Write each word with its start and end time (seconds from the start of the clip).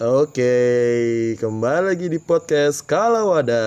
Oke, 0.00 0.56
kembali 1.36 1.92
lagi 1.92 2.08
di 2.08 2.16
podcast 2.16 2.80
Kalau 2.88 3.36
ada. 3.36 3.60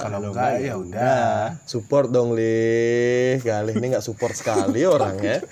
Kalau 0.00 0.32
enggak 0.32 0.64
ya 0.64 0.80
udah. 0.80 1.60
Support 1.68 2.08
dong, 2.08 2.32
Li. 2.32 3.36
Kali 3.44 3.76
ini 3.76 3.92
nggak 3.92 4.00
support 4.00 4.32
sekali 4.32 4.80
orangnya. 4.88 5.44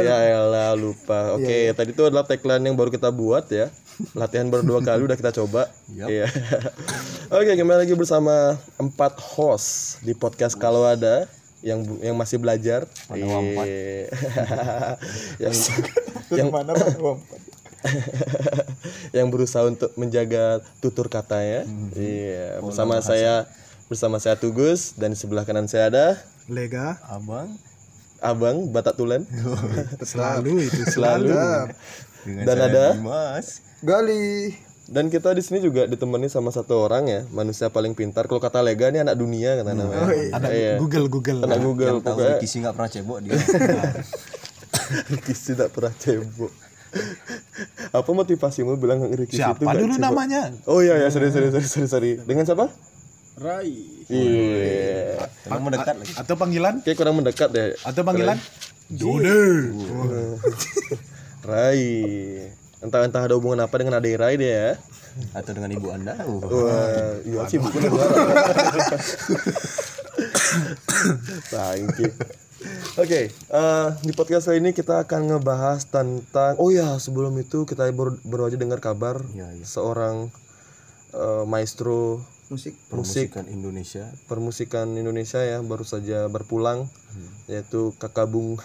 Ya 0.00 0.16
elah 0.24 0.72
lupa. 0.72 1.36
Oke, 1.36 1.68
tadi 1.76 1.92
itu 1.92 2.00
adalah 2.00 2.24
tagline 2.24 2.72
yang 2.72 2.80
baru 2.80 2.88
kita 2.88 3.12
buat 3.12 3.44
ya. 3.52 3.68
Latihan 4.16 4.48
baru 4.48 4.64
dua 4.64 4.80
kali 4.80 5.04
udah 5.04 5.20
kita 5.20 5.36
coba. 5.36 5.68
Iya. 5.92 6.24
Oke, 7.36 7.60
kembali 7.60 7.84
lagi 7.84 7.92
bersama 7.92 8.56
empat 8.80 9.20
host 9.20 10.00
di 10.00 10.16
podcast 10.16 10.56
Kalau 10.56 10.88
ada 10.88 11.28
yang 11.60 11.84
yang 12.00 12.16
masih 12.16 12.40
belajar. 12.40 12.88
Iya. 13.12 13.68
yang 15.44 15.52
yang 16.40 16.48
Mana? 16.48 16.72
yang 19.16 19.28
berusaha 19.32 19.64
untuk 19.66 19.90
menjaga 19.96 20.60
tutur 20.84 21.08
katanya. 21.08 21.64
Iya, 21.96 22.60
bersama 22.60 23.00
saya 23.00 23.48
bersama 23.90 24.22
saya 24.22 24.38
Tugus 24.38 24.94
dan 24.94 25.10
di 25.10 25.18
sebelah 25.18 25.42
kanan 25.42 25.66
saya 25.66 25.90
ada 25.90 26.06
Lega 26.46 27.02
Abang 27.10 27.58
Abang 28.22 28.70
Batak 28.70 28.94
Tulen 28.94 29.26
selalu 30.10 30.62
itu 30.62 30.82
selalu. 30.86 31.34
dengan 32.22 32.44
Dan 32.46 32.54
saya 32.54 32.68
ada? 32.70 32.86
Dimas. 32.94 33.46
Gali. 33.80 34.54
Dan 34.90 35.06
kita 35.06 35.30
di 35.34 35.42
sini 35.42 35.62
juga 35.62 35.86
ditemani 35.86 36.26
sama 36.26 36.50
satu 36.50 36.82
orang 36.82 37.06
ya, 37.06 37.20
manusia 37.30 37.70
paling 37.70 37.94
pintar. 37.94 38.26
Kalau 38.26 38.42
kata 38.42 38.58
Lega 38.58 38.90
ini 38.90 38.98
anak 39.02 39.16
dunia 39.18 39.62
kata 39.62 39.72
namanya. 39.74 40.06
ada 40.34 40.48
Iya. 40.50 40.82
Google 40.82 41.06
Google. 41.06 41.46
Anak 41.46 41.62
Google 41.62 42.02
Yang 42.02 42.06
tahu 42.10 42.18
Ricky 42.26 42.46
sih 42.46 42.58
nggak 42.62 42.74
pernah 42.74 42.90
cebok 42.90 43.18
dia. 43.22 43.38
Ricky 45.14 45.34
tidak 45.34 45.70
pernah 45.74 45.94
cebok. 45.94 46.69
Apa 47.98 48.10
motivasimu 48.10 48.78
bilang 48.78 49.02
Ricky 49.10 49.38
itu 49.38 49.42
Siapa 49.42 49.62
nggak 49.62 49.82
dulu 49.82 49.94
namanya? 49.98 50.50
Oh 50.66 50.82
iya 50.82 50.98
ya, 50.98 51.08
sorry 51.10 51.30
sorry 51.30 51.50
sorry 51.50 51.66
sorry, 51.66 51.88
sorry. 51.88 52.10
Dengan 52.22 52.46
siapa? 52.46 52.70
Rai. 53.40 53.72
Iya. 54.10 55.26
Kalau 55.48 55.62
mendekat 55.64 55.94
lagi. 55.96 56.12
Atau 56.12 56.34
panggilan? 56.36 56.74
Kayak 56.84 56.96
kurang 57.00 57.16
mendekat 57.16 57.48
deh. 57.48 57.72
Atau 57.88 58.02
panggilan? 58.04 58.36
Dode. 58.92 59.40
Rai. 61.50 61.88
Entah-entah 62.84 63.22
ada 63.24 63.34
hubungan 63.40 63.64
apa 63.64 63.74
dengan 63.80 63.96
adik 63.96 64.20
Rai 64.20 64.36
dia 64.36 64.52
ya. 64.52 64.72
Atau 65.32 65.56
dengan 65.56 65.72
ibu 65.72 65.88
anda. 65.88 66.20
Uh. 66.20 66.40
Wah, 66.44 67.16
iya 67.24 67.40
sih 67.48 67.56
bukan 67.56 67.80
negara. 67.80 68.12
Oke, 72.94 73.20
eh, 73.30 73.88
di 74.02 74.12
podcast 74.12 74.44
kali 74.46 74.60
ini 74.60 74.70
kita 74.70 75.00
akan 75.00 75.32
ngebahas 75.32 75.80
tentang 75.86 76.56
Oh 76.56 76.68
ya, 76.68 76.96
sebelum 76.96 77.32
itu 77.34 77.64
kita 77.64 77.88
baru, 77.88 78.20
baru 78.22 78.42
aja 78.46 78.56
dengar 78.56 78.78
kabar 78.78 79.24
Iya, 79.32 79.48
iya. 79.50 79.64
seorang 79.64 80.28
eh, 81.10 81.44
maestro 81.44 82.20
Musik. 82.46 82.76
musik 82.84 83.32
Permusikan 83.32 83.44
Indonesia. 83.46 84.04
permusikan 84.26 84.92
Indonesia 84.92 85.40
ya 85.40 85.62
baru 85.62 85.82
saja 85.82 86.26
berpulang 86.26 86.84
yaitu 87.46 87.96
kakak 87.96 88.26
Bung 88.26 88.60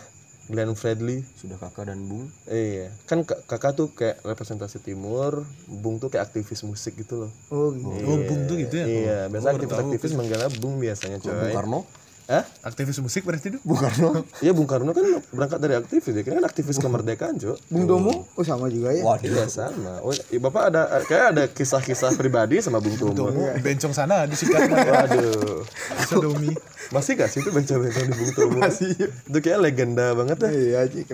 Glenn 0.45 0.75
Fredly 0.75 1.25
Sudah 1.33 1.57
kakak 1.57 1.89
dan 1.89 2.03
bung. 2.03 2.29
Iya, 2.45 2.93
kan 3.05 3.23
kak- 3.23 3.47
kakak 3.47 3.73
tuh 3.73 3.89
kayak 3.89 4.21
representasi 4.21 4.77
timur, 4.77 5.41
bung 5.65 5.97
tuh 5.97 6.09
kayak 6.09 6.29
aktivis 6.29 6.61
musik 6.61 6.93
gitu 6.95 7.25
loh. 7.25 7.31
Oh, 7.49 7.73
gitu. 7.73 7.89
Oh, 8.05 8.19
Bung 8.21 8.45
tuh 8.45 8.53
gitu 8.55 8.75
ya? 8.75 8.85
Iya, 8.85 9.19
biasa 9.25 9.55
aktivis-aktivis 9.55 10.11
manggilnya 10.13 10.49
bung 10.55 10.77
biasanya 10.77 11.17
Bung 11.17 11.33
coy. 11.33 11.49
Karno. 11.49 11.81
Hah? 12.25 12.41
Aktivis 12.65 12.97
musik 12.97 13.21
berarti 13.21 13.53
itu? 13.53 13.59
Bung 13.61 13.77
Karno. 13.77 14.25
Iya, 14.41 14.49
Bung 14.57 14.65
Karno 14.65 14.97
kan 14.97 15.05
berangkat 15.29 15.59
dari 15.61 15.77
aktivis 15.77 16.09
ya, 16.09 16.25
kan 16.25 16.41
aktivis 16.41 16.81
kemerdekaan, 16.81 17.37
Cok. 17.37 17.69
Bung 17.69 17.85
Domo? 17.85 18.25
Oh, 18.33 18.41
sama 18.41 18.65
juga 18.65 18.97
ya. 18.97 19.05
Waduh. 19.05 19.29
Iya 19.29 19.45
sama. 19.45 20.01
Oh, 20.01 20.09
iya, 20.09 20.39
Bapak 20.41 20.73
ada 20.73 20.81
kayak 21.05 21.25
ada 21.37 21.43
kisah-kisah 21.45 22.17
pribadi 22.17 22.57
sama 22.65 22.81
Bung 22.81 22.97
Tomo. 22.97 23.29
Di 23.29 23.61
bencong 23.61 23.93
sana 23.93 24.25
disikat 24.25 24.65
Waduh. 24.73 25.61
sodomi. 26.09 26.49
Masih 26.89 27.13
gak 27.13 27.29
sih 27.29 27.45
itu 27.45 27.53
bencong-bencong 27.53 28.05
di 28.09 28.15
Bung 28.17 28.31
Tomo? 28.33 28.57
Masih. 28.57 28.97
Itu 29.29 29.37
kayak 29.37 29.59
legenda 29.61 30.17
banget 30.17 30.37
ya. 30.41 30.49
Iya, 30.49 30.79
Cik. 30.89 31.13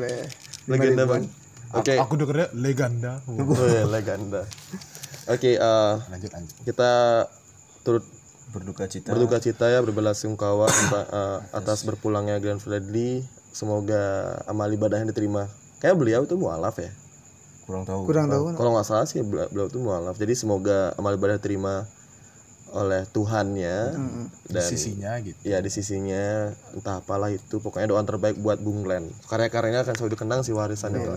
Legenda 0.71 1.03
banget. 1.03 1.27
Oke. 1.75 1.94
Aku 2.00 2.16
dengernya 2.16 2.47
legenda. 2.55 3.19
Oh, 3.27 3.67
iya, 3.67 3.83
legenda. 3.83 4.47
Oke, 5.27 5.59
eh, 5.59 5.94
Lanjut 6.07 6.31
lanjut. 6.31 6.55
kita 6.63 6.91
turut 7.83 8.03
Berduka 8.51 8.84
cita. 8.85 9.16
berduka 9.16 9.38
cita 9.39 9.66
ya 9.72 9.79
berbelasungkawa 9.79 10.67
tentang 10.67 11.07
eh, 11.07 11.39
atas 11.56 11.88
berpulangnya 11.88 12.38
Glenn 12.44 12.59
Fredly 12.59 13.23
semoga 13.51 14.35
amal 14.47 14.67
ibadahnya 14.67 15.12
diterima 15.12 15.47
kayak 15.79 15.95
beliau 15.95 16.23
itu 16.23 16.35
mualaf 16.35 16.75
ya 16.79 16.91
Kurang 17.62 17.88
tahu. 17.88 18.03
Kurang 18.03 18.28
tahu. 18.28 18.51
kalau 18.59 18.75
nggak 18.75 18.88
salah 18.88 19.07
sih 19.07 19.23
beliau, 19.23 19.47
beliau 19.47 19.67
itu 19.72 19.79
mualaf 19.79 20.16
jadi 20.19 20.34
semoga 20.35 20.91
amal 21.00 21.16
ibadah 21.16 21.39
diterima 21.39 21.88
oleh 22.71 23.03
Tuhannya 23.05 23.77
dan 24.47 24.63
Sisinya 24.63 25.19
gitu. 25.19 25.35
ya 25.43 25.59
di 25.59 25.67
sisinya 25.67 26.47
entah 26.71 27.03
apalah 27.03 27.27
itu 27.27 27.59
pokoknya 27.59 27.91
doa 27.91 27.99
terbaik 28.01 28.39
buat 28.39 28.57
Bung 28.57 28.81
Glenn 28.81 29.11
karya-karyanya 29.27 29.83
akan 29.83 29.91
selalu 29.91 30.15
dikenang 30.15 30.39
si 30.41 30.55
warisan 30.55 30.95
itu 30.95 31.11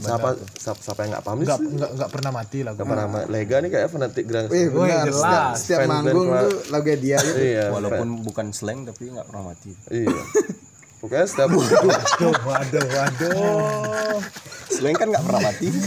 siapa 0.00 0.40
siapa, 0.56 0.80
siapa 0.80 1.00
yang 1.04 1.10
nggak 1.12 1.24
paham 1.24 1.38
Enggak 1.38 1.58
sih 1.60 1.68
enggak 1.68 1.90
enggak 1.92 2.10
pernah 2.10 2.30
mati 2.32 2.58
lagu. 2.64 2.78
apa 2.80 2.94
nama 2.96 3.18
Lega 3.28 3.56
nih 3.60 3.70
kayak 3.70 3.88
fanatik 3.88 4.24
Grand 4.24 4.48
Wih, 4.48 4.66
benar. 4.68 5.04
jelas. 5.04 5.20
Setiap, 5.20 5.52
setiap 5.54 5.80
Fan 5.84 5.88
manggung 5.92 6.26
tuh 6.32 6.52
lagu 6.72 6.88
dia 6.96 7.18
gitu. 7.20 7.36
iya 7.38 7.64
Walaupun 7.68 8.08
bukan 8.24 8.46
slang 8.56 8.88
tapi 8.88 9.12
nggak 9.12 9.26
pernah 9.28 9.52
mati. 9.52 9.70
iya 9.92 10.08
pokoknya 11.04 11.26
setiap 11.28 11.48
Waduh, 11.52 12.32
waduh, 12.48 12.86
waduh. 12.88 14.18
Slang 14.72 14.96
kan 14.96 15.06
nggak 15.12 15.20
pernah 15.20 15.40
mati. 15.44 15.68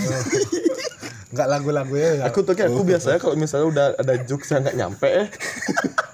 Enggak 1.28 1.48
lagu-lagunya 1.52 2.10
enggak. 2.16 2.28
aku 2.32 2.40
tuh 2.48 2.54
kayak 2.56 2.72
aku 2.72 2.82
biasanya 2.88 3.20
kalau 3.20 3.36
misalnya 3.36 3.68
udah 3.68 3.86
ada 4.00 4.14
jokes 4.24 4.48
yang 4.48 4.64
nggak 4.64 4.78
nyampe 4.80 5.08
eh 5.12 5.28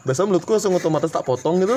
biasa 0.03 0.25
menurutku 0.25 0.51
langsung 0.57 0.73
otomatis 0.73 1.13
tak 1.13 1.23
potong 1.23 1.61
gitu. 1.61 1.75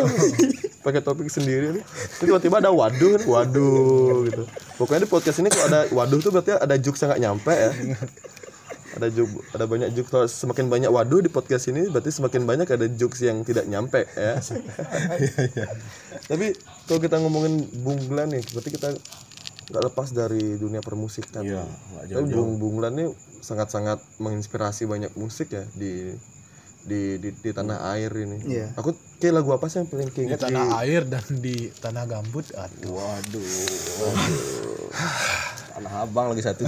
Pakai 0.80 1.04
topik 1.04 1.28
sendiri 1.28 1.76
nih. 1.76 1.84
Tiba-tiba 2.16 2.64
ada 2.64 2.72
waduh 2.72 3.20
kan 3.20 3.22
waduh 3.28 4.24
gitu. 4.24 4.42
Pokoknya 4.80 5.04
di 5.04 5.10
podcast 5.10 5.38
ini 5.44 5.48
kalau 5.52 5.66
ada 5.68 5.80
waduh 5.92 6.18
tuh 6.18 6.32
berarti 6.32 6.56
ada 6.56 6.74
jokes 6.80 7.04
yang 7.04 7.12
nggak 7.12 7.22
nyampe 7.22 7.52
ya. 7.52 7.70
Ada 8.96 9.12
joke 9.12 9.44
ada 9.52 9.64
banyak 9.68 9.88
jokes. 9.92 10.08
Kalau 10.08 10.26
semakin 10.26 10.66
banyak 10.72 10.90
waduh 10.90 11.20
di 11.20 11.28
podcast 11.28 11.68
ini 11.68 11.92
berarti 11.92 12.08
semakin 12.16 12.48
banyak 12.48 12.66
ada 12.72 12.88
jokes 12.88 13.20
yang 13.20 13.44
tidak 13.44 13.68
nyampe 13.68 14.08
ya. 14.16 14.40
Tapi 16.32 16.56
kalau 16.88 17.00
kita 17.04 17.20
ngomongin 17.20 17.68
Bung 17.84 18.00
Glenn 18.08 18.32
nih 18.32 18.42
berarti 18.48 18.70
kita 18.72 18.96
nggak 19.66 19.82
lepas 19.90 20.14
dari 20.14 20.54
dunia 20.54 20.78
permusikan 20.78 21.42
Iya, 21.42 21.66
tapi 22.06 22.30
Bung 22.30 22.62
Bung 22.62 22.78
Glenn 22.78 22.94
ini 22.94 23.06
sangat-sangat 23.42 23.98
menginspirasi 24.22 24.86
banyak 24.86 25.10
musik 25.18 25.50
ya 25.50 25.66
di 25.74 26.14
di 26.86 27.18
di, 27.18 27.34
di 27.34 27.50
tanah 27.50 27.98
air 27.98 28.14
ini. 28.14 28.46
Iya. 28.46 28.70
Aku 28.78 28.94
kayak 29.18 29.42
lagu 29.42 29.50
apa 29.50 29.66
sih 29.66 29.82
yang 29.82 29.90
paling 29.90 30.06
Di 30.06 30.14
keinget 30.14 30.38
di 30.38 30.44
tanah 30.46 30.66
air 30.86 31.02
dan 31.02 31.26
di 31.42 31.66
tanah 31.82 32.06
gambut. 32.06 32.46
Aduh. 32.54 32.94
Waduh. 32.94 33.42
Tanah 35.76 36.08
abang 36.08 36.32
lagi 36.32 36.40
satu. 36.40 36.64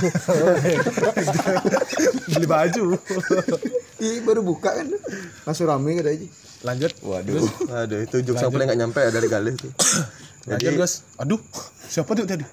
Beli 2.28 2.44
baju. 2.44 2.92
Ih, 4.04 4.20
baru 4.20 4.44
buka 4.44 4.76
kan. 4.76 4.84
Langsung 5.48 5.64
rame 5.64 5.96
gitu 5.96 6.12
aja. 6.12 6.28
Lanjut. 6.60 6.92
Waduh. 7.00 7.40
Aduh, 7.72 8.04
itu 8.04 8.20
jokes 8.20 8.44
yang 8.44 8.52
paling 8.52 8.68
nggak 8.68 8.80
nyampe 8.84 9.00
ya 9.00 9.08
dari 9.08 9.32
Galih 9.32 9.56
itu. 10.48 10.56
Lanjut, 10.56 10.80
Guys. 10.80 11.04
Aduh, 11.20 11.40
siapa 11.86 12.16
tuh 12.16 12.24
tadi? 12.24 12.44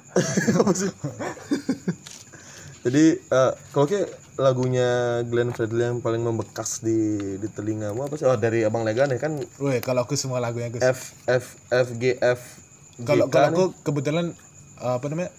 Jadi 2.86 3.06
eh, 3.18 3.52
kalau 3.74 3.90
kayak 3.90 4.14
lagunya 4.36 5.22
Glenn 5.26 5.56
Fredly 5.56 5.90
yang 5.90 6.00
paling 6.06 6.22
membekas 6.22 6.84
di 6.84 7.18
di 7.40 7.48
telingamu 7.50 8.06
apa 8.06 8.14
sih? 8.20 8.28
Oh, 8.28 8.38
dari 8.38 8.62
Abang 8.62 8.86
Legan 8.86 9.10
ya 9.10 9.18
kan 9.18 9.42
Woi, 9.58 9.82
kalau 9.82 10.06
aku 10.06 10.14
semua 10.20 10.38
lagunya 10.38 10.70
Gus. 10.70 10.84
F 10.86 11.18
F 11.26 11.58
F 11.72 11.88
G 11.98 12.20
F 12.20 12.62
Kalau 13.02 13.26
kalau 13.32 13.48
aku 13.50 13.64
kebetulan 13.82 14.38
uh, 14.84 15.02
apa 15.02 15.08
namanya? 15.10 15.32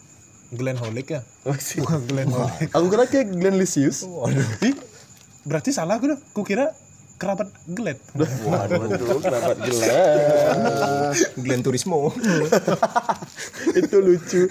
Glenn 0.50 0.78
Holic 0.78 1.10
ya. 1.10 1.20
Bukan 1.46 2.00
Glenn 2.06 2.30
Holic. 2.34 2.70
Aku 2.74 2.86
kira 2.90 3.04
kayak 3.06 3.30
Glenn 3.34 3.58
Lisius. 3.58 4.06
Ih, 4.62 4.74
berarti 5.46 5.70
salah 5.70 5.98
aku 5.98 6.10
dah. 6.10 6.18
Kukira 6.34 6.74
kerabat 7.16 7.48
Glenn. 7.66 7.96
Waduh, 8.44 8.92
kenapa 9.18 9.52
Glenn? 9.56 10.56
Glenn 11.42 11.60
Turismo. 11.60 12.12
itu 13.78 13.96
lucu 13.98 14.42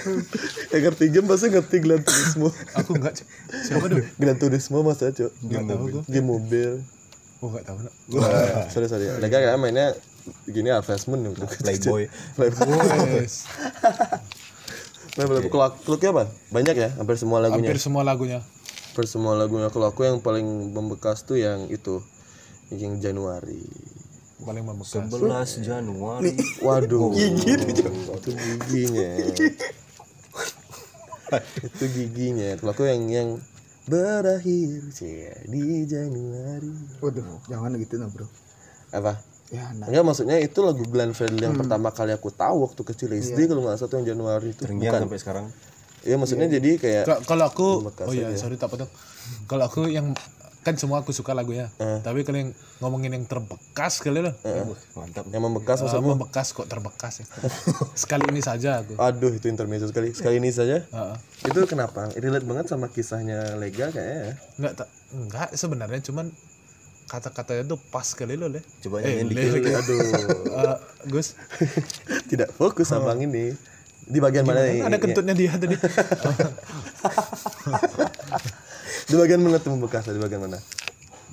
yang 0.69 0.81
ngerti 0.83 1.05
game 1.09 1.25
pasti 1.25 1.47
ngerti 1.47 1.77
Gran 1.79 2.01
Turismo 2.01 2.49
Aku 2.75 2.93
enggak. 2.93 3.17
Cuk. 3.17 3.27
Siapa 3.61 3.85
tuh? 3.85 4.01
Gran 4.15 4.37
Turismo 4.37 4.81
masa 4.81 5.09
cok 5.09 5.31
Enggak 5.41 5.63
tahu 5.65 5.83
gua. 5.91 6.01
game 6.05 6.27
mobil 6.27 6.71
Oh, 7.39 7.49
enggak 7.49 7.63
tahu. 7.65 7.77
Nak. 7.83 7.93
Sorry 8.69 8.85
sorry 8.85 9.05
Lega 9.15 9.37
kayak 9.39 9.57
mainnya 9.57 9.93
gini 10.45 10.69
advertisement 10.69 11.21
nih 11.21 11.31
Playboy. 11.61 12.03
Playboy. 12.33 13.25
Nah, 15.15 15.25
Playboy. 15.25 15.47
kalau 15.47 15.69
kluknya 15.79 16.09
apa 16.11 16.23
banyak 16.49 16.75
ya 16.75 16.89
hampir 16.97 17.15
semua 17.15 17.39
lagunya 17.39 17.69
Hampir 17.69 17.79
semua 17.79 18.01
lagunya. 18.01 18.39
hampir 18.91 19.05
semua 19.05 19.33
lagunya 19.35 19.67
kalau 19.69 19.87
aku 19.87 20.03
yang 20.03 20.17
paling 20.19 20.43
membekas 20.71 21.23
tuh 21.23 21.35
yang 21.35 21.67
itu 21.67 22.03
yang 22.73 22.97
Januari. 22.97 23.61
Paling 24.41 24.63
membekas. 24.65 25.09
11 25.09 25.65
Januari. 25.65 26.33
waduh. 26.65 27.13
Gigi 27.13 27.53
itu 27.55 28.31
giginya. 28.33 29.11
Itu 31.61 31.85
giginya. 31.89 32.49
Kalau 32.61 32.71
aku 32.73 32.83
yang 32.85 33.03
yang 33.09 33.29
berakhir 33.85 34.81
cie, 34.93 35.33
di 35.45 35.85
Januari. 35.85 36.73
Waduh, 37.01 37.41
jangan 37.49 37.73
gitu 37.77 38.01
nah, 38.01 38.09
Bro. 38.09 38.25
apa? 38.93 39.21
Ya, 39.53 39.69
nah. 39.77 39.85
Enggak 39.85 40.03
maksudnya 40.09 40.37
itu 40.41 40.57
lagu 40.65 40.81
Glenn 40.89 41.13
Fredly 41.13 41.45
yang 41.45 41.53
pertama 41.53 41.93
kali 41.93 42.09
aku 42.17 42.33
tahu 42.33 42.65
waktu 42.65 42.81
kecil 42.81 43.13
SD 43.13 43.45
kalau 43.45 43.61
nggak 43.61 43.77
salah 43.77 43.89
tuh 43.93 43.97
yang 44.01 44.17
Januari 44.17 44.57
itu. 44.57 44.65
Terngiang 44.65 45.05
sampai 45.05 45.21
sekarang. 45.21 45.45
Iya 46.05 46.21
maksudnya 46.21 46.47
jadi 46.49 46.69
kayak 46.77 47.03
Ka- 47.09 47.21
kalau 47.25 47.45
aku 47.49 47.67
oh 47.85 48.13
iya 48.13 48.33
sorry 48.37 48.57
tak 48.57 48.73
potong. 48.73 48.89
Kalau 49.45 49.69
aku 49.69 49.89
yang 49.89 50.13
kan 50.65 50.73
semua 50.75 50.97
aku 50.99 51.13
suka 51.13 51.31
lagunya. 51.31 51.69
Tapi 51.77 52.25
kalau 52.25 52.41
yang 52.41 52.51
ngomongin 52.81 53.13
yang 53.13 53.23
terbekas 53.23 54.01
kali 54.01 54.19
loh. 54.19 54.33
Wah, 54.41 54.73
mantap. 54.97 55.29
yang 55.29 55.45
membekas 55.45 55.77
maksudmu? 55.79 56.17
membekas 56.17 56.47
kok 56.51 56.65
terbekas 56.65 57.21
ya. 57.21 57.25
Sekali 57.93 58.25
ini 58.27 58.41
saja 58.41 58.81
aku. 58.81 58.97
Aduh 58.97 59.29
itu 59.29 59.45
intermezzo 59.45 59.85
sekali. 59.85 60.09
Sekali 60.11 60.41
ini 60.41 60.49
saja? 60.49 60.81
Heeh. 60.81 61.15
itu 61.45 61.59
kenapa? 61.63 62.09
Relate 62.11 62.43
banget 62.43 62.65
sama 62.65 62.89
kisahnya 62.89 63.53
Lega 63.55 63.93
kayaknya 63.93 64.17
ya? 64.19 64.33
Enggak 64.57 64.73
tak 64.75 64.87
enggak 65.13 65.49
sebenarnya 65.53 66.01
cuman 66.01 66.33
kata-katanya 67.05 67.63
tuh 67.67 67.79
pas 67.85 68.07
kali 68.09 68.33
lo 68.33 68.49
leh. 68.49 68.65
Coba 68.81 68.99
Eh, 68.99 69.21
nyanyiin 69.21 69.53
dikit. 69.53 69.77
aduh. 69.77 70.01
Eh, 70.55 70.77
Gus, 71.05 71.37
tidak 72.31 72.49
fokus 72.51 72.89
abang 72.89 73.21
ini. 73.21 73.53
Di 74.01 74.17
bagian 74.17 74.41
mana 74.41 74.61
nih 74.63 74.81
ada 74.81 74.97
kentutnya 74.97 75.33
dia 75.33 75.53
tadi. 75.53 75.77
di 79.09 79.15
bagian 79.15 79.41
mana 79.45 79.61
tuh 79.61 79.77
membekas 79.77 80.09
di 80.09 80.17
bagian 80.17 80.41
mana 80.49 80.57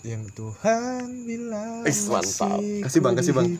Yang 0.02 0.34
Tuhan 0.34 1.06
bilang 1.24 1.86
Is, 1.86 2.10
mantap. 2.10 2.58
Kasih, 2.58 3.00
Bang, 3.00 3.14
kasih, 3.14 3.32
Bang. 3.32 3.54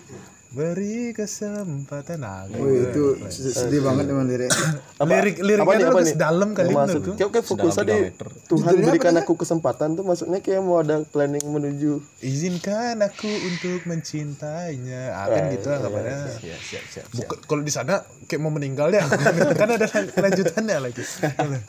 Beri 0.53 1.17
kesempatan 1.17 2.21
nah, 2.21 2.45
Wih, 2.45 2.93
itu 2.93 3.17
sedih 3.33 3.81
banget 3.81 4.13
emang 4.13 4.29
lirik. 4.29 4.53
lirik 4.53 5.01
apa 5.01 5.13
liriknya 5.25 5.57
tuh 5.57 5.65
apa 5.65 5.73
udah 5.73 6.05
nih? 6.05 6.13
sedalam 6.13 6.49
kali 6.53 6.69
menurutku. 6.69 7.13
kayak 7.17 7.31
kayak 7.33 7.47
fokus 7.49 7.73
tadi 7.81 7.97
Tuhan 8.53 8.73
berikan 8.85 9.17
aku 9.17 9.33
kesempatan 9.41 9.97
tuh 9.97 10.05
maksudnya 10.05 10.45
kayak 10.45 10.61
mau 10.61 10.85
ada 10.85 11.01
planning 11.09 11.41
menuju 11.49 12.05
Izinkan 12.23 13.03
aku 13.03 13.27
untuk 13.27 13.83
mencintainya. 13.89 15.11
Ah, 15.11 15.27
kan 15.27 15.51
gitu 15.51 15.69
anggapannya. 15.73 16.39
Ya, 16.45 16.57
siap, 16.61 16.85
siap. 16.87 17.07
Bukan 17.11 17.39
kalau 17.51 17.63
di 17.67 17.73
sana 17.75 18.07
kayak 18.31 18.41
mau 18.45 18.53
meninggal 18.55 18.95
ya. 18.95 19.03
kan 19.61 19.69
ada 19.75 19.87
lanjutannya 20.21 20.77
lagi. 20.87 21.03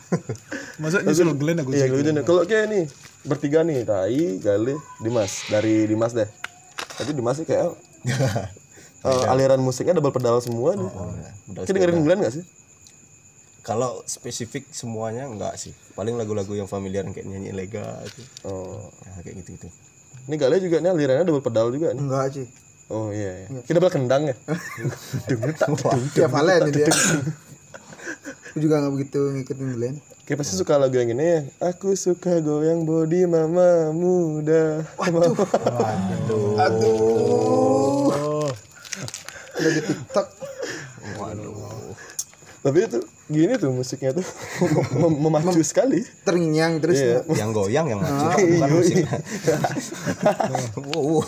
Maksudnya 0.82 1.14
selalu 1.16 1.36
Glenn 1.42 1.60
aku 1.66 1.72
Iya. 1.74 1.90
Kalau 2.22 2.46
kayak 2.46 2.66
nih 2.70 2.84
bertiga 3.26 3.66
nih, 3.66 3.82
Tai, 3.82 4.24
Gale, 4.44 4.76
Dimas. 5.02 5.50
Dari 5.50 5.90
Dimas 5.90 6.14
deh. 6.14 6.30
Tapi 7.02 7.12
Dimas 7.18 7.42
sih 7.42 7.48
kayak 7.50 7.74
eh, 9.04 9.32
aliran 9.32 9.60
musiknya 9.60 10.00
double 10.00 10.16
pedal 10.16 10.40
semua 10.40 10.76
nih. 10.76 10.92
Udah 11.52 11.62
Kita 11.68 11.76
dengerin 11.76 12.04
Glenn 12.04 12.24
gak 12.24 12.36
sih? 12.40 12.44
Kalau 13.64 14.04
spesifik 14.04 14.68
semuanya 14.76 15.24
enggak 15.24 15.56
sih. 15.56 15.72
Paling 15.96 16.20
lagu-lagu 16.20 16.52
yang 16.52 16.68
familiar 16.68 17.08
kayak 17.08 17.24
nyanyi 17.24 17.56
lega 17.56 18.04
itu. 18.04 18.22
Oh. 18.44 18.92
Ya, 19.08 19.24
kayak 19.24 19.36
gitu-gitu. 19.44 19.72
Ini 20.28 20.36
Gale 20.36 20.60
juga 20.60 20.84
nih 20.84 20.92
alirannya 20.92 21.26
double 21.28 21.44
pedal 21.44 21.72
juga 21.72 21.96
nih. 21.96 22.04
Enggak 22.04 22.26
sih. 22.36 22.48
Oh 22.92 23.16
iya, 23.16 23.48
iya. 23.48 23.64
Kita 23.64 23.80
double 23.80 23.92
kendang 23.92 24.28
ya. 24.28 24.36
Dengar 25.32 25.56
tak? 25.56 25.68
Tiap 26.12 26.32
Valen 26.32 26.72
dia. 26.76 26.92
Aku 28.54 28.62
juga 28.62 28.86
nggak 28.86 28.94
begitu 28.94 29.20
ngikutin 29.34 29.68
Glenn. 29.74 29.96
Kayak 30.24 30.46
pasti 30.46 30.56
suka 30.56 30.80
lagu 30.80 30.96
yang 30.96 31.10
gini 31.12 31.26
ya. 31.26 31.42
Aku 31.74 31.98
suka 32.00 32.40
goyang 32.40 32.88
body 32.88 33.28
mama 33.28 33.92
muda. 33.92 34.86
Oh, 34.96 35.10
Udah 39.64 39.72
di 39.72 39.82
TikTok. 39.88 40.28
Tapi 42.64 42.78
itu 42.80 43.00
gini 43.28 43.54
tuh 43.60 43.72
musiknya 43.76 44.12
tuh 44.16 44.28
mem- 45.00 45.20
memacu 45.20 45.64
sekali. 45.64 46.04
Terngiang 46.28 46.80
terus. 46.84 47.00
Iya. 47.00 47.24
Yang 47.32 47.50
goyang 47.56 47.86
yang 47.92 48.00
maju 48.00 48.40
bukan 48.40 48.70
musik. 48.72 49.04
wow. 50.92 51.24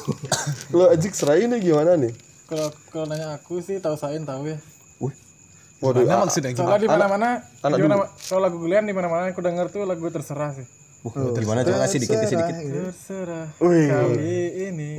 Lo 0.76 0.84
Ajik 0.92 1.12
Serai 1.16 1.48
ini 1.48 1.60
gimana 1.60 2.00
nih? 2.00 2.12
Kalau 2.48 2.72
kalau 2.92 3.06
nanya 3.08 3.36
aku 3.36 3.60
sih 3.60 3.80
tahu 3.80 3.96
sain 4.00 4.24
tahu 4.24 4.52
ya. 4.52 4.60
Waduh, 5.84 6.08
Mana 6.08 6.24
ah, 6.24 6.24
maksudnya 6.24 6.56
gimana? 6.56 6.72
Soalnya 6.72 6.80
di 6.80 6.88
mana-mana 6.88 7.30
anak 7.60 7.78
di 7.78 7.84
mana 7.84 7.96
kalau 8.08 8.42
lagu 8.48 8.58
Glenn 8.64 8.88
di 8.88 8.96
mana-mana 8.96 9.28
aku 9.28 9.44
dengar 9.44 9.68
tuh 9.68 9.84
lagu 9.84 10.08
terserah 10.08 10.56
sih. 10.56 10.64
Uh, 11.06 11.38
gimana 11.38 11.62
coba 11.62 11.86
kasih 11.86 12.02
dikit 12.02 12.18
kasih 12.18 12.38
dikit. 12.42 12.56
Terserah 12.58 13.46
Wih. 13.62 13.94
kali 13.94 14.38
ini. 14.74 14.90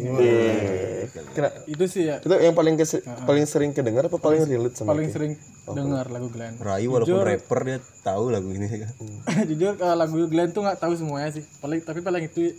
kira 1.35 1.51
Itu 1.67 1.85
sih 1.91 2.07
ya 2.07 2.23
itu 2.23 2.31
yang 2.31 2.55
paling 2.55 2.79
kes- 2.79 3.03
paling 3.27 3.43
sering 3.43 3.75
kedengar 3.75 4.07
apa 4.07 4.15
paling 4.15 4.47
relate 4.47 4.79
sama 4.79 4.95
paling 4.95 5.11
sering 5.11 5.35
dengar 5.67 6.07
lagu 6.07 6.31
Glenn. 6.31 6.55
Rayu 6.63 6.95
walaupun 6.95 7.27
rapper 7.27 7.61
dia 7.67 7.79
tahu 8.07 8.31
lagu 8.31 8.47
ini 8.55 8.71
kan. 8.71 8.93
Jujur 9.51 9.75
kalau 9.75 9.99
lagu 9.99 10.15
Glenn 10.31 10.55
tuh 10.55 10.63
nggak 10.63 10.79
tahu 10.79 10.95
semuanya 10.95 11.35
sih. 11.35 11.43
Paling 11.59 11.83
tapi 11.83 12.07
paling 12.07 12.31
itu 12.31 12.55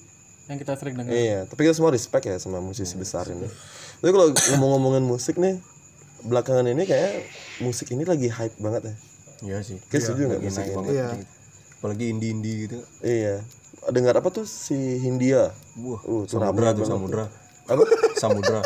yang 0.52 0.60
kita 0.60 0.76
sering 0.76 0.96
dengar. 1.00 1.12
Iya, 1.12 1.48
tapi 1.48 1.68
kita 1.68 1.76
semua 1.76 1.92
respect 1.92 2.24
ya 2.28 2.36
sama 2.40 2.60
musisi 2.60 2.96
besar 2.96 3.28
ini. 3.28 3.48
Tapi 4.00 4.12
kalau 4.12 4.32
ngomong-ngomongin 4.32 5.04
musik 5.04 5.36
nih, 5.36 5.60
belakangan 6.24 6.68
ini 6.68 6.84
kayak 6.84 7.24
musik 7.60 7.92
ini 7.92 8.04
lagi 8.04 8.28
hype 8.32 8.56
banget 8.60 8.92
ya. 8.92 8.96
Iya 9.44 9.58
sih. 9.64 9.78
Kita 9.88 10.04
setuju 10.04 10.32
nggak 10.32 10.40
Lagi 10.40 10.48
musik 10.48 10.64
ini? 10.68 10.88
Iya. 10.92 11.08
Apalagi 11.78 12.10
indie-indie 12.10 12.66
gitu. 12.66 12.78
Iya. 13.06 13.46
Dengar 13.94 14.18
apa 14.18 14.34
tuh 14.34 14.50
si 14.50 14.76
Hindia? 14.98 15.54
Wah, 15.78 16.02
Uh, 16.04 16.26
samudra 16.26 16.74
tuh 16.74 16.84
samudra. 16.90 17.30
Apa? 17.70 17.84
Samudra. 18.18 18.60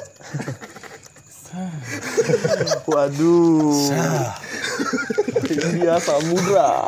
Waduh. 2.88 3.92
Hindia 5.44 6.00
Samudra. 6.00 6.88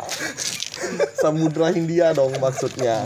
Samudra 1.22 1.70
Hindia 1.70 2.12
dong 2.12 2.32
maksudnya. 2.36 3.02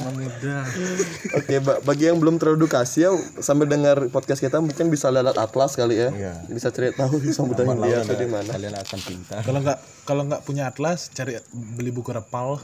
Oke, 1.34 1.60
ba- 1.60 1.80
bagi 1.80 2.06
yang 2.06 2.19
belum 2.19 2.36
teredukasi 2.36 3.04
ya 3.04 3.10
sambil 3.38 3.66
dengar 3.66 4.10
podcast 4.10 4.38
kita 4.38 4.58
mungkin 4.58 4.88
bisa 4.88 5.08
lihat 5.08 5.34
atlas 5.34 5.75
kali 5.75 5.96
ya. 5.96 6.10
Iya. 6.10 6.32
Bisa 6.46 6.69
cari 6.69 6.90
tahu 6.92 7.20
Samudra 7.30 7.64
Hindia 7.64 8.02
itu 8.02 8.14
di 8.14 8.26
ada- 8.26 8.34
mana. 8.34 8.50
Kalian 8.50 8.75
akan 8.75 8.98
pintar. 9.02 9.40
Kalau 9.42 9.60
nggak 9.62 9.78
kalau 10.02 10.22
nggak 10.25 10.40
punya 10.42 10.66
atlas, 10.66 11.10
cari 11.10 11.38
beli 11.52 11.90
buku 11.90 12.10
repal. 12.10 12.58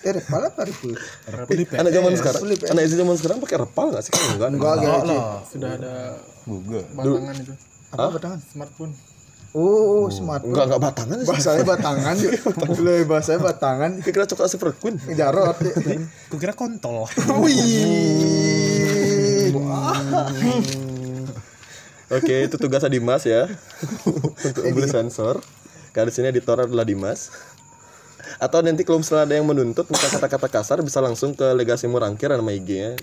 Eh, 0.00 0.16
repal 0.16 0.40
apa 0.48 0.64
repul? 0.64 0.96
Repal 1.28 1.52
di 1.52 1.64
Anak 1.76 1.92
zaman 1.92 2.12
sekarang, 2.16 2.40
anak 2.48 2.82
SD 2.88 2.94
zaman 2.96 3.16
sekarang 3.20 3.36
pakai 3.44 3.56
repal 3.60 3.92
nggak 3.92 4.02
sih? 4.08 4.12
Kan 4.16 4.56
enggak. 4.56 4.80
Enggak, 4.80 4.96
enggak. 5.04 5.04
Ci. 5.04 5.48
Sudah 5.52 5.70
ada 5.76 5.94
Google. 6.48 6.84
batangan 6.96 7.36
itu. 7.36 7.54
Apa 7.92 8.16
Smartphone. 9.50 9.58
Oh, 9.58 10.06
smart. 10.06 10.46
Enggak 10.46 10.70
enggak 10.70 10.78
batangan 10.78 11.18
sih. 11.18 11.26
Bahasanya 11.26 11.66
batangan 11.66 12.14
yuk. 12.22 12.38
Lebih 12.78 13.10
bahasanya 13.10 13.42
batangan. 13.42 13.98
Kira 13.98 14.22
coklat 14.30 14.46
super 14.46 14.70
queen. 14.78 14.94
Jarot. 15.10 15.58
Kukira 16.30 16.54
kontol. 16.54 17.10
Wih. 17.42 19.50
Oke, 22.10 22.42
itu 22.46 22.58
tugasnya 22.58 22.90
Dimas 22.94 23.26
ya. 23.26 23.50
Untuk 24.06 24.70
beli 24.70 24.86
sensor. 24.86 25.42
Karena 25.90 26.06
di 26.06 26.14
sini 26.14 26.30
editor 26.30 26.70
adalah 26.70 26.86
Dimas. 26.86 27.34
Atau 28.38 28.62
nanti 28.62 28.86
kalau 28.86 29.02
misalnya 29.02 29.24
ada 29.26 29.34
yang 29.40 29.48
menuntut 29.48 29.88
misal 29.90 30.08
kata-kata 30.12 30.46
kasar 30.46 30.78
bisa 30.84 31.02
langsung 31.02 31.34
ke 31.34 31.50
legasi 31.56 31.90
Murangkir 31.90 32.30
nama 32.30 32.52
IG-nya. 32.52 32.94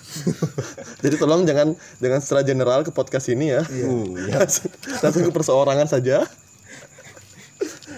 Jadi 1.02 1.14
tolong 1.16 1.46
jangan 1.48 1.72
jangan 2.02 2.20
secara 2.20 2.42
general 2.44 2.84
ke 2.84 2.92
podcast 2.92 3.30
ini 3.32 3.54
ya. 3.54 3.62
Uh, 3.64 4.12
ya. 4.28 4.44
langsung, 4.44 4.68
langsung 5.00 5.22
ke 5.24 5.32
perseorangan 5.32 5.88
saja. 5.88 6.26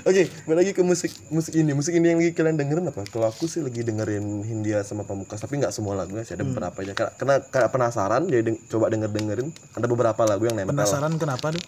Oke, 0.05 0.29
balik 0.45 0.59
lagi 0.61 0.73
ke 0.77 0.83
musik 0.85 1.13
musik 1.33 1.57
ini. 1.57 1.73
Musik 1.73 1.97
ini 1.97 2.13
yang 2.13 2.21
lagi 2.21 2.37
kalian 2.37 2.61
dengerin 2.61 2.93
apa? 2.93 3.09
Kalau 3.09 3.25
aku 3.25 3.49
sih 3.49 3.65
lagi 3.65 3.81
dengerin 3.81 4.45
Hindia 4.45 4.85
sama 4.85 5.09
Pamungkas, 5.09 5.41
tapi 5.41 5.57
nggak 5.57 5.73
semua 5.73 5.97
lagunya 5.97 6.21
sih 6.29 6.37
ada 6.37 6.45
beberapa 6.45 6.77
aja. 6.85 6.93
Karena, 6.93 7.41
karena 7.41 7.69
penasaran, 7.73 8.29
jadi 8.29 8.53
deng- 8.53 8.61
coba 8.69 8.93
denger 8.93 9.09
dengerin. 9.09 9.49
Ada 9.73 9.87
beberapa 9.89 10.23
lagu 10.29 10.45
yang 10.45 10.61
nempel. 10.61 10.77
Penasaran 10.77 11.17
kenapa 11.17 11.57
tuh? 11.57 11.65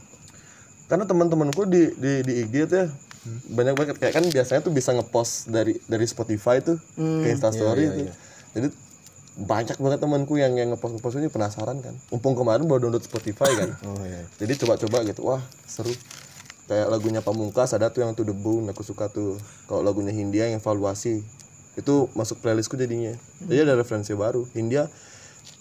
Karena 0.84 1.08
teman-temanku 1.08 1.64
di 1.64 1.96
di 1.96 2.12
di 2.28 2.32
IG 2.44 2.54
tuh 2.68 2.76
ya, 2.76 2.86
banyak 3.50 3.74
banget 3.76 3.96
kayak 3.98 4.14
kan 4.16 4.24
biasanya 4.26 4.60
tuh 4.62 4.72
bisa 4.72 4.90
ngepost 4.94 5.50
dari 5.50 5.78
dari 5.86 6.06
Spotify 6.06 6.62
tuh 6.62 6.78
ke 6.96 7.28
Instastory 7.30 7.84
tuh. 7.90 8.08
Jadi 8.56 8.68
banyak 9.36 9.76
banget 9.76 10.00
temanku 10.00 10.40
yang 10.40 10.56
yang 10.56 10.72
ngepost 10.72 10.96
ngepost 10.96 11.20
ini 11.20 11.28
penasaran 11.28 11.76
kan. 11.84 11.92
Mumpung 12.08 12.32
kemarin 12.32 12.64
baru 12.64 12.88
download 12.88 13.04
Spotify 13.04 13.52
kan. 13.52 13.76
Oh 13.88 14.00
iya. 14.00 14.24
Jadi 14.40 14.64
coba-coba 14.64 15.04
gitu, 15.04 15.28
wah 15.28 15.42
seru. 15.68 15.92
Kayak 16.66 16.90
lagunya 16.90 17.20
Pamungkas 17.22 17.76
ada 17.76 17.92
tuh 17.94 18.02
yang 18.02 18.16
To 18.16 18.26
The 18.26 18.34
Bone, 18.34 18.66
aku 18.72 18.82
suka 18.82 19.06
tuh. 19.12 19.38
Kalau 19.70 19.86
lagunya 19.86 20.10
Hindia 20.10 20.50
yang 20.50 20.58
evaluasi, 20.58 21.22
itu 21.78 21.94
masuk 22.16 22.42
playlistku 22.42 22.74
jadinya. 22.74 23.14
Jadi 23.44 23.60
ada 23.62 23.76
referensi 23.78 24.16
baru. 24.16 24.48
Hindia, 24.50 24.90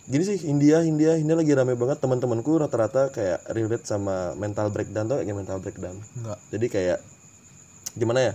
gini 0.07 0.23
sih 0.23 0.39
Hindia, 0.39 0.81
Hindia, 0.81 1.19
Hindia 1.19 1.35
lagi 1.37 1.51
rame 1.53 1.77
banget 1.77 2.01
teman-temanku 2.01 2.57
rata-rata 2.57 3.11
kayak 3.13 3.43
relate 3.53 3.85
sama 3.85 4.33
mental 4.39 4.71
breakdown 4.71 5.05
tuh 5.11 5.21
kayak 5.21 5.35
mental 5.35 5.59
breakdown. 5.61 5.99
Enggak. 6.17 6.39
Jadi 6.49 6.65
kayak 6.71 6.99
gimana 7.95 8.19
ya? 8.21 8.33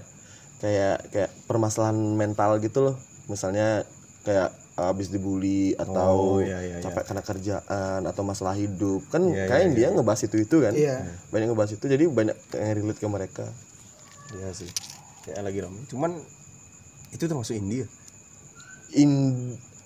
Kayak 0.58 0.96
kayak 1.08 1.30
permasalahan 1.44 1.96
mental 1.96 2.58
gitu 2.58 2.78
loh. 2.82 2.96
Misalnya 3.26 3.84
kayak 4.22 4.50
habis 4.76 5.08
dibully 5.08 5.76
atau 5.76 6.36
Oh, 6.36 6.40
iya, 6.40 6.56
iya, 6.60 6.76
capek 6.80 7.04
karena 7.04 7.20
kerjaan 7.20 8.00
atau 8.02 8.22
masalah 8.24 8.56
hidup 8.56 9.04
kan 9.08 9.20
Iya, 9.22 9.44
kayak 9.44 9.76
dia 9.76 9.92
ngebahas 9.92 10.24
itu 10.24 10.36
itu 10.40 10.56
kan 10.56 10.72
Iya. 10.72 11.04
banyak 11.28 11.52
ngebahas 11.52 11.76
itu 11.76 11.84
jadi 11.84 12.04
banyak 12.08 12.36
yang 12.56 12.72
relate 12.74 12.96
ke 12.96 13.06
mereka 13.06 13.44
Iya 14.32 14.48
sih. 14.56 14.70
Kayak 15.20 15.42
lagi 15.44 15.58
ramai. 15.60 15.84
Cuman 15.84 16.10
itu 17.10 17.24
termasuk 17.24 17.54
indie 17.54 17.84
ya? 17.84 17.88
in 18.92 19.12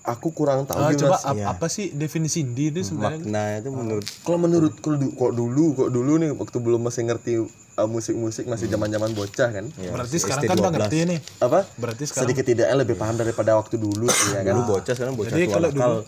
aku 0.01 0.31
kurang 0.31 0.65
tahu 0.65 0.79
Ah, 0.79 0.89
gimana 0.89 1.01
coba 1.13 1.17
sih. 1.17 1.29
ap- 1.35 1.49
apa 1.51 1.65
sih 1.67 1.85
definisi 1.91 2.41
indie 2.41 2.69
itu 2.69 2.81
sebenarnya 2.81 3.21
makna 3.21 3.43
itu 3.59 3.69
menurut 3.69 4.05
kalau 4.21 4.37
menurut 4.37 4.73
kalau 4.79 4.97
kok 4.97 5.31
dulu 5.33 5.63
kok 5.73 5.89
dulu 5.89 6.11
nih 6.17 6.31
waktu 6.31 6.57
belum 6.57 6.81
masih 6.81 7.05
ngerti 7.05 7.33
uh, 7.75 7.87
musik-musik 7.87 8.47
masih 8.47 8.67
zaman-zaman 8.71 9.11
bocah 9.11 9.51
kan. 9.51 9.67
Berarti 9.75 10.19
sekarang 10.19 10.43
kan 10.47 10.59
udah 10.59 10.71
ngerti 10.71 11.05
nih. 11.05 11.19
Apa? 11.43 11.65
Berarti 11.75 12.05
sekarang 12.07 12.27
sedikit 12.31 12.45
tidaknya 12.47 12.75
lebih 12.81 12.95
paham 12.95 13.17
daripada 13.19 13.55
waktu 13.59 13.77
dulu 13.79 14.07
sih 14.07 14.31
ya 14.35 14.43
kan? 14.43 14.53
Dulu 14.55 14.65
bocah 14.79 14.93
sekarang 14.95 15.15
bocah 15.19 15.31
Jadi 15.35 15.45
tua 15.47 15.53
kalau 15.53 15.69
nakal. 15.71 16.03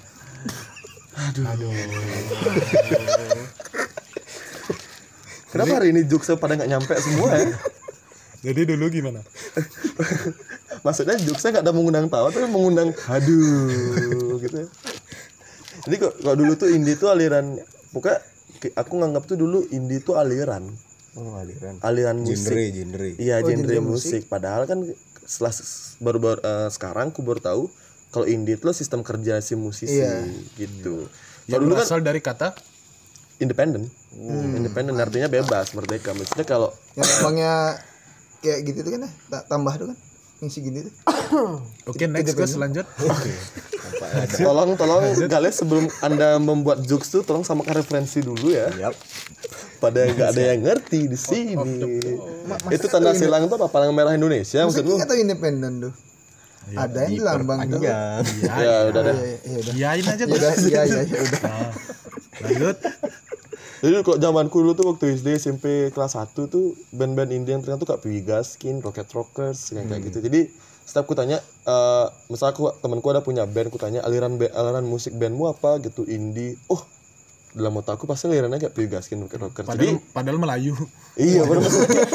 kenapa 5.51 5.73
hari 5.81 5.89
ini 5.89 6.05
jokesnya 6.05 6.37
pada 6.37 6.53
nggak 6.55 6.69
nyampe 6.69 6.93
semua 7.01 7.33
ya? 7.35 7.57
Jadi 8.45 8.69
dulu 8.69 8.85
gimana? 8.93 9.25
Maksudnya 10.85 11.17
jokesnya 11.17 11.57
nggak 11.57 11.65
ada 11.65 11.73
mengundang 11.73 12.05
tawa 12.07 12.29
tapi 12.29 12.45
mengundang 12.47 12.93
aduh 13.09 14.37
gitu. 14.37 14.61
Ya. 14.61 14.69
jadi 15.87 16.03
kok 16.03 16.19
kok 16.19 16.35
dulu 16.35 16.51
tuh 16.59 16.67
indie 16.69 16.99
tuh 16.99 17.09
aliran 17.09 17.57
pokoknya 17.95 18.19
aku 18.75 18.99
nganggap 18.99 19.23
tuh 19.23 19.39
dulu 19.39 19.63
indie 19.71 20.03
tuh 20.03 20.19
aliran 20.19 20.67
oh 21.17 21.33
aliran. 21.41 21.81
Aliran 21.81 22.17
genre 22.21 22.53
musik. 22.53 22.75
genre. 22.77 23.09
Iya 23.17 23.35
genre 23.41 23.77
musik. 23.81 24.21
padahal 24.29 24.69
kan 24.69 24.85
setelah 25.27 25.53
baru 25.99 26.17
baru 26.21 26.39
eh, 26.39 26.69
sekarang 26.71 27.11
aku 27.11 27.25
baru 27.25 27.41
tahu 27.41 27.63
kalau 28.13 28.23
indie 28.29 28.55
itu 28.55 28.69
sistem 28.71 29.01
kerja 29.03 29.41
si 29.41 29.57
musisi 29.57 29.99
gitu. 30.55 31.09
Yang 31.49 31.61
dulu 31.65 31.73
kan 31.75 31.83
berasal 31.83 31.99
dari 32.05 32.21
kata? 32.23 32.55
Independen 33.37 33.91
independen 34.57 34.97
artinya 34.97 35.29
bebas 35.29 35.75
merdeka. 35.77 36.15
Maksudnya 36.15 36.45
kalau 36.47 36.69
yang 36.97 37.09
abangnya 37.21 37.53
kayak 38.41 38.59
gitu 38.65 38.79
tuh 38.81 38.91
kan 38.97 39.01
ya? 39.05 39.11
Tak 39.29 39.43
tambah 39.51 39.73
tuh 39.77 39.87
kan? 39.93 39.97
Yang 40.41 40.51
segini 40.53 40.79
tuh. 40.85 40.93
Oke 41.89 42.05
next 42.09 42.33
guys 42.33 42.55
lanjut. 42.57 42.85
Tolong 44.37 44.77
tolong 44.77 45.03
Gales 45.29 45.55
sebelum 45.57 45.85
anda 46.01 46.37
membuat 46.41 46.81
jokes 46.85 47.13
tuh 47.13 47.21
tolong 47.21 47.45
samakan 47.45 47.77
referensi 47.77 48.21
dulu 48.21 48.53
ya. 48.53 48.69
Yap. 48.89 48.95
Pada 49.77 50.09
nggak 50.09 50.29
ada 50.33 50.41
yang 50.41 50.61
ngerti 50.65 50.99
di 51.07 51.17
sini. 51.17 51.53
itu 52.73 52.85
tanda 52.89 53.13
silang 53.13 53.45
tuh 53.45 53.55
apa? 53.61 53.67
Palang 53.69 53.93
merah 53.93 54.13
Indonesia 54.17 54.65
maksudmu? 54.65 54.97
atau 54.97 55.15
independen 55.15 55.89
tuh? 55.89 55.93
Ada 56.75 57.07
yang 57.07 57.13
di 57.15 57.23
lambang 57.23 57.59
tuh. 57.71 57.79
Panjang. 57.79 58.23
ya 58.59 58.75
udah 58.91 59.01
deh 59.07 59.15
iya 59.15 59.37
iya 59.47 59.57
udah. 59.63 59.73
Iyain 59.77 60.03
aja 60.03 60.23
Ya 60.27 60.35
udah 60.35 60.51
iya 60.59 60.81
iya 60.83 61.01
iya 61.07 61.19
udah. 61.23 61.41
Lanjut. 62.43 62.77
Jadi 63.77 63.93
kok 64.01 64.17
zamanku 64.17 64.57
dulu 64.65 64.73
tuh 64.73 64.85
waktu 64.89 65.05
SD 65.21 65.37
SMP 65.37 65.93
kelas 65.93 66.17
1 66.17 66.33
tuh 66.49 66.73
band-band 66.89 67.29
indie 67.29 67.53
yang 67.53 67.61
terkenal 67.61 67.77
tuh 67.77 67.87
kayak 67.93 68.01
Piggy 68.01 68.21
Gaskin, 68.25 68.81
Rocket 68.81 69.05
Rockers 69.13 69.69
kayak 69.69 69.85
kayak 69.85 70.01
gitu. 70.09 70.19
Jadi 70.25 70.49
setiap 70.81 71.05
aku 71.05 71.13
tanya 71.13 71.37
eh 71.67 72.07
misal 72.27 72.51
aku 72.51 72.73
temanku 72.81 73.07
ada 73.13 73.21
punya 73.21 73.45
band 73.45 73.69
aku 73.69 73.77
tanya 73.77 74.01
aliran 74.01 74.35
aliran 74.35 74.83
musik 74.83 75.13
bandmu 75.15 75.47
apa? 75.47 75.77
Gitu 75.79 76.03
indie. 76.09 76.57
Oh 76.67 76.81
dalam 77.57 77.73
otak 77.75 77.97
aku 77.97 78.05
pasti 78.05 78.29
alirannya 78.29 78.61
kayak 78.61 78.73
Piggy 78.77 78.89
Gaskin, 78.93 79.25
Rocket 79.25 79.41
Rockers 79.41 79.67
jadi 79.73 79.97
padahal 79.97 80.13
padahal 80.13 80.37
Melayu 80.37 80.73
Iya, 81.17 81.41
benar 81.49 81.65
maksudnya 81.65 82.05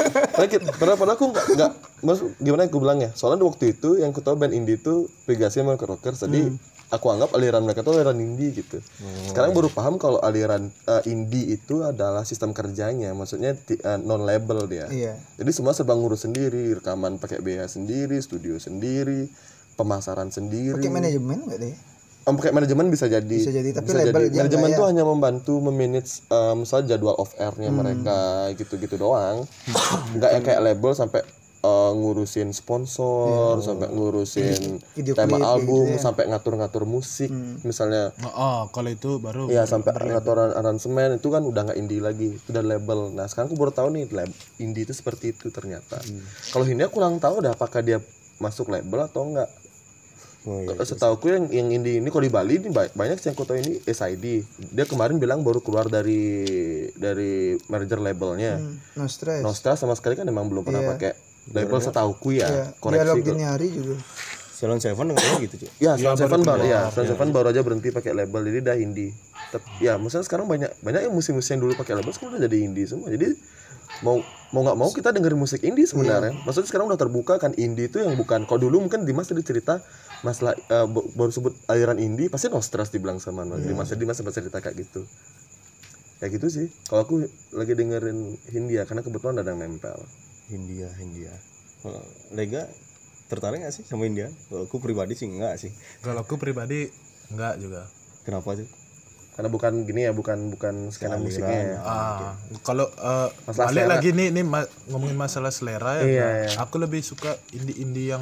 padahal, 0.79 0.95
padahal 0.95 1.15
aku 1.19 1.25
nggak 1.35 1.45
nggak 1.59 1.71
maksud 2.07 2.27
gimana 2.39 2.61
aku 2.71 2.79
bilang 2.79 2.99
ya. 3.03 3.11
Soalnya 3.11 3.43
waktu 3.43 3.75
itu 3.75 3.99
yang 3.99 4.15
aku 4.15 4.23
tahu 4.23 4.39
band 4.39 4.55
indie 4.55 4.79
itu 4.79 5.11
Pegasi 5.27 5.59
sama 5.59 5.75
Rocket 5.75 5.91
Rockers. 5.91 6.23
Jadi 6.23 6.55
aku 6.87 7.11
anggap 7.11 7.35
aliran 7.35 7.67
mereka 7.67 7.83
tuh 7.83 7.99
aliran 7.99 8.15
indie 8.15 8.55
gitu. 8.55 8.79
Sekarang 9.27 9.51
baru 9.51 9.67
paham 9.67 9.99
kalau 9.99 10.23
aliran 10.23 10.71
eh, 10.87 11.03
indie 11.11 11.51
itu 11.51 11.83
adalah 11.83 12.23
sistem 12.23 12.55
kerjanya, 12.55 13.11
maksudnya 13.11 13.59
non 13.99 14.23
label 14.23 14.71
dia. 14.71 14.87
iya 14.87 15.19
Jadi 15.35 15.51
semua 15.51 15.75
serba 15.75 15.99
ngurus 15.99 16.23
sendiri, 16.23 16.71
rekaman 16.79 17.19
pakai 17.19 17.43
biaya 17.43 17.67
sendiri, 17.67 18.15
studio 18.23 18.55
sendiri, 18.55 19.27
pemasaran 19.75 20.31
sendiri. 20.31 20.79
pakai 20.79 20.93
manajemen 20.93 21.43
nggak 21.43 21.59
deh 21.59 21.75
Om 22.23 22.35
pakai 22.35 22.51
manajemen 22.51 22.87
bisa 22.87 23.05
jadi. 23.05 23.27
Bisa 23.27 23.51
jadi, 23.51 23.69
tapi 23.71 23.83
Bisa 23.85 23.99
label 23.99 24.21
jadi. 24.25 24.37
Manajemen 24.39 24.63
nggak 24.65 24.79
tuh 24.79 24.85
ya? 24.85 24.89
hanya 24.89 25.03
membantu 25.03 25.53
memanage 25.59 26.23
eh, 26.25 26.55
misalnya 26.55 26.85
jadwal 26.89 27.15
off 27.15 27.35
airnya 27.35 27.67
Hmm. 27.67 27.77
mereka 27.77 28.17
gitu-gitu 28.55 28.95
doang. 28.95 29.43
Enggak 30.15 30.31
yang 30.31 30.43
kayak 30.43 30.61
label 30.61 30.91
sampai 30.93 31.19
eh, 31.59 31.91
ngurusin 31.93 32.51
sponsor, 32.51 33.59
sampai 33.59 33.87
ngurusin 33.87 34.79
Video 34.93 35.15
tema 35.15 35.35
klip, 35.35 35.47
album, 35.47 35.83
gitu 35.85 35.95
ya. 35.95 36.01
sampai 36.01 36.23
ngatur-ngatur 36.27 36.83
musik. 36.83 37.31
Misalnya 37.63 38.11
oh, 38.19 38.31
oh, 38.31 38.59
kalau 38.69 38.87
itu 38.87 39.19
baru 39.19 39.47
ya 39.47 39.63
sampai 39.63 39.91
ngatur 39.91 40.55
aransemen 40.55 41.15
itu 41.15 41.27
kan 41.27 41.43
udah 41.43 41.61
nggak 41.67 41.77
indie 41.77 41.99
lagi, 41.99 42.35
itu 42.35 42.47
udah 42.49 42.63
label. 42.63 43.11
Nah, 43.11 43.27
sekarang 43.27 43.47
aku 43.47 43.57
baru 43.57 43.71
tahu 43.71 43.87
nih 43.91 44.07
lab 44.11 44.31
indie 44.57 44.83
itu 44.83 44.91
seperti 44.91 45.31
itu 45.31 45.47
ternyata. 45.49 45.99
Kalau 46.51 46.63
ini 46.63 46.83
aku 46.83 46.99
kurang 46.99 47.19
tahu 47.19 47.39
dah 47.41 47.51
apakah 47.51 47.79
dia 47.79 47.99
masuk 48.39 48.67
label 48.67 48.99
atau 49.03 49.23
enggak. 49.23 49.47
Oh, 50.43 50.59
iya. 50.59 50.75
Setauku 50.77 51.27
yang 51.27 51.47
yang 51.47 51.67
indie 51.71 51.97
ini 51.97 52.07
kalau 52.07 52.21
di 52.21 52.29
Bali 52.29 52.59
ini 52.59 52.67
ba- 52.67 52.91
banyak 52.91 53.15
sih 53.15 53.31
yang 53.31 53.35
aku 53.35 53.47
tahu 53.47 53.57
ini 53.57 53.79
SID. 53.81 54.43
Dia 54.69 54.83
kemarin 54.83 55.15
bilang 55.15 55.39
baru 55.39 55.63
keluar 55.63 55.87
dari 55.87 56.19
dari 56.93 57.55
merger 57.65 57.97
labelnya. 57.97 58.59
no 58.93 59.07
stress 59.07 59.39
Nostra 59.39 59.79
sama 59.79 59.95
sekali 59.95 60.13
kan 60.13 60.27
emang 60.27 60.51
belum 60.51 60.63
pernah 60.63 60.83
pakai 60.89 61.15
label 61.49 61.79
setauku 61.79 62.35
ya. 62.35 62.47
Iya, 62.47 62.65
Koreksi 62.75 63.19
dialog 63.19 63.39
hari 63.41 63.67
juga 63.71 63.95
Salon 64.53 64.79
Seven 64.79 65.11
dengarnya 65.11 65.37
gitu 65.41 65.55
cuy 65.59 65.69
Ya, 65.75 65.91
Sound 65.97 66.15
Seven 66.15 66.39
baru 66.41 66.63
ya, 66.63 66.87
Sound 66.87 67.07
Seven 67.09 67.29
baru 67.31 67.51
aja 67.51 67.59
berhenti 67.59 67.91
pakai 67.91 68.11
label 68.11 68.47
jadi 68.47 68.59
udah 68.63 68.75
indie. 68.79 69.11
Tapi 69.51 69.67
ya, 69.81 69.99
maksudnya 69.99 70.23
sekarang 70.23 70.47
banyak 70.47 70.71
banyak 70.79 71.01
yang 71.03 71.11
musik-musik 71.11 71.51
yang 71.51 71.67
dulu 71.67 71.75
pakai 71.75 71.99
label 71.99 72.11
sekarang 72.11 72.35
udah 72.35 72.43
jadi 72.43 72.57
indie 72.63 72.87
semua. 72.87 73.11
Jadi 73.11 73.35
mau 74.03 74.19
mau 74.53 74.61
nggak 74.61 74.77
mau 74.77 74.89
kita 74.93 75.09
dengerin 75.15 75.39
musik 75.39 75.65
indie 75.65 75.87
sebenarnya. 75.89 76.35
Maksudnya 76.45 76.69
sekarang 76.69 76.85
udah 76.91 76.99
terbuka 76.99 77.41
kan 77.41 77.55
indie 77.57 77.89
itu 77.89 78.03
yang 78.03 78.13
bukan. 78.13 78.45
Kalau 78.45 78.59
dulu 78.61 78.85
mungkin 78.85 79.07
Dimas 79.07 79.25
tadi 79.31 79.41
cerita 79.41 79.81
masalah 80.21 80.53
eh, 80.53 80.87
b- 80.87 81.09
baru 81.17 81.31
sebut 81.33 81.53
aliran 81.71 81.97
indie 81.97 82.29
pasti 82.29 82.51
no 82.51 82.61
stress 82.61 82.93
dibilang 82.93 83.17
sama 83.17 83.47
Dimas. 83.63 83.89
Jadi 83.89 84.05
Dimas 84.05 84.19
sempat 84.19 84.35
cerita 84.37 84.61
kayak 84.61 84.75
gitu. 84.77 85.01
Kayak 86.21 86.31
gitu 86.39 86.47
sih. 86.51 86.67
Kalau 86.87 87.01
aku 87.03 87.15
lagi 87.55 87.73
dengerin 87.73 88.37
Hindia 88.53 88.85
karena 88.85 89.01
kebetulan 89.01 89.41
ada 89.41 89.51
yang 89.55 89.59
nempel. 89.65 89.97
India 90.51 90.91
India 90.99 91.31
Oh, 91.83 91.99
Lega 92.31 92.63
tertarik 93.27 93.59
gak 93.59 93.75
sih 93.75 93.83
sama 93.83 94.07
India 94.07 94.31
kalau 94.47 94.63
aku 94.67 94.79
pribadi 94.79 95.19
sih 95.19 95.27
enggak 95.27 95.59
sih 95.59 95.71
kalau 95.99 96.23
aku 96.23 96.39
pribadi 96.39 96.87
enggak 97.27 97.59
juga 97.59 97.91
kenapa 98.23 98.55
sih 98.55 98.67
Karena 99.33 99.49
bukan 99.49 99.73
gini 99.81 100.05
ya, 100.05 100.11
bukan 100.11 100.49
bukan 100.49 100.89
skena 100.89 101.17
musiknya 101.17 101.59
ya. 101.67 101.77
Ah, 101.81 102.37
kalau 102.61 102.85
eh, 102.85 103.29
Masalah 103.43 103.65
balik 103.67 103.81
selera. 103.81 103.93
lagi 103.97 104.09
nih 104.11 104.27
nih 104.29 104.45
ma- 104.45 104.69
ngomongin 104.87 105.17
masalah 105.17 105.49
selera 105.49 105.97
ya. 105.97 106.03
Iya, 106.03 106.27
iya. 106.39 106.49
Aku 106.61 106.77
lebih 106.77 107.01
suka 107.01 107.33
indie-indie 107.49 108.09
yang 108.09 108.21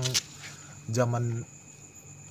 zaman 0.87 1.43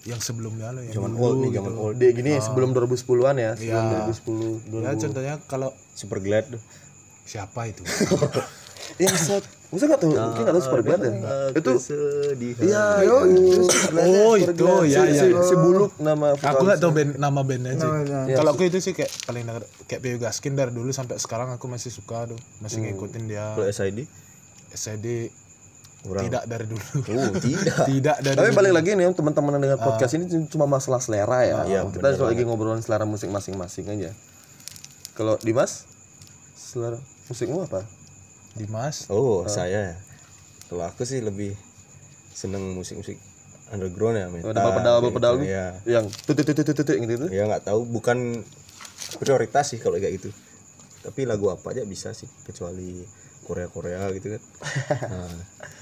yang 0.03 0.17
sebelumnya 0.17 0.73
loh 0.73 0.81
yang 0.81 0.97
zaman 0.97 1.13
dulu 1.13 1.21
old 1.23 1.37
nih 1.37 1.49
gitu. 1.51 1.57
zaman 1.61 1.75
old 1.77 1.95
Dia 1.95 2.11
gini 2.11 2.33
sebelum 2.41 2.73
2010-an 2.73 3.37
ya, 3.37 3.53
sebelum 3.53 3.85
Iya. 3.85 4.01
2010. 4.09 4.81
Ya 4.81 4.93
contohnya 4.97 5.35
kalau 5.45 5.71
super 5.93 6.19
glad 6.19 6.49
siapa 7.23 7.69
itu? 7.69 7.85
yang 9.03 9.13
set 9.15 9.45
masa 9.71 9.87
nggak 9.87 10.01
tahu 10.03 10.11
mungkin 10.11 10.43
nggak 10.43 10.55
tahu 10.59 10.65
super 10.67 10.83
glad 10.83 10.99
ya 10.99 11.13
itu 11.55 11.73
sedih 11.79 12.55
iya 12.59 13.07
oh 14.03 14.35
itu 14.35 14.67
ya 14.91 15.07
si, 15.07 15.15
ya. 15.15 15.23
si, 15.23 15.27
si 15.31 15.55
buluk 15.55 15.95
nama 16.03 16.35
Aku 16.35 16.67
nggak 16.67 16.83
tahu 16.83 16.91
band, 16.91 17.13
nama 17.23 17.41
bandnya 17.47 17.79
sih. 17.79 17.91
Kalau 18.35 18.51
aku 18.51 18.67
itu 18.67 18.83
sih 18.83 18.93
kayak 18.99 19.11
paling 19.31 19.47
denger 19.47 19.63
kayak 19.87 20.01
Pio 20.03 20.19
Gaskin 20.19 20.59
dari 20.59 20.75
dulu 20.75 20.91
sampai 20.91 21.23
sekarang 21.23 21.55
aku 21.55 21.71
masih 21.71 21.95
suka 21.95 22.27
tuh, 22.27 22.41
masih 22.59 22.83
ngikutin 22.83 23.23
dia. 23.31 23.55
kalau 23.55 23.71
SID 23.71 24.11
SID 24.75 25.07
Kurang. 26.01 26.27
tidak 26.27 26.43
dari 26.49 26.65
dulu. 26.65 26.81
oh 27.13 27.31
tidak. 27.39 27.77
Tidak 27.93 28.17
dari 28.25 28.37
tapi 28.41 28.49
dulu. 28.51 28.59
balik 28.59 28.73
lagi 28.73 28.91
nih 28.97 29.07
teman-teman 29.13 29.51
yang 29.61 29.63
dengar 29.69 29.81
podcast 29.85 30.13
ini 30.17 30.25
cuma 30.49 30.65
masalah 30.65 30.97
selera 30.97 31.45
ya. 31.45 31.59
Iya, 31.69 31.81
kita 31.93 32.17
cuma 32.17 32.33
lagi 32.33 32.43
ngobrolin 32.49 32.81
selera 32.81 33.05
musik 33.05 33.29
masing-masing 33.29 33.85
aja. 33.87 34.11
Kalau 35.13 35.37
Dimas 35.45 35.85
selera 36.57 36.97
musikmu 37.29 37.69
apa 37.69 38.00
Dimas. 38.57 39.07
oh 39.11 39.47
saya. 39.47 39.95
Ya. 39.95 39.95
kalau 40.71 40.87
aku 40.87 41.03
sih 41.03 41.19
lebih 41.19 41.55
seneng 42.31 42.75
musik-musik 42.79 43.19
underground 43.71 44.17
ya 44.19 44.27
metal 44.31 44.51
pedal 44.51 44.71
pedal 44.75 44.97
kayak 44.99 45.15
pedal 45.15 45.33
gitu, 45.39 45.47
ya 45.51 45.67
yang 45.87 46.05
tutut 46.27 46.43
gitu 46.47 46.63
gitu 46.99 47.27
ya 47.31 47.47
nggak 47.47 47.67
tahu. 47.67 47.87
Bukan 47.87 48.43
prioritas 49.23 49.75
sih 49.75 49.79
kalau 49.79 49.99
kayak 49.99 50.19
gitu. 50.23 50.31
Tapi 51.01 51.25
lagu 51.25 51.49
apa 51.49 51.73
aja 51.73 51.83
bisa 51.87 52.13
sih 52.13 52.29
kecuali 52.45 53.03
Korea 53.47 53.67
Korea 53.71 54.11
gitu 54.15 54.37
kan. 54.39 54.43
Nah, 55.11 55.35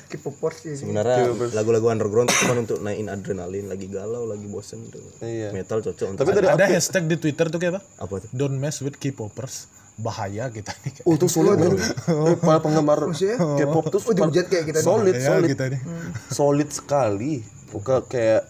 K-popers 0.08 0.56
sih. 0.64 0.74
Sebenarnya 0.80 1.28
lagu-lagu 1.52 1.92
underground 1.92 2.32
itu 2.32 2.48
cuma 2.48 2.56
untuk 2.56 2.80
naikin 2.80 3.12
adrenalin 3.12 3.68
lagi 3.68 3.92
galau 3.92 4.24
lagi 4.24 4.48
bosen 4.48 4.88
tuh 4.88 5.04
Iya. 5.20 5.52
metal 5.52 5.84
cocok 5.84 6.16
untuk 6.16 6.24
tapi 6.24 6.32
tadi 6.32 6.48
Ada 6.48 6.64
hashtag 6.64 7.04
di 7.12 7.16
Twitter 7.20 7.52
tuh 7.52 7.60
kayak 7.60 7.76
apa? 7.76 7.80
apa 8.00 8.14
tuh? 8.24 8.28
Don't 8.32 8.56
mess 8.56 8.80
with 8.80 8.96
K-popers. 8.96 9.68
Bahaya 9.98 10.46
kita 10.48 10.70
nih. 10.80 11.02
Oh, 11.02 11.12
itu 11.12 11.26
solid 11.26 11.58
men. 11.58 11.74
Eh, 11.74 12.36
Para 12.38 12.58
penggemar 12.58 13.02
K-pop 13.10 13.84
tuh 13.88 13.98
Oh, 14.00 14.14
dihujat 14.14 14.46
kayak 14.46 14.64
kita 14.66 14.78
nih. 14.78 14.86
solid, 14.86 15.12
Ya, 15.12 15.26
solid, 15.28 15.48
kita 15.50 15.64
nih. 15.68 15.80
solid 16.28 16.68
sekali. 16.68 17.42
Bukan 17.68 18.06
kayak 18.06 18.46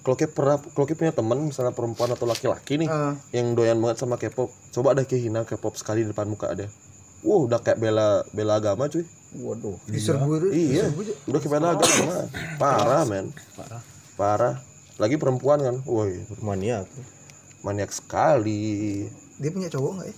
kalau 0.00 0.16
kayak 0.16 0.32
pernah 0.32 0.56
kalau 0.56 0.84
kayak 0.84 0.98
punya 0.98 1.12
teman 1.12 1.38
misalnya 1.44 1.70
perempuan 1.70 2.08
atau 2.08 2.24
laki-laki 2.24 2.78
nih 2.78 2.88
Ah. 2.88 3.12
yang 3.30 3.52
doyan 3.52 3.76
banget 3.76 3.98
sama 3.98 4.14
K-pop, 4.14 4.48
coba 4.70 4.94
ada 4.94 5.02
kehina 5.02 5.42
K-pop 5.42 5.74
sekali 5.74 6.02
di 6.02 6.08
depan 6.08 6.24
muka 6.24 6.48
ada. 6.48 6.70
Wow, 7.20 7.44
udah 7.44 7.58
kayak 7.58 7.76
bela 7.76 8.24
bela 8.30 8.56
agama 8.56 8.86
cuy. 8.86 9.04
waduh 9.32 9.78
diserbu 9.86 10.42
itu 10.42 10.74
Iya, 10.74 10.90
udah 11.24 11.38
kayak 11.38 11.52
bela 11.52 11.68
agama. 11.72 12.14
Parah 12.56 13.02
men. 13.04 13.30
Parah. 13.54 13.82
Parah. 14.16 14.54
lagi 14.96 15.16
perempuan 15.16 15.56
kan 15.58 15.76
woi 15.82 16.12
Maniak. 16.38 16.84
maniak 17.60 17.88
sekali 17.88 19.08
Dia 19.36 19.48
punya 19.48 19.68
cowok 19.68 19.92
nggak 19.94 20.06
ya? 20.06 20.14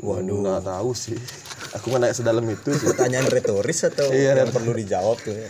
Waduh. 0.00 0.40
Nggak 0.40 0.62
tahu 0.62 0.90
sih. 0.92 1.18
Aku 1.72 1.88
nggak 1.88 2.00
nanya 2.02 2.14
sedalam 2.14 2.44
itu 2.44 2.70
sih. 2.70 2.86
Pertanyaan 2.86 3.26
retoris 3.26 3.82
atau 3.82 4.08
Iya, 4.08 4.36
yang 4.38 4.48
perlu 4.48 4.72
dijawab 4.72 5.16
tuh 5.18 5.32
ya? 5.32 5.48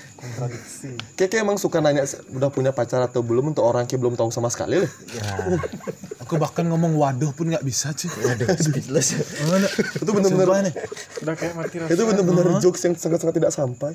kayak 1.15 1.29
kayak 1.29 1.43
emang 1.43 1.59
suka 1.59 1.79
nanya 1.79 2.03
udah 2.29 2.49
punya 2.49 2.71
pacar 2.71 2.99
atau 3.01 3.21
belum? 3.21 3.51
Untuk 3.51 3.63
orang 3.63 3.85
yang 3.85 3.99
belum 3.99 4.15
tahu 4.15 4.31
sama 4.31 4.49
sekali 4.49 4.79
loh 4.79 4.91
Ya, 5.11 5.59
Aku 6.23 6.39
bahkan 6.39 6.65
ngomong 6.65 6.95
waduh 6.95 7.31
pun 7.31 7.47
nggak 7.47 7.63
bisa 7.63 7.91
cuy. 7.93 8.09
aduh. 8.25 8.49
speechless. 8.57 9.19
itu 9.95 10.09
bener-bener 10.09 10.73
udah 11.21 11.35
kayak 11.35 11.55
mati 11.55 11.77
rasa. 11.79 11.91
Itu 11.91 12.03
bener-bener 12.07 12.47
jokes 12.59 12.83
yang 12.83 12.95
sangat-sangat 12.95 13.35
tidak 13.37 13.53
sampai. 13.53 13.93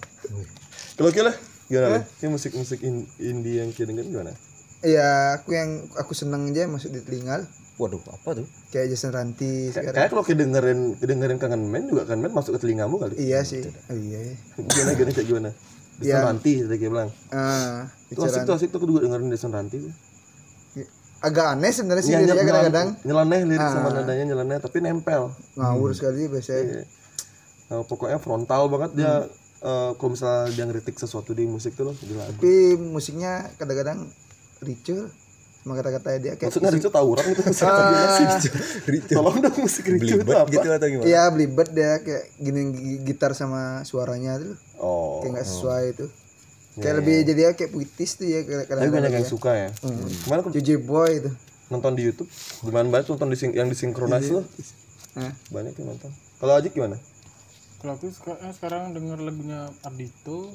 Kalau 0.95 1.11
kira 1.11 1.31
gimana 1.67 1.99
lah 1.99 2.03
kayak 2.17 2.31
musik 2.31 2.55
musik 2.55 2.79
in- 2.79 3.07
indie 3.19 3.59
yang 3.59 3.69
kita 3.69 3.87
dengerin 3.87 4.07
gimana? 4.09 4.33
Iya, 4.79 5.35
aku 5.35 5.51
yang 5.51 5.69
aku 5.95 6.13
seneng 6.13 6.51
aja 6.51 6.63
masuk 6.65 6.91
di 6.91 7.01
telinga. 7.01 7.43
Waduh, 7.77 8.01
apa 8.03 8.29
tuh? 8.33 8.47
Kayak 8.67 8.89
Jason 8.89 9.11
Ranti 9.11 9.69
sekarang. 9.69 9.93
kayak 9.93 10.09
kalau 10.09 10.23
kita 10.23 10.41
dengerin 10.41 10.79
dengerin 10.97 11.37
kangen 11.37 11.61
men 11.63 11.85
juga 11.85 12.03
kangen 12.03 12.21
men 12.23 12.31
masuk 12.31 12.57
ke 12.57 12.59
telingamu 12.59 12.97
kali 12.97 13.13
Iya 13.15 13.41
sih. 13.41 13.61
Oh, 13.61 13.93
iya. 13.93 14.33
gimana 14.59 14.91
gimana 14.91 15.11
kayak 15.11 15.27
gimana 15.27 15.49
Desan 15.97 16.09
Iya. 16.11 16.25
Ranti 16.25 16.53
tadi 16.59 16.75
kayak 16.75 16.91
bilang 16.91 17.09
Ah, 17.29 17.85
itu 18.07 18.17
asik 18.19 18.41
tuh 18.43 18.53
asik 18.55 18.69
tuh 18.69 18.81
juga 18.83 19.01
dengerin 19.03 19.29
Desan 19.29 19.49
Ranti 19.49 19.77
tuh 19.79 19.93
agak 21.17 21.45
aneh 21.51 21.71
sebenarnya 21.71 22.03
sih 22.03 22.13
nyel- 22.13 22.29
kadang-kadang 22.29 22.87
nyeleneh 23.01 23.41
lirik 23.47 23.65
sama 23.67 23.89
nadanya 23.91 24.25
nyeleneh 24.27 24.57
tapi 24.57 24.77
nempel 24.79 25.33
ngawur 25.53 25.89
sekali 25.91 26.25
biasanya. 26.25 26.61
Iya. 26.63 26.83
Nah, 27.67 27.81
pokoknya 27.83 28.17
frontal 28.17 28.69
banget 28.69 28.91
dia 28.95 29.25
eh, 29.59 29.91
kalau 29.93 30.09
misalnya 30.13 30.49
dia 30.51 30.63
ngeritik 30.63 30.93
sesuatu 30.95 31.33
di 31.33 31.43
musik 31.43 31.73
tuh 31.73 31.89
loh 31.89 31.95
di 31.95 32.13
lagu 32.13 32.37
Tapi 32.37 32.53
musiknya 32.79 33.49
kadang-kadang 33.53 34.05
ricu 34.59 35.09
sama 35.59 35.73
kata-kata 35.75 36.07
dia 36.17 36.33
kayak 36.33 36.47
maksudnya 36.47 36.71
Rico 36.71 36.89
tahu 36.89 37.07
orang 37.11 37.27
itu 37.27 37.41
Ah. 37.59 38.07
sih 38.13 38.27
tolong 39.09 39.37
dong 39.37 39.57
musik 39.57 39.83
Rico 39.85 40.15
itu 40.15 40.23
apa? 40.25 40.47
gitu 40.47 40.63
atau 40.65 40.87
gimana? 40.87 41.05
Iya 41.05 41.23
belibet 41.27 41.69
dia 41.69 41.91
kayak 41.99 42.23
gini 42.35 42.61
gi- 42.71 42.99
gitar 43.03 43.31
sama 43.31 43.61
suaranya 43.83 44.37
tuh. 44.37 44.55
Oh. 44.77 45.19
Kayak 45.19 45.31
nggak 45.33 45.45
sesuai 45.45 45.83
itu. 45.91 46.05
Kayak 46.77 46.95
lebih 46.99 47.15
jadi 47.25 47.41
ya 47.41 47.51
kayak 47.53 47.71
puitis 47.71 48.11
tuh 48.13 48.25
ya 48.25 48.39
tapi 48.39 48.53
kadang-kadang. 48.63 48.93
banyak 48.95 49.13
yang 49.13 49.27
suka 49.27 49.51
ya. 49.51 49.69
kemarin 50.21 50.39
aku 50.39 50.51
JJ 50.51 50.69
Boy 50.79 51.11
itu. 51.17 51.31
nonton 51.67 51.91
di 51.93 52.01
YouTube? 52.01 52.29
Lumayan 52.61 52.87
banyak 52.87 53.07
nonton 53.09 53.27
di 53.27 53.35
sing- 53.35 53.51
yang 53.51 53.67
disinkronis 53.67 54.29
loh 54.29 54.45
banyak 55.49 55.73
yang 55.73 55.87
nonton. 55.89 56.11
Kalau 56.37 56.53
Ajik 56.53 56.71
gimana? 56.71 56.95
Kalau 57.77 57.93
aku 57.93 58.07
suka- 58.07 58.39
eh, 58.39 58.49
sekarang 58.51 58.89
denger 58.89 59.19
lagunya 59.19 59.67
Ardito 59.81 60.53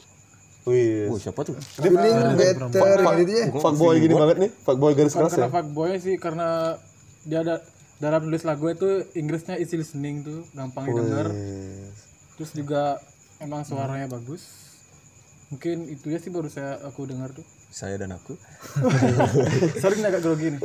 Wih, 0.63 1.07
Oh, 1.07 1.19
siapa 1.19 1.43
tuh? 1.43 1.59
feeling 1.75 1.99
better 2.35 2.71
gitu 3.19 3.33
ya. 3.33 3.47
fuckboy 3.53 3.99
gini 3.99 4.15
banget 4.15 4.37
nih, 4.39 4.51
fuckboy 4.57 4.93
garis 4.93 5.11
bukan 5.11 5.21
keras 5.21 5.33
ya. 5.33 5.37
karena 5.37 5.51
fuckboy 5.51 5.93
sih 5.97 6.15
karena 6.17 6.49
dia 7.23 7.39
ada 7.41 7.55
dalam 7.99 8.21
nulis 8.23 8.43
lagu 8.43 8.67
itu 8.67 8.87
Inggrisnya 9.13 9.55
easy 9.57 9.75
listening 9.75 10.23
tuh 10.23 10.47
gampang 10.53 10.87
didengar 10.87 11.31
terus 12.33 12.51
juga 12.51 12.99
emang 13.39 13.63
suaranya 13.63 14.07
bagus 14.07 14.43
mungkin 15.49 15.87
itu 15.87 16.09
ya 16.09 16.17
sih 16.17 16.29
baru 16.29 16.47
saya 16.47 16.79
aku 16.81 17.05
dengar 17.05 17.31
tuh 17.31 17.43
Saya 17.69 17.97
dan 17.97 18.13
aku. 18.13 18.37
sorry 19.81 19.97
ini 19.97 20.05
agak 20.05 20.21
grogi 20.21 20.47
nih 20.49 20.61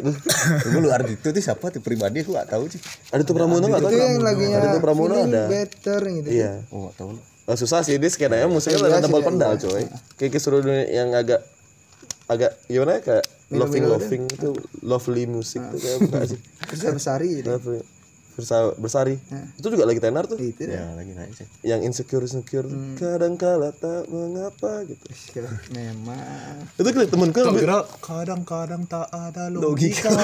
Tunggu 0.59 0.79
lu 0.83 0.89
Ardito 0.89 1.23
tuh 1.25 1.39
siapa 1.39 1.69
tuh 1.69 1.79
pribadi 1.79 2.19
aku 2.19 2.33
gak 2.33 2.49
tahu 2.49 2.67
sih. 2.67 2.81
Ada 3.09 3.23
tuh 3.23 3.31
Pramono 3.31 3.63
nggak 3.63 3.79
tahu? 3.79 3.91
Itu 3.91 3.97
yang 3.97 4.19
lagunya 4.19 4.57
Ada 4.57 4.67
tuh 4.69 4.81
Pramono 4.81 5.15
ada. 5.17 5.43
better 5.47 6.01
gitu. 6.03 6.27
Iya. 6.27 6.67
Oh, 6.67 6.87
gak 6.87 6.95
tahu 6.97 7.15
Oh, 7.47 7.55
susah 7.55 7.79
sih 7.79 7.95
ini 7.95 8.05
skenanya 8.05 8.43
musiknya 8.45 8.75
Iya 8.77 8.87
ada 8.89 8.97
sih, 8.97 9.03
tebal 9.07 9.21
iya. 9.23 9.27
pendal 9.31 9.51
coy. 9.55 9.83
Kayak 10.15 10.31
keseru 10.35 10.59
dunia 10.59 10.83
yang 10.85 11.09
agak 11.11 11.47
agak 12.27 12.59
gimana 12.67 12.99
ya 12.99 13.01
kayak 13.01 13.25
loving 13.49 13.87
loving 13.87 14.23
itu 14.27 14.51
lovely 14.83 15.23
musik 15.25 15.63
tuh 15.65 15.79
kayak 15.79 15.97
bukan 16.03 16.21
sih. 16.27 16.39
Besar 16.69 16.91
besari 16.91 17.27
gitu. 17.39 17.47
Lovely. 17.49 17.81
Bersa, 18.35 18.69
bersari. 18.75 19.17
Itu 19.57 19.73
juga 19.73 19.81
lagi 19.81 19.97
tenar 19.97 20.27
tuh. 20.27 20.37
Itu 20.37 20.61
Ya, 20.61 20.93
lagi 20.93 21.09
naik 21.09 21.33
sih. 21.33 21.47
Yang 21.63 21.89
insecure 21.89 22.21
insecure 22.21 22.69
kadang 22.93 23.33
kala 23.33 23.71
tak 23.71 24.05
mengapa 24.05 24.85
gitu. 24.85 25.41
Memang 25.71 26.67
Itu 26.75 26.85
kayak 26.85 27.09
temenku 27.09 27.33
Kau 27.33 27.49
yang- 27.49 27.57
kira 27.57 27.77
kadang-kadang 27.97 28.85
tak 28.85 29.09
ada 29.09 29.49
logika. 29.49 30.11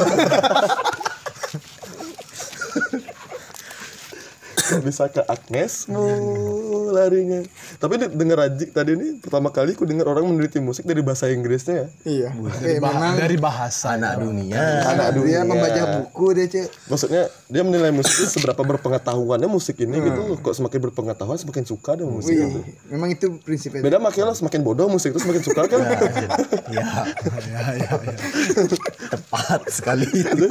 bisa 4.76 5.06
ke 5.06 5.22
Agnesmu 5.24 6.02
larinya. 6.94 7.42
Tapi 7.76 7.94
de- 7.98 8.14
denger 8.14 8.40
Ajik 8.44 8.70
tadi 8.70 8.94
ini 8.94 9.18
pertama 9.18 9.50
kali 9.50 9.74
aku 9.74 9.84
dengar 9.84 10.06
orang 10.06 10.26
meneliti 10.26 10.58
musik 10.58 10.84
dari 10.84 11.02
bahasa 11.02 11.28
Inggrisnya 11.28 11.74
ya. 11.76 11.88
iya. 12.06 12.30
Eh, 12.62 12.78
Bah- 12.78 12.94
memang 12.94 13.18
dari 13.18 13.36
bahasa. 13.36 13.94
Anak 13.94 14.20
dunia. 14.20 14.86
anak 14.86 15.18
dia 15.18 15.42
membaca 15.42 15.82
buku 16.00 16.26
dia 16.34 16.46
cek. 16.48 16.68
Maksudnya 16.88 17.24
dia 17.46 17.62
menilai 17.62 17.90
musik 17.90 18.14
itu 18.16 18.30
seberapa 18.32 18.62
berpengetahuannya 18.62 19.46
musik 19.48 19.78
ini 19.80 19.98
gitu 20.00 20.20
loh. 20.24 20.38
Kok 20.38 20.54
semakin 20.54 20.80
berpengetahuan 20.84 21.36
semakin 21.36 21.64
suka 21.64 21.92
dengan 21.94 22.14
musik 22.16 22.32
itu. 22.32 22.60
Wih, 22.60 22.66
memang 22.90 23.10
itu 23.10 23.26
prinsipnya. 23.40 23.82
Beda 23.82 23.98
makanya 23.98 24.30
lah 24.30 24.36
semakin 24.36 24.62
bodoh 24.62 24.86
musik 24.88 25.10
itu 25.10 25.20
semakin 25.20 25.42
suka 25.42 25.62
kan. 25.66 25.80
Ya, 26.66 26.86
Ya, 27.44 27.64
ya, 27.76 27.90
ya. 28.00 28.14
tepat 29.10 29.62
sekali 29.70 30.08
itu. 30.08 30.48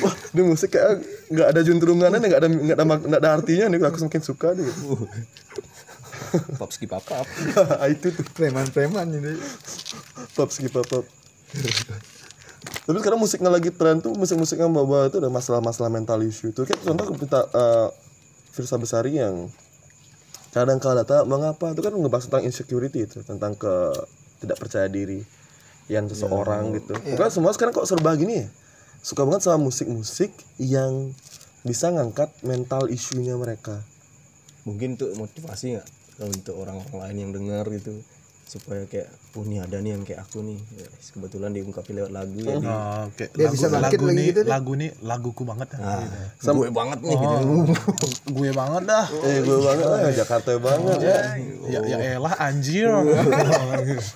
Wah, 0.00 0.14
ini 0.30 0.42
musik 0.44 0.70
kayak 0.70 1.02
nggak 1.28 1.48
ada 1.48 1.60
juntrungannya, 1.60 2.18
nggak 2.20 2.38
ada 2.38 2.48
nggak 2.48 2.76
ada 2.76 2.84
nggak 2.84 3.20
ada 3.20 3.30
artinya 3.32 3.66
nih. 3.66 3.78
Aku 3.80 3.98
semakin 3.98 4.22
suka 4.22 4.47
nih. 4.56 4.68
Pop 6.60 6.70
skip 6.74 6.92
apa? 6.92 7.24
itu 7.94 8.12
tuh 8.12 8.26
Preman-preman 8.36 9.08
ini. 9.12 9.38
pop 10.36 10.50
skip 10.52 10.74
pop. 10.74 10.84
pop. 10.84 11.04
Tapi 12.84 12.96
sekarang 13.00 13.20
musiknya 13.20 13.48
lagi 13.52 13.70
tren 13.72 14.00
tuh 14.00 14.12
musik-musik 14.16 14.58
yang 14.60 14.72
bawa 14.72 15.08
itu 15.08 15.20
ada 15.20 15.30
masalah-masalah 15.32 15.88
mental 15.88 16.20
issue 16.24 16.52
tuh. 16.52 16.64
Kayak 16.68 16.84
contoh 16.84 17.04
kita 17.16 17.40
uh, 17.54 17.88
Firsa 18.52 18.76
Besari 18.80 19.20
yang 19.20 19.48
kadang 20.50 20.80
kala 20.80 21.04
tak 21.04 21.28
mengapa 21.28 21.70
itu 21.76 21.84
kan 21.84 21.92
ngebahas 21.92 22.26
tentang 22.26 22.44
insecurity 22.48 23.04
itu 23.04 23.20
tentang 23.22 23.54
ke 23.54 23.92
tidak 24.40 24.58
percaya 24.58 24.88
diri 24.88 25.22
yang 25.86 26.08
seseorang 26.08 26.76
gitu. 26.76 26.96
Bukan 26.96 27.30
semua 27.30 27.52
sekarang 27.52 27.76
kok 27.76 27.88
serba 27.88 28.16
gini 28.16 28.44
ya. 28.44 28.48
Suka 29.00 29.22
banget 29.24 29.46
sama 29.46 29.68
musik-musik 29.70 30.34
yang 30.58 31.14
bisa 31.62 31.92
ngangkat 31.92 32.32
mental 32.42 32.90
isunya 32.90 33.36
mereka. 33.38 33.80
Mungkin 34.68 34.94
tuh 34.94 35.10
motivasi 35.16 35.64
nggak 35.74 35.86
untuk 36.20 36.54
orang-orang 36.58 36.98
lain 37.00 37.16
yang 37.18 37.32
dengar 37.32 37.64
gitu 37.70 38.02
supaya 38.42 38.88
kayak 38.88 39.06
oh 39.36 39.44
nih 39.44 39.60
ada 39.60 39.76
nih 39.76 39.92
yang 39.92 40.02
kayak 40.02 40.24
aku 40.24 40.40
nih 40.40 40.56
Yes, 40.72 41.12
kebetulan 41.12 41.52
diungkapin 41.52 42.00
lewat 42.00 42.10
lagu 42.10 42.40
ya 42.40 42.56
di 42.56 42.64
Oh, 42.64 43.04
Oke, 43.04 43.28
Dia 43.28 43.44
lagu, 43.44 43.52
bisa 43.52 43.66
bangkit 43.68 43.98
lagu 44.00 44.08
lagi 44.08 44.16
nih, 44.16 44.26
gitu 44.26 44.40
deh. 44.40 44.48
lagu 44.48 44.72
nih 44.72 44.90
laguku 45.04 45.42
banget 45.44 45.68
dah. 45.68 45.80
ah, 45.84 46.00
gue 46.48 46.68
banget 46.72 46.98
nih 47.04 47.14
gitu. 47.14 47.36
gue 48.32 48.50
banget 48.56 48.82
dah. 48.88 49.06
Eh 49.20 49.38
gue 49.44 49.58
banget 49.60 49.86
lah 49.86 50.00
Jakarta 50.16 50.50
banget 50.58 50.98
ya. 51.04 51.16
Ya, 51.68 51.80
ya 51.84 51.96
elah 52.16 52.34
anjir. 52.40 52.88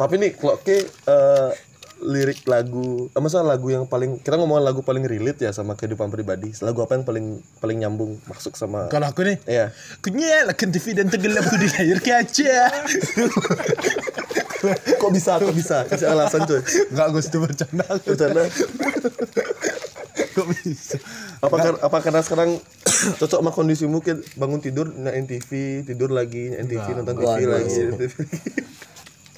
Tapi 0.00 0.14
nih 0.16 0.30
kalau 0.32 0.56
ke 0.60 0.80
eh, 0.84 1.50
lirik 1.98 2.44
lagu, 2.44 3.08
eh, 3.08 3.18
masa 3.18 3.40
lagu 3.40 3.66
yang 3.66 3.84
paling 3.84 4.18
kita 4.18 4.34
ngomongin 4.34 4.62
lagu 4.62 4.80
paling 4.80 5.02
relate 5.02 5.40
ya 5.40 5.50
sama 5.50 5.72
kehidupan 5.72 6.08
pribadi. 6.08 6.52
Lagu 6.60 6.78
apa 6.78 6.92
yang 6.92 7.02
paling 7.02 7.24
paling 7.56 7.76
nyambung 7.78 8.16
masuk 8.24 8.52
sama 8.52 8.86
Kalau 8.86 9.06
aku 9.06 9.22
nih, 9.22 9.36
Iya. 9.42 9.70
ku 9.98 10.08
nyalakan 10.08 10.68
TV 10.70 10.92
dan 10.92 11.06
tenggelamku 11.08 11.54
di 11.54 11.66
layar 11.68 11.98
kaca. 11.98 12.54
Kok 14.98 15.10
bisa? 15.12 15.36
Kok 15.38 15.52
bisa? 15.52 15.84
Kasih 15.84 16.10
alasan 16.10 16.42
coy. 16.44 16.58
Enggak, 16.90 17.06
gue 17.08 17.22
itu 17.22 17.38
bercanda. 17.38 17.84
Bercanda. 18.02 18.42
Kok 20.32 20.44
bisa? 20.50 20.96
Apa 21.38 21.56
kar- 21.56 21.80
apa 21.80 21.96
karena 22.00 22.20
sekarang 22.20 22.50
cocok 23.20 23.38
sama 23.38 23.50
kondisimu 23.52 24.00
kayak 24.00 24.24
bangun 24.34 24.58
tidur 24.58 24.90
nyalain 24.90 25.24
TV, 25.24 25.82
tidur 25.82 26.10
lagi 26.10 26.50
nyalain 26.50 26.66
TV, 26.66 26.84
nonton 26.92 27.14
TV 27.16 27.38
lagi. 27.46 27.80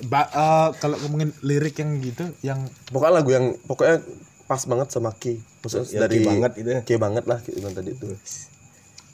Ba 0.07 0.23
eh, 0.31 0.69
kalau 0.79 0.95
ngomongin 1.03 1.35
lirik 1.43 1.83
yang 1.83 1.99
gitu, 1.99 2.25
yang 2.47 2.63
Pokoknya 2.95 3.15
lagu 3.19 3.31
yang 3.35 3.59
pokoknya 3.67 3.99
pas 4.47 4.63
banget 4.65 4.89
sama 4.95 5.11
Ki. 5.19 5.43
Maksudnya 5.65 5.87
Yang 5.91 6.03
dari 6.07 6.15
Ki 6.15 6.27
banget 6.27 6.53
itu 6.55 6.71
ya. 6.71 6.81
Ki 6.87 6.95
banget 6.97 7.25
lah 7.27 7.39
bilang 7.43 7.75
tadi 7.75 7.91
itu. 7.93 8.07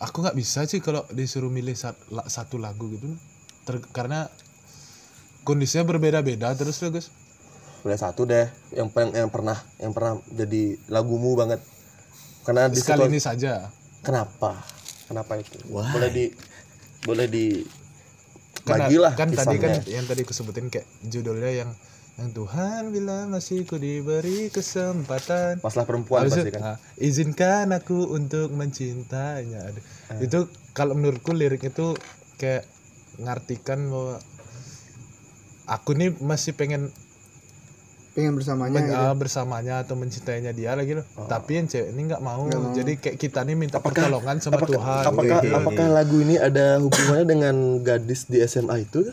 aku 0.05 0.21
nggak 0.21 0.37
bisa 0.37 0.69
sih 0.69 0.85
kalau 0.85 1.07
disuruh 1.09 1.49
milih 1.49 1.73
satu 2.29 2.61
lagu 2.61 2.93
gitu, 2.93 3.09
Ter- 3.65 3.89
karena 3.95 4.29
kondisinya 5.49 5.89
berbeda-beda 5.89 6.53
terus 6.53 6.77
lah 6.85 6.93
guys. 6.93 7.09
Boleh 7.81 7.97
satu 7.97 8.29
deh 8.29 8.45
yang 8.77 8.93
pen- 8.93 9.17
yang 9.17 9.33
pernah 9.33 9.57
yang 9.81 9.97
pernah 9.97 10.21
jadi 10.29 10.77
lagumu 10.93 11.33
banget. 11.37 11.65
Karena 12.45 12.69
di 12.69 12.77
Sekali 12.77 13.09
ini 13.09 13.21
saja. 13.23 13.73
Kenapa? 14.05 14.61
Kenapa 15.09 15.41
itu? 15.41 15.57
Boleh 15.73 16.11
di 16.13 16.25
boleh 17.05 17.27
di 17.29 17.65
Kan, 18.65 18.81
bagilah 18.81 19.13
kan 19.13 19.29
tadi 19.29 19.57
kan 19.61 19.77
yang 19.85 20.09
tadi 20.09 20.25
aku 20.25 20.33
sebutin 20.33 20.73
kayak 20.73 20.89
judulnya 21.05 21.53
yang 21.53 21.71
yang 22.15 22.31
Tuhan 22.31 22.95
bila 22.95 23.27
masih 23.27 23.67
ku 23.67 23.77
diberi 23.77 24.49
kesempatan 24.49 25.59
masalah 25.61 25.85
perempuan 25.85 26.25
Habis 26.25 26.47
pasti 26.47 26.51
kan. 26.55 26.63
ah, 26.63 26.77
izinkan 26.97 27.75
aku 27.75 28.09
untuk 28.09 28.55
mencintainya 28.55 29.69
Aduh. 29.69 29.83
itu 30.23 30.39
kalau 30.73 30.95
menurutku 30.97 31.35
lirik 31.35 31.61
itu 31.67 31.99
kayak 32.39 32.65
ngartikan 33.19 33.91
bahwa 33.91 34.17
aku 35.67 35.91
nih 35.99 36.15
masih 36.23 36.55
pengen 36.55 36.95
pengen 38.15 38.39
bersamanya 38.39 38.79
men- 38.79 38.87
gitu. 38.87 38.95
ah, 38.97 39.15
bersamanya 39.19 39.75
atau 39.83 39.95
mencintainya 39.99 40.55
dia 40.55 40.79
lagi 40.79 40.95
loh. 40.95 41.05
Tapi 41.27 41.59
yang 41.59 41.67
cewek 41.67 41.91
ini 41.91 42.01
nggak 42.15 42.23
mau. 42.23 42.47
jadi 42.71 42.93
kayak 42.95 43.17
kita 43.19 43.43
nih 43.43 43.59
minta 43.59 43.83
pertolongan 43.83 44.39
sama 44.39 44.63
Tuhan. 44.63 45.03
apakah 45.03 45.39
apakah 45.43 45.87
lagu 45.91 46.17
ini 46.23 46.39
ada 46.39 46.79
hubungannya 46.79 47.27
dengan 47.27 47.55
gadis 47.83 48.31
di 48.31 48.39
SMA 48.47 48.87
itu 48.87 49.11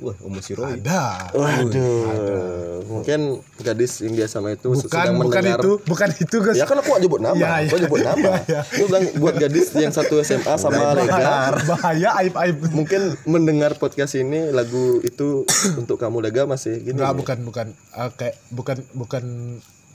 Wah, 0.00 0.16
Om 0.18 0.34
Siroi. 0.38 0.76
ada 0.76 1.28
Waduh, 1.30 2.80
mungkin 2.86 3.20
gadis 3.58 4.00
yang 4.00 4.12
di 4.12 4.22
SMA 4.22 4.56
itu 4.56 4.66
bukan 4.66 4.80
sedang 4.80 5.14
bukan 5.14 5.28
mendengar 5.36 5.58
itu 5.58 5.70
bukan 5.82 6.08
itu 6.14 6.36
guys 6.38 6.56
Ya 6.56 6.64
kan 6.64 6.76
aku 6.76 6.88
gak 6.90 7.00
nyebut 7.00 7.20
nama, 7.20 7.36
Ya, 7.36 7.50
aku 7.62 7.76
ya. 7.76 7.82
nyebut 7.84 8.00
nama. 8.00 8.32
Lu 8.72 8.84
bilang 8.86 9.04
buat 9.16 9.34
gadis 9.36 9.68
yang 9.74 9.90
satu 9.90 10.18
SMA 10.20 10.54
sama 10.56 10.92
Lega, 10.94 11.60
bahaya 11.64 12.16
aib 12.18 12.34
aib 12.34 12.56
mungkin 12.70 13.00
mendengar 13.24 13.76
podcast 13.76 14.14
ini 14.14 14.48
lagu 14.48 14.98
itu 15.00 15.44
untuk 15.76 15.96
kamu 15.96 16.20
Lega 16.20 16.44
masih 16.44 16.80
gini. 16.80 16.96
Enggak, 16.96 17.14
bukan 17.14 17.38
bukan 17.42 17.66
eh, 17.92 18.10
kayak 18.10 18.36
bukan 18.50 18.76
bukan 18.92 19.24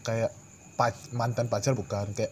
kayak 0.01 0.29
pac- 0.75 1.09
mantan 1.11 1.45
pacar 1.45 1.73
bukan 1.73 2.05
kayak 2.11 2.29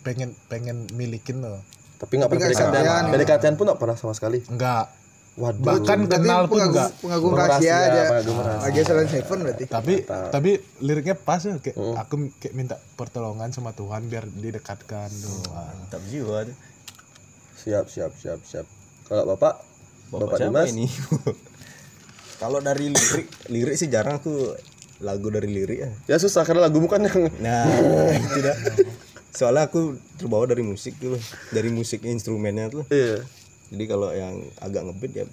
pengen 0.00 0.36
pengen 0.46 0.84
milikin 0.92 1.40
loh 1.40 1.64
Tapi 1.96 2.14
nggak 2.14 2.28
pernah 2.28 2.52
sampean. 2.52 3.04
PDKT 3.08 3.44
pun 3.54 3.64
nggak 3.66 3.80
pernah 3.80 3.96
sama 3.96 4.12
sekali. 4.12 4.38
enggak 4.46 4.86
Waduh. 5.38 5.62
bahkan 5.62 5.98
Berarti 6.02 6.14
kenal 6.18 6.42
pun 6.50 6.58
pengagum, 6.58 6.70
enggak 6.74 6.90
pengagum 6.98 7.30
Pengagum 7.30 7.32
rahasia 7.38 7.70
rahasia, 7.70 7.78
aja 7.78 8.02
pengagum 8.10 8.36
rahasia. 8.42 8.64
lagi 8.66 8.78
Salon 8.82 9.06
Seven 9.06 9.38
berarti 9.46 9.64
tapi 9.70 9.94
tapi 10.34 10.50
liriknya 10.82 11.14
pas 11.14 11.38
ya 11.46 11.54
kayak 11.62 11.76
aku 11.78 12.14
kayak 12.42 12.54
minta 12.58 12.76
pertolongan 12.98 13.54
sama 13.54 13.70
Tuhan 13.70 14.10
biar 14.10 14.26
didekatkan 14.26 15.08
doang 15.22 15.78
Mantap 15.78 16.02
jiwa 16.10 16.42
tuh. 16.42 16.56
Siap, 17.58 17.86
siap, 17.90 18.12
siap, 18.18 18.40
siap. 18.42 18.66
Kalau 19.06 19.26
Bapak, 19.34 19.62
Bapak, 20.10 20.18
Bapak 20.26 20.36
siapa 20.38 20.50
Dimas, 20.62 20.68
ini? 20.74 20.86
Kalau 22.42 22.58
dari 22.62 22.86
lirik, 22.94 23.26
lirik 23.50 23.74
sih 23.74 23.90
jarang 23.90 24.22
aku 24.22 24.54
lagu 25.02 25.26
dari 25.30 25.50
lirik 25.50 25.78
ya. 25.78 25.90
ya 26.14 26.16
susah 26.22 26.46
karena 26.46 26.70
lagu 26.70 26.78
bukan 26.78 27.02
yang 27.06 27.30
Nah, 27.42 27.66
itu 28.30 28.38
dah. 28.42 28.56
Soalnya 29.34 29.66
aku 29.70 29.98
terbawa 30.18 30.46
dari 30.46 30.62
musik 30.62 30.98
tuh, 31.02 31.18
dari 31.50 31.70
musik 31.70 32.06
instrumennya 32.06 32.70
tuh. 32.70 32.82
Iya. 32.90 33.26
Jadi 33.68 33.84
kalau 33.84 34.08
yang 34.12 34.40
agak 34.58 34.82
ngebeat 34.88 35.12
ya 35.12 35.24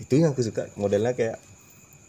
itu 0.00 0.12
yang 0.18 0.34
aku 0.34 0.42
suka. 0.44 0.68
Modelnya 0.76 1.14
kayak 1.14 1.38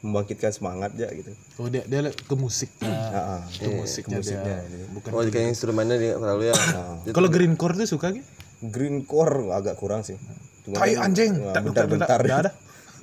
membangkitkan 0.03 0.51
semangat 0.51 0.91
ya 0.99 1.07
gitu. 1.15 1.31
oh 1.63 1.71
dia 1.71 1.87
dia 1.87 2.11
ke 2.11 2.35
musiknya 2.35 2.91
Ah, 3.15 3.39
ah. 3.39 3.41
ke 3.47 3.71
musiknya, 3.71 4.19
dia 4.19 4.59
bukan 4.91 5.15
Oh, 5.15 5.23
kayak 5.23 5.55
instrumennya 5.55 5.95
dia 5.95 6.19
terlalu 6.19 6.51
ya. 6.51 6.55
kalau 7.15 7.31
greencore 7.31 7.79
tuh 7.79 7.87
suka 7.87 8.11
gitu 8.11 8.27
Green 8.63 9.03
core 9.03 9.51
agak 9.51 9.75
kurang 9.75 10.07
sih. 10.07 10.15
Cuma 10.63 10.79
Tai 10.79 10.95
anjing. 10.95 11.35
Bentar-bentar. 11.35 12.07
tak, 12.07 12.23
tak. 12.23 12.55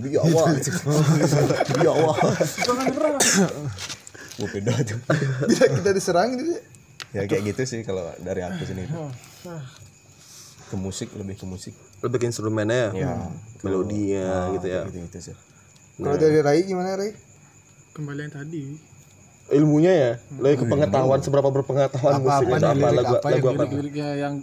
Ya 0.08 0.24
Allah. 0.24 0.56
Ya 1.84 1.92
Allah. 1.92 2.16
Gue 4.40 4.48
beda 4.56 4.72
tuh. 4.80 4.96
bisa 5.44 5.68
kita 5.68 5.90
diserang 5.92 6.32
gitu 6.40 6.56
Ya 7.12 7.28
kayak 7.28 7.52
gitu 7.52 7.62
sih 7.68 7.84
kalau 7.84 8.08
dari 8.24 8.40
aku 8.40 8.64
sini. 8.64 8.88
Ke 10.72 10.76
musik 10.80 11.12
lebih 11.12 11.36
ke 11.36 11.44
musik. 11.44 11.76
Lebih 12.00 12.16
ke 12.16 12.26
instrumennya 12.26 12.90
ya. 12.90 13.06
Ya. 13.06 13.14
Melodinya 13.60 14.28
gitu 14.54 14.66
ya. 14.66 14.82
Gitu 14.86 14.98
gitu 15.04 15.18
sih. 15.22 15.36
kalau 15.96 16.16
dari 16.16 16.40
Rai 16.40 16.64
gimana 16.64 16.96
Rai 16.96 17.12
kembali 17.92 18.20
yang 18.22 18.32
tadi 18.32 18.62
Ilmunya 19.50 19.92
ya. 19.92 20.12
Lebih 20.32 20.56
ke 20.56 20.64
pengetahuan 20.66 21.20
seberapa 21.20 21.50
berpengetahuan 21.50 22.22
musik 22.22 22.46
apa 22.46 22.56
nih, 22.56 22.64
apa 22.64 22.72
lirik 22.72 22.96
lagu 22.96 23.14
apa 23.14 23.28
lagu 23.28 23.46
apa. 23.46 23.54
lirik-liriknya 23.58 24.08
yang 24.16 24.34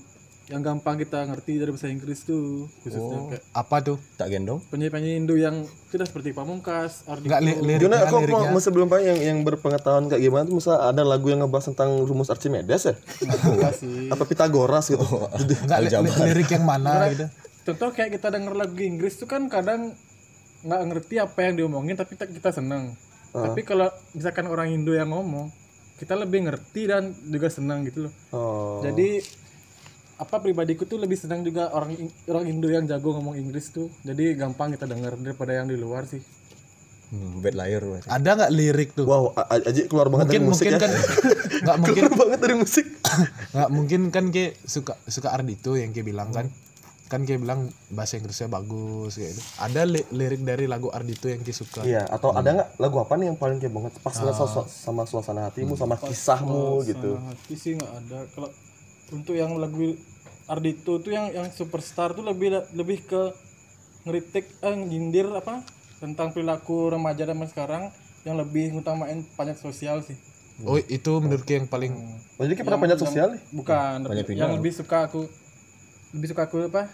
yang 0.47 0.63
gampang 0.63 0.95
kita 0.95 1.27
ngerti 1.27 1.59
dari 1.59 1.71
bahasa 1.71 1.87
Inggris 1.87 2.23
tuh 2.23 2.71
khususnya 2.79 3.19
kayak 3.27 3.43
apa 3.51 3.75
tuh 3.83 3.97
Tak 4.15 4.27
gendong. 4.29 4.63
penyanyi-penyanyi 4.67 5.15
Indo 5.17 5.35
yang 5.35 5.63
tidak 5.89 6.07
seperti 6.07 6.31
Pamungkas, 6.31 7.03
Ardito. 7.03 7.27
enggak 7.27 7.41
li 7.41 7.51
liriknya 7.57 7.79
Gimana 7.81 7.97
aku, 7.97 8.07
aku 8.07 8.21
liriknya 8.21 8.49
masih 8.55 8.71
belum 8.71 8.87
paham 8.87 9.03
yang 9.03 9.19
yang 9.19 9.37
berpengetahuan 9.43 10.03
kayak 10.07 10.21
gimana 10.23 10.43
tuh 10.43 10.55
misal 10.55 10.75
ada 10.77 11.03
lagu 11.03 11.27
yang 11.27 11.39
ngebahas 11.41 11.65
tentang 11.67 11.89
rumus 11.99 12.29
Archimedes 12.29 12.81
ya? 12.85 12.95
Apa 14.07 14.23
Pythagoras 14.23 14.87
gitu. 14.87 15.03
enggak 15.67 15.79
li- 15.81 15.91
li- 15.91 16.15
lirik 16.25 16.49
yang 16.49 16.63
mana 16.63 17.11
gitu 17.11 17.27
Contoh 17.67 17.91
kayak 17.91 18.15
kita 18.15 18.31
denger 18.31 18.55
lagu 18.55 18.79
Inggris 18.79 19.19
tuh 19.19 19.27
kan 19.27 19.51
kadang 19.51 19.91
nggak 20.63 20.81
ngerti 20.87 21.15
apa 21.19 21.39
yang 21.43 21.53
diomongin 21.55 21.93
tapi 21.93 22.15
kita- 22.15 22.55
seneng. 22.55 22.95
Tapi 23.27 23.61
kalau 23.61 23.85
misalkan 24.11 24.47
orang 24.47 24.71
Indo 24.71 24.95
yang 24.95 25.11
ngomong, 25.11 25.51
kita 25.99 26.15
lebih 26.15 26.47
ngerti 26.47 26.87
dan 26.87 27.11
juga 27.27 27.51
senang 27.51 27.83
gitu 27.83 28.07
loh. 28.07 28.13
Oh. 28.31 28.79
Jadi 28.81 29.19
apa 30.17 30.41
pribadiku 30.41 30.81
tuh 30.81 30.97
lebih 30.97 31.13
senang 31.13 31.45
juga 31.45 31.69
orang 31.69 31.93
orang 32.25 32.45
Indo 32.47 32.71
yang 32.71 32.87
jago 32.87 33.13
ngomong 33.13 33.35
Inggris 33.35 33.69
tuh. 33.69 33.91
Jadi 34.01 34.33
gampang 34.33 34.73
kita 34.73 34.87
denger 34.87 35.19
daripada 35.19 35.53
yang 35.53 35.67
di 35.67 35.75
luar 35.75 36.07
sih. 36.07 36.23
Hmm, 37.07 37.39
bad 37.39 37.55
liar 37.55 37.79
berarti. 37.79 38.07
ada 38.11 38.29
nggak 38.35 38.51
lirik 38.51 38.89
tuh 38.91 39.07
Wow, 39.07 39.31
A- 39.31 39.47
A- 39.47 39.63
Aji 39.63 39.87
keluar 39.87 40.11
banget 40.11 40.27
mungkin 40.27 40.39
dari 40.39 40.49
musik 40.49 40.65
mungkin 40.65 40.73
ya. 40.73 40.79
kan 40.81 40.91
nggak 41.63 41.77
mungkin 41.79 42.03
keluar 42.03 42.15
banget 42.19 42.39
dari 42.41 42.55
musik. 42.57 42.85
nggak 43.55 43.69
mungkin 43.71 44.01
kan 44.09 44.25
kayak 44.27 44.53
suka 44.59 44.93
suka 45.05 45.31
Ardito 45.31 45.71
yang 45.73 45.91
kayak 45.91 46.03
bilang 46.03 46.35
kan 46.35 46.51
kan 47.07 47.23
kayak 47.23 47.39
bilang 47.39 47.61
bahasa 47.87 48.19
Inggrisnya 48.19 48.47
bagus 48.47 49.15
kayak 49.15 49.31
gitu. 49.31 49.41
ada 49.57 49.81
li- 49.83 50.09
lirik 50.11 50.43
dari 50.43 50.67
lagu 50.67 50.91
Ardito 50.91 51.25
yang 51.25 51.39
kayak 51.39 51.55
suka 51.55 51.81
Iya, 51.81 52.03
atau 52.03 52.35
ada 52.35 52.51
nggak 52.51 52.69
lagu 52.77 52.99
apa 52.99 53.15
nih 53.15 53.31
yang 53.31 53.39
paling 53.39 53.57
kayak 53.57 53.71
banget 53.71 53.93
pas 53.97 54.11
banget 54.11 54.35
sama, 54.35 54.61
sama 54.67 55.01
suasana 55.03 55.41
hatimu 55.47 55.73
sama 55.73 55.95
kisahmu 55.97 56.83
gitu. 56.83 57.15
Nah, 57.15 57.31
hati 57.31 57.55
sih 57.55 57.71
nggak 57.73 57.93
ada. 58.03 58.19
Kalau 58.31 58.49
untuk 59.09 59.33
yang 59.33 59.55
lagu 59.55 59.95
Ardito 60.45 60.99
tuh 60.99 61.11
yang 61.11 61.31
yang 61.31 61.47
superstar 61.49 62.11
tuh 62.11 62.23
lebih 62.23 62.59
lebih 62.71 63.03
ke 63.03 63.21
ngeritik 64.03 64.47
eh 64.61 64.75
nyindir 64.75 65.27
apa 65.31 65.63
tentang 65.99 66.31
perilaku 66.31 66.87
remaja 66.87 67.23
zaman 67.23 67.47
sekarang 67.47 67.83
yang 68.23 68.35
lebih 68.35 68.71
ngutamain 68.71 69.23
panjat 69.35 69.59
sosial 69.59 70.03
sih. 70.03 70.15
oh 70.65 70.75
itu 70.75 71.11
menurutku 71.21 71.53
yang 71.53 71.67
paling 71.67 71.93
Oh, 72.37 72.45
jadi 72.45 72.53
kayak 72.53 72.67
pernah 72.69 72.81
panjat 72.81 72.99
sosial 73.01 73.27
nih. 73.33 73.41
Bukan, 73.49 73.97
yang 74.33 74.53
lebih 74.53 74.69
suka 74.69 75.09
aku 75.09 75.25
lebih 76.17 76.27
suka 76.27 76.41
aku 76.43 76.65
apa? 76.65 76.89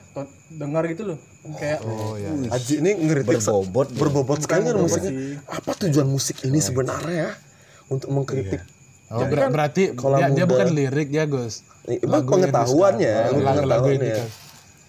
dengar 0.51 0.83
gitu 0.85 1.07
loh. 1.07 1.19
Kayak 1.55 1.79
oh 1.81 2.15
ya 2.15 2.29
Aji 2.51 2.73
ini 2.77 2.91
ngeritik 3.01 3.39
se- 3.39 3.47
Berbobot. 3.47 3.87
berbobot 3.91 4.39
sekali 4.39 4.63
kan 4.63 4.75
musiknya. 4.75 5.11
sih. 5.11 5.39
Apa 5.47 5.71
tujuan 5.79 6.07
musik 6.07 6.35
ini 6.43 6.59
sebenarnya 6.59 7.15
ya? 7.17 7.31
Untuk 7.87 8.11
mengkritik 8.11 8.59
oh, 9.09 9.23
ber- 9.23 9.47
berarti 9.49 9.91
kalau 9.93 10.17
dia, 10.17 10.31
dia 10.33 10.45
bukan 10.45 10.71
lirik 10.71 11.09
ya 11.09 11.23
Gus 11.23 11.63
Ini 11.83 11.99
Lagu 12.01 12.31
yang 12.31 12.47
pengetahuannya, 12.47 13.13
lagu-lagu 13.29 13.59
pengetahuannya. 13.59 14.15
dika- 14.15 14.41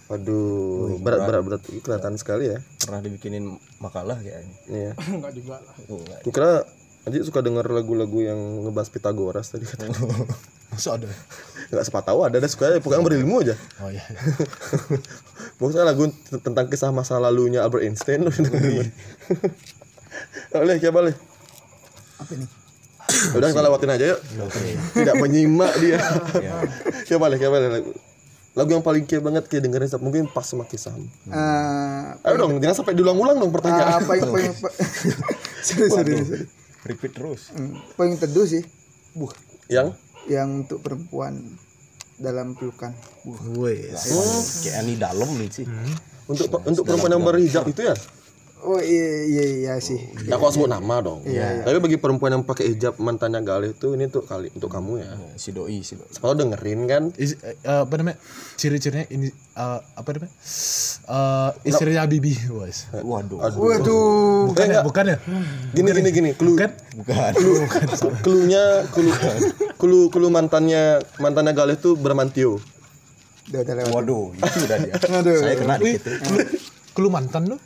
Waduh, 0.05 1.01
berat 1.01 1.21
berat 1.25 1.43
berat 1.43 1.63
Ih, 1.71 1.81
kelihatan 1.81 2.15
sekali 2.15 2.45
ya. 2.47 2.59
Pernah 2.77 3.01
dibikinin 3.01 3.45
makalah 3.79 4.21
kayaknya. 4.21 4.57
Iya. 4.69 4.93
enggak 5.17 5.33
juga 5.33 5.57
lah. 5.59 5.75
Oh, 5.89 5.99
kira 6.27 6.53
Aji 7.05 7.21
suka 7.21 7.39
denger 7.39 7.69
lagu-lagu 7.69 8.19
yang 8.19 8.37
ngebahas 8.65 8.89
Pythagoras 8.89 9.53
tadi 9.53 9.65
kata. 9.65 9.93
Masa 10.73 10.97
ada 10.97 11.07
Enggak 11.69 11.85
sepatah 11.85 12.07
tahu 12.11 12.21
ada 12.25 12.37
ada 12.37 12.49
suka 12.49 12.73
pokoknya 12.79 13.05
berilmu 13.05 13.41
aja. 13.41 13.55
oh 13.79 13.89
ya 13.89 14.01
Pokoknya 15.59 15.85
lagu 15.85 16.09
tentang 16.35 16.67
kisah 16.67 16.91
masa 16.91 17.17
lalunya 17.17 17.61
Albert 17.61 17.85
Einstein 17.85 18.25
lu 18.25 18.33
dengerin. 18.35 18.89
Boleh, 20.51 20.77
ya 20.77 20.91
boleh. 20.91 21.15
apa 22.15 22.33
nih 22.33 22.49
Udah 23.37 23.49
kita 23.49 23.61
lewatin 23.61 23.91
aja 23.91 24.05
yuk. 24.09 24.21
Tidak 24.95 25.15
menyimak 25.21 25.73
dia. 25.77 26.01
ya 27.05 27.17
boleh, 27.17 27.37
ya 27.37 27.49
boleh 27.49 27.69
lagu. 27.71 27.93
Lagu 28.55 28.71
yang 28.71 28.83
paling 28.83 29.05
kayak 29.05 29.21
banget 29.21 29.45
kayak 29.45 29.63
dengerin 29.63 29.87
setiap- 29.87 30.01
mungkin 30.01 30.25
pas 30.27 30.43
sama 30.43 30.65
kisahmu. 30.65 31.05
Eh, 31.27 32.07
Ayo 32.23 32.35
dong, 32.39 32.57
jangan 32.59 32.77
sampai 32.77 32.95
diulang-ulang 32.95 33.37
dong 33.37 33.51
pertanyaan. 33.51 33.99
apa 33.99 34.13
yang 34.15 34.31
paling 34.31 34.55
sorry 35.61 35.89
sorry 35.91 36.15
sorry 36.17 36.47
Repeat 36.85 37.13
terus. 37.17 37.49
Hmm, 37.57 37.81
paling 37.97 38.21
teduh 38.21 38.45
sih. 38.45 38.61
Yang? 39.73 39.97
Yang 40.29 40.49
untuk 40.69 40.79
perempuan 40.85 41.57
dalam 42.21 42.53
pelukan. 42.55 42.93
Woi, 43.57 43.91
kayak 44.63 44.85
ini 44.85 44.95
dalam 45.01 45.29
nih 45.41 45.51
sih. 45.51 45.67
untuk 46.25 46.49
untuk 46.65 46.85
perempuan 46.89 47.13
yang 47.17 47.25
berhijab 47.25 47.65
itu 47.69 47.85
ya? 47.85 47.97
Oh 48.65 48.77
iya 48.77 49.07
iya 49.23 49.45
iya 49.45 49.75
sih 49.77 50.01
Ya 50.25 50.35
aku 50.35 50.49
sebut 50.49 50.67
nama 50.67 50.99
dong. 50.99 51.21
Tapi 51.25 51.79
bagi 51.79 51.95
perempuan 51.95 52.33
yang 52.33 52.43
pakai 52.43 52.69
hijab 52.69 52.97
mantannya 52.97 53.41
Galih 53.41 53.71
itu 53.71 53.93
ini 53.93 54.05
untuk 54.05 54.25
kali 54.25 54.49
untuk 54.51 54.67
kamu 54.67 54.99
ya. 54.99 55.09
Si 55.35 55.51
doi, 55.51 55.81
si 55.81 55.95
doi. 55.95 56.09
Kalau 56.11 56.33
dengerin 56.33 56.81
kan 56.85 57.03
Is- 57.15 57.37
eh, 57.39 57.55
apa 57.63 57.93
namanya 57.95 58.17
ciri-cirinya 58.55 59.05
ini 59.07 59.29
eh, 59.31 59.81
apa 59.81 60.09
namanya 60.11 60.33
Eh, 61.05 61.51
istrinya 61.67 62.03
Bibi 62.05 62.33
bos 62.49 62.89
Waduh. 62.95 63.37
waduh 63.37 64.49
bukan 64.49 64.67
ya 64.67 64.81
bukan 64.81 65.05
ya 65.07 65.17
gini 65.71 65.89
gini 65.93 66.11
gini 66.11 66.31
clue 66.33 66.57
bukan 66.57 66.71
Bukan. 66.97 67.33
clue-nya 68.19 68.65
clue 68.89 69.13
clue 69.77 70.09
clue 70.09 70.31
mantannya 70.31 70.99
mantannya 71.19 71.53
Galih 71.53 71.77
itu 71.77 71.93
bermantio. 71.93 72.57
udah 73.45 73.61
udah 73.61 73.75
lewat 73.77 73.93
Waduh, 73.93 74.25
itu 74.33 74.59
udah 74.59 74.77
dia. 74.81 74.95
Aduh. 75.21 75.37
Saya 75.37 75.55
kena 75.55 75.77
dikit. 75.77 76.01
Kelu- 76.17 76.49
Kalimantan 76.95 77.43
lu 77.45 77.57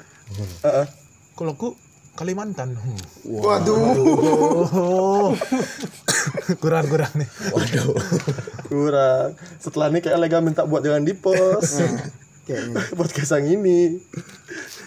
Heeh. 0.62 0.86
kalau 1.32 1.54
ku 1.54 1.68
Kalimantan 2.12 2.74
Hmm. 2.74 2.98
waduh 3.22 3.78
oh 4.74 5.30
kurang 6.58 6.86
kurang 6.86 7.12
nih 7.14 7.28
Waduh. 7.48 7.94
Kurang. 8.68 9.32
Setelah 9.56 9.88
ini 9.88 10.04
kayak 10.04 10.18
Lega 10.18 10.44
minta 10.44 10.60
buat 10.62 10.84
jangan 10.84 11.00
di 11.00 11.16
post. 11.16 11.80
kayaknya 12.44 12.84
buat 12.98 13.08
kesang 13.08 13.48
ini. 13.48 13.96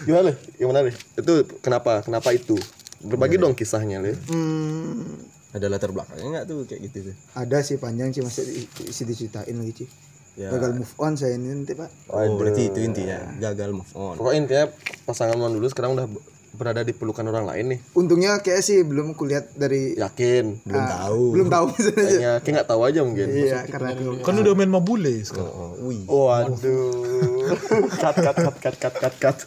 Gimana? 0.04 0.38
Gimana 0.54 0.86
nih? 0.86 0.94
Itu 1.18 1.34
kenapa? 1.60 2.06
Kenapa 2.06 2.30
itu? 2.30 2.54
Berbagi 3.02 3.42
dong 3.42 3.58
kisahnya, 3.58 3.98
Le. 3.98 4.14
Hmm, 4.30 5.18
ada 5.50 5.66
latar 5.66 5.90
belakangnya 5.90 6.28
nggak 6.32 6.46
tuh 6.46 6.62
kayak 6.64 6.82
gitu 6.86 7.10
tuh 7.10 7.16
ada 7.34 7.66
sih 7.66 7.82
panjang 7.82 8.14
sih 8.14 8.22
masih 8.22 8.46
di, 8.46 8.54
isi 8.86 9.02
diceritain 9.02 9.58
lagi 9.58 9.74
sih. 9.74 9.90
Ya. 10.40 10.48
Gagal 10.48 10.80
move 10.80 10.94
on 10.96 11.20
saya 11.20 11.36
ini 11.36 11.52
nanti 11.52 11.76
pak. 11.76 11.92
oh 12.08 12.40
berarti 12.40 12.72
itu 12.72 12.80
intinya 12.80 13.20
gagal 13.36 13.76
move 13.76 13.92
on 14.00 14.16
Pokoknya 14.16 14.40
intinya 14.40 14.66
pasangan 15.04 15.36
man 15.36 15.52
dulu 15.52 15.68
sekarang 15.68 16.00
udah 16.00 16.08
berada 16.52 16.84
di 16.84 16.92
pelukan 16.92 17.24
orang 17.28 17.48
lain 17.48 17.66
nih. 17.76 17.80
Untungnya 17.96 18.40
kayak 18.44 18.60
sih 18.64 18.84
belum 18.84 19.16
kulihat 19.16 19.56
dari 19.56 19.96
Yakin. 19.96 20.68
belum 20.68 20.84
tahu 20.88 21.24
belum 21.36 21.48
tahu. 21.48 21.66
Kayaknya 21.96 22.32
kayak 22.44 22.54
nggak 22.60 22.70
tahu 22.70 22.82
aja 22.84 23.00
mungkin. 23.08 23.28
Iya 23.28 23.60
karena 23.68 23.90
Kan 24.24 24.36
udah 24.40 24.54
main 24.56 24.72
mabule 24.72 25.16
sekarang. 25.24 25.48
oh, 25.52 25.74
wih 25.88 26.04
Waduh. 26.08 27.56
cut 28.04 28.16
cut 28.20 28.38
cut 28.38 28.56
cut 28.60 28.76
cut 28.78 28.96
cut 29.00 29.16
cut. 29.20 29.38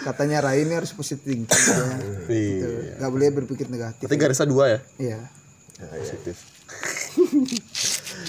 katanya 0.00 0.40
Rai 0.40 0.64
ini 0.64 0.72
harus 0.72 0.96
positif 0.96 1.24
thinking 1.28 1.44
katanya. 1.44 1.98
Iya. 2.28 2.68
Gak 3.04 3.10
boleh 3.12 3.28
berpikir 3.36 3.68
negatif. 3.68 4.08
Berarti 4.08 4.16
garisnya 4.16 4.48
dua 4.48 4.64
ya? 4.72 4.78
Iya. 4.96 5.18
Positif. 5.92 6.36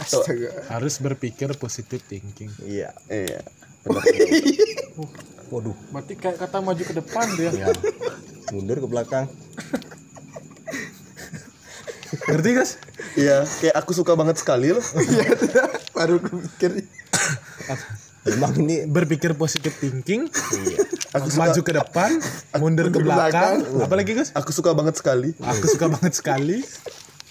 Astaga. 0.02 0.50
Harus 0.68 0.98
berpikir 0.98 1.54
positive 1.62 2.02
thinking. 2.06 2.50
iya 2.66 2.92
Iya. 3.08 3.46
Benar. 3.82 4.04
waduh 5.52 5.76
berarti 5.92 6.16
kayak 6.16 6.40
kata 6.40 6.64
maju 6.64 6.80
ke 6.80 6.94
depan 6.96 7.28
dia 7.36 7.52
ya 7.52 7.68
mundur 8.56 8.80
ke 8.80 8.88
belakang 8.88 9.28
Ngerti 12.12 12.50
guys? 12.52 12.72
Iya, 13.16 13.48
kayak 13.64 13.76
aku 13.80 13.92
suka 13.96 14.20
banget 14.20 14.36
sekali 14.44 14.76
loh. 14.76 14.84
Iya 15.00 15.32
baru 15.96 16.20
kepikir. 16.20 16.84
memang 18.28 18.52
ini 18.62 18.84
Berpikir 18.86 19.32
positive 19.34 19.74
thinking. 19.80 20.28
Aku 21.12 21.28
maju 21.36 21.60
ke 21.64 21.72
depan, 21.72 22.20
mundur 22.60 22.92
ke 22.92 23.00
belakang. 23.00 23.64
Apalagi 23.80 24.12
guys? 24.16 24.36
Aku 24.36 24.52
suka 24.52 24.76
banget 24.76 25.00
sekali. 25.00 25.32
Aku 25.40 25.66
suka 25.72 25.88
banget 25.88 26.14
sekali. 26.20 26.64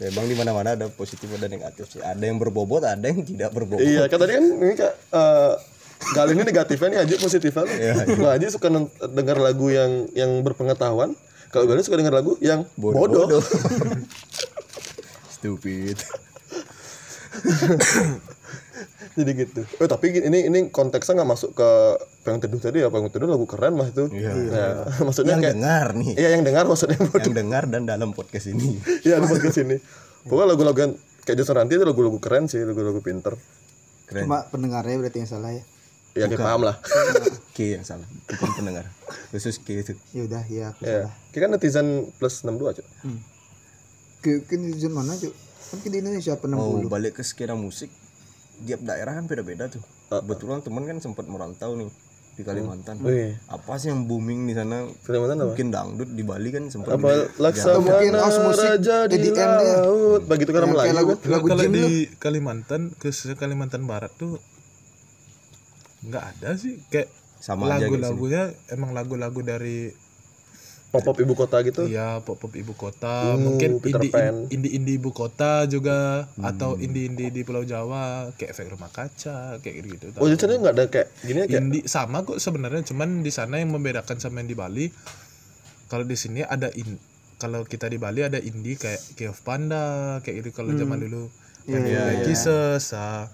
Memang 0.01 0.25
di 0.25 0.37
mana 0.37 0.51
mana 0.57 0.69
ada 0.73 0.87
positif 0.89 1.29
ada 1.37 1.47
negatif 1.47 1.93
sih 1.93 2.01
ada 2.01 2.25
yang 2.25 2.41
berbobot 2.41 2.81
ada 2.81 3.05
yang 3.05 3.21
tidak 3.21 3.53
berbobot 3.53 3.85
Iya, 3.85 4.09
kan 4.09 4.17
tadi 4.17 4.33
kan 4.37 4.45
ini 4.45 4.75
kak 4.75 4.93
eh 5.13 5.55
kali 6.01 6.33
ini 6.33 6.43
negatifnya 6.49 6.89
nih 6.89 6.99
Haji 7.05 7.15
positifnya 7.21 7.61
loh. 7.61 7.77
Nah, 8.25 8.33
Haji 8.33 8.49
suka 8.49 8.73
dengar 9.13 9.37
lagu 9.37 9.69
yang 9.69 10.09
yang 10.17 10.41
berpengetahuan. 10.41 11.13
Kalau 11.53 11.69
Gali 11.69 11.85
suka 11.85 12.01
dengar 12.01 12.17
lagu 12.17 12.41
yang 12.41 12.65
bodoh. 12.81 13.29
stupid 15.41 15.97
Jadi 19.19 19.31
gitu. 19.37 19.61
Eh 19.77 19.87
tapi 19.87 20.07
ini 20.15 20.47
ini 20.47 20.59
konteksnya 20.69 21.19
nggak 21.19 21.31
masuk 21.31 21.51
ke 21.53 21.69
pengen 22.21 22.41
teduh 22.41 22.59
tadi 22.59 22.81
ya. 22.81 22.89
Pengen 22.89 23.09
teduh 23.09 23.27
lagu 23.27 23.45
keren 23.45 23.75
mah 23.75 23.87
itu. 23.87 24.09
Iya. 24.09 24.31
Nah, 24.33 24.73
maksudnya 25.07 25.35
yang 25.35 25.43
kayak 25.43 25.57
dengar 25.57 25.87
nih 25.95 26.13
Iya 26.15 26.29
yang 26.35 26.43
dengar 26.43 26.65
maksudnya 26.65 26.99
bodoh. 26.99 27.21
yang 27.21 27.35
dengar 27.37 27.63
dan 27.67 27.83
dalam 27.85 28.11
podcast 28.11 28.47
ini 28.47 28.79
Iya 29.07 29.19
di 29.19 29.27
podcast 29.27 29.59
ini. 29.59 29.77
Pokoknya 30.23 30.49
lagu-lagu 30.53 30.79
yang 30.81 30.93
kayak 31.23 31.37
Jason 31.37 31.55
Ranti 31.55 31.75
itu 31.75 31.85
lagu-lagu 31.85 32.19
keren 32.19 32.45
sih, 32.45 32.61
lagu-lagu 32.61 33.01
pinter. 33.01 33.37
keren 34.05 34.25
Cuma 34.25 34.45
pendengarnya 34.45 34.97
berarti 34.97 35.21
yang 35.21 35.31
salah 35.31 35.51
ya. 35.51 35.65
Ya 36.11 36.27
kita 36.27 36.43
paham 36.43 36.67
lah. 36.67 36.75
K 37.51 37.79
yang 37.79 37.85
salah 37.85 38.03
bukan 38.27 38.51
pendengar 38.57 38.85
khusus 39.31 39.59
K 39.59 39.79
itu 39.79 39.93
Ya 40.11 40.27
udah 40.27 40.43
ya 40.47 40.65
aku 40.71 40.81
Ya. 40.83 41.07
salah. 41.07 41.13
Kita 41.31 41.41
kan 41.45 41.51
netizen 41.53 41.87
plus 42.19 42.43
62 42.43 42.75
cuy. 42.75 42.87
Ke 44.19 44.33
ke 44.43 44.55
netizen 44.55 44.91
mana 44.91 45.15
cuy? 45.15 45.31
Kan 45.71 45.79
di 45.81 45.97
Indonesia 45.97 46.35
apa 46.35 46.51
mau 46.51 46.77
60? 46.77 46.91
balik 46.91 47.13
ke 47.15 47.23
skena 47.23 47.55
musik 47.55 47.89
tiap 48.65 48.81
daerah 48.85 49.13
kan 49.17 49.25
beda-beda 49.27 49.67
tuh 49.69 49.83
Uh, 50.11 50.19
kebetulan 50.27 50.59
temen 50.59 50.83
kan 50.91 50.99
sempat 50.99 51.23
merantau 51.31 51.79
nih 51.79 51.87
di 52.35 52.43
Kalimantan 52.43 52.99
Wih. 52.99 53.39
apa 53.47 53.79
sih 53.79 53.95
yang 53.95 54.11
booming 54.11 54.43
di 54.51 54.59
sana 54.59 54.91
Kalimantan 55.07 55.39
apa? 55.39 55.47
mungkin 55.55 55.67
dangdut 55.71 56.11
di 56.11 56.23
Bali 56.27 56.51
kan 56.51 56.67
sempat 56.67 56.99
Apa 56.99 56.99
mungkin 56.99 57.39
laksamana 57.39 58.19
house 58.19 58.39
musik 58.43 58.67
raja 58.75 58.97
di 59.07 59.31
laut. 59.31 60.27
Begitu 60.27 60.51
kan 60.51 60.67
kayak 60.67 60.73
Melayu 60.75 60.93
lagu 60.99 61.13
kan. 61.15 61.31
lagu 61.31 61.47
Kalau 61.47 61.63
di. 61.71 62.11
Kalimantan, 62.19 62.91
khususnya 62.99 63.39
Kalimantan 63.39 63.87
Barat 63.87 64.11
tuh 64.19 64.43
nggak 66.11 66.25
ada 66.35 66.57
sih 66.57 66.81
kayak 66.91 67.07
Sama 67.39 67.71
aja 67.71 67.87
gitu 67.87 68.03
lagu-lagunya 68.03 68.51
emang 68.73 68.97
lagu-lagu 68.99 69.41
dari 69.47 69.95
Pop-pop 70.91 71.23
ibu 71.23 71.39
kota 71.39 71.63
gitu. 71.63 71.87
ya 71.87 72.19
pop-pop 72.27 72.51
ibu 72.59 72.75
kota, 72.75 73.31
Uh, 73.31 73.39
mungkin 73.39 73.79
indie 73.79 74.11
indie 74.51 74.73
indie 74.75 74.95
ibu 74.99 75.15
kota 75.15 75.63
juga 75.71 76.27
atau 76.43 76.75
indie 76.83 77.07
indie 77.07 77.31
di 77.31 77.47
Pulau 77.47 77.63
Jawa 77.63 78.35
kayak 78.35 78.51
efek 78.59 78.75
rumah 78.75 78.91
kaca 78.91 79.63
kayak 79.63 79.75
gitu 79.87 79.87
gitu. 79.95 80.07
Oh, 80.19 80.27
jadi 80.27 80.39
sana 80.43 80.59
nggak 80.59 80.75
ada 80.75 80.85
kayak 80.91 81.09
gini 81.23 81.39
ya 81.43 81.47
kayak 81.47 81.63
Indie 81.63 81.83
sama 81.87 82.27
kok 82.27 82.43
sebenarnya 82.43 82.83
cuman 82.91 83.23
di 83.23 83.31
sana 83.31 83.63
yang 83.63 83.71
membedakan 83.71 84.19
sama 84.19 84.43
yang 84.43 84.51
di 84.51 84.57
Bali 84.59 84.87
kalau 85.87 86.03
di 86.07 86.17
sini 86.19 86.43
ada 86.43 86.71
in 86.75 86.99
kalau 87.39 87.63
kita 87.65 87.87
di 87.87 87.97
Bali 87.97 88.27
ada 88.27 88.37
indie 88.43 88.77
kayak 88.77 89.31
of 89.31 89.39
Panda 89.47 90.19
kayak 90.27 90.43
gitu 90.45 90.51
kalau 90.53 90.75
zaman 90.75 91.01
dulu. 91.01 91.31
Yang 91.71 91.85
yeah, 91.87 92.25
Kisses 92.27 92.93
ah, 92.97 93.31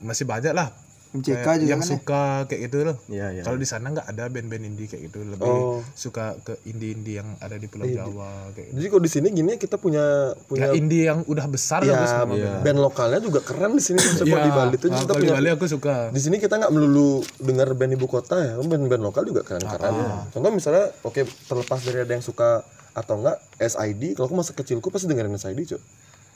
masih 0.00 0.24
banyak 0.24 0.54
lah 0.56 0.83
MCK 1.14 1.30
Kayak 1.38 1.56
juga 1.56 1.70
yang 1.70 1.78
kan 1.78 1.86
ya. 1.86 1.92
suka 1.94 2.22
kayak 2.44 2.60
gitu 2.60 2.76
loh 2.82 2.96
Iya, 3.06 3.26
iya. 3.30 3.42
kalau 3.42 3.54
di 3.54 3.64
sana 3.64 3.86
nggak 3.88 4.06
ada 4.08 4.24
band-band 4.26 4.64
indie 4.64 4.84
kayak 4.84 5.02
gitu 5.06 5.22
lebih 5.22 5.46
Oh. 5.46 5.78
suka 5.94 6.34
ke 6.40 6.58
indie-indie 6.64 7.16
yang 7.16 7.28
ada 7.38 7.54
di 7.54 7.64
Pulau 7.64 7.86
Jawa 7.86 8.50
kayak 8.50 8.66
gitu. 8.66 8.74
Jadi 8.74 8.86
kalau 8.88 9.00
di 9.00 9.10
sini 9.10 9.26
gini 9.30 9.52
kita 9.54 9.76
punya 9.76 10.04
Ya 10.26 10.42
punya 10.44 10.66
indie 10.72 11.06
yang 11.06 11.22
udah 11.22 11.46
besar 11.46 11.80
lah 11.80 11.94
Gus, 11.96 12.12
ya, 12.34 12.58
band. 12.60 12.78
lokalnya 12.78 13.18
juga 13.18 13.40
keren 13.40 13.72
di 13.72 13.80
sini. 13.80 13.96
Iya, 13.96 14.26
kalau 14.26 14.42
di 14.42 14.52
Bali 14.52 14.74
itu 14.74 14.86
kita 14.88 14.98
kalau 15.00 15.14
di 15.14 15.22
punya 15.22 15.34
Bali 15.34 15.48
aku 15.50 15.66
suka 15.66 15.94
di 16.10 16.18
sini 16.18 16.36
kita 16.36 16.54
nggak 16.56 16.72
melulu 16.72 17.10
dengar 17.38 17.70
band 17.72 17.92
ibu 17.92 18.06
kota 18.06 18.36
ya, 18.36 18.52
band-band 18.58 19.00
lokal 19.00 19.22
juga 19.22 19.40
keren-keren. 19.40 19.94
Ah, 19.94 20.26
Contoh 20.28 20.50
misalnya, 20.50 20.90
oke 21.00 21.20
terlepas 21.44 21.78
dari 21.80 21.98
ada 22.00 22.10
yang 22.10 22.20
suka 22.20 22.66
atau 22.90 23.14
enggak 23.16 23.38
SID, 23.56 24.14
kalau 24.14 24.26
aku 24.26 24.36
masa 24.36 24.50
kecilku 24.52 24.86
pasti 24.88 25.06
dengerin 25.06 25.34
SID 25.34 25.62
cuy. 25.64 25.80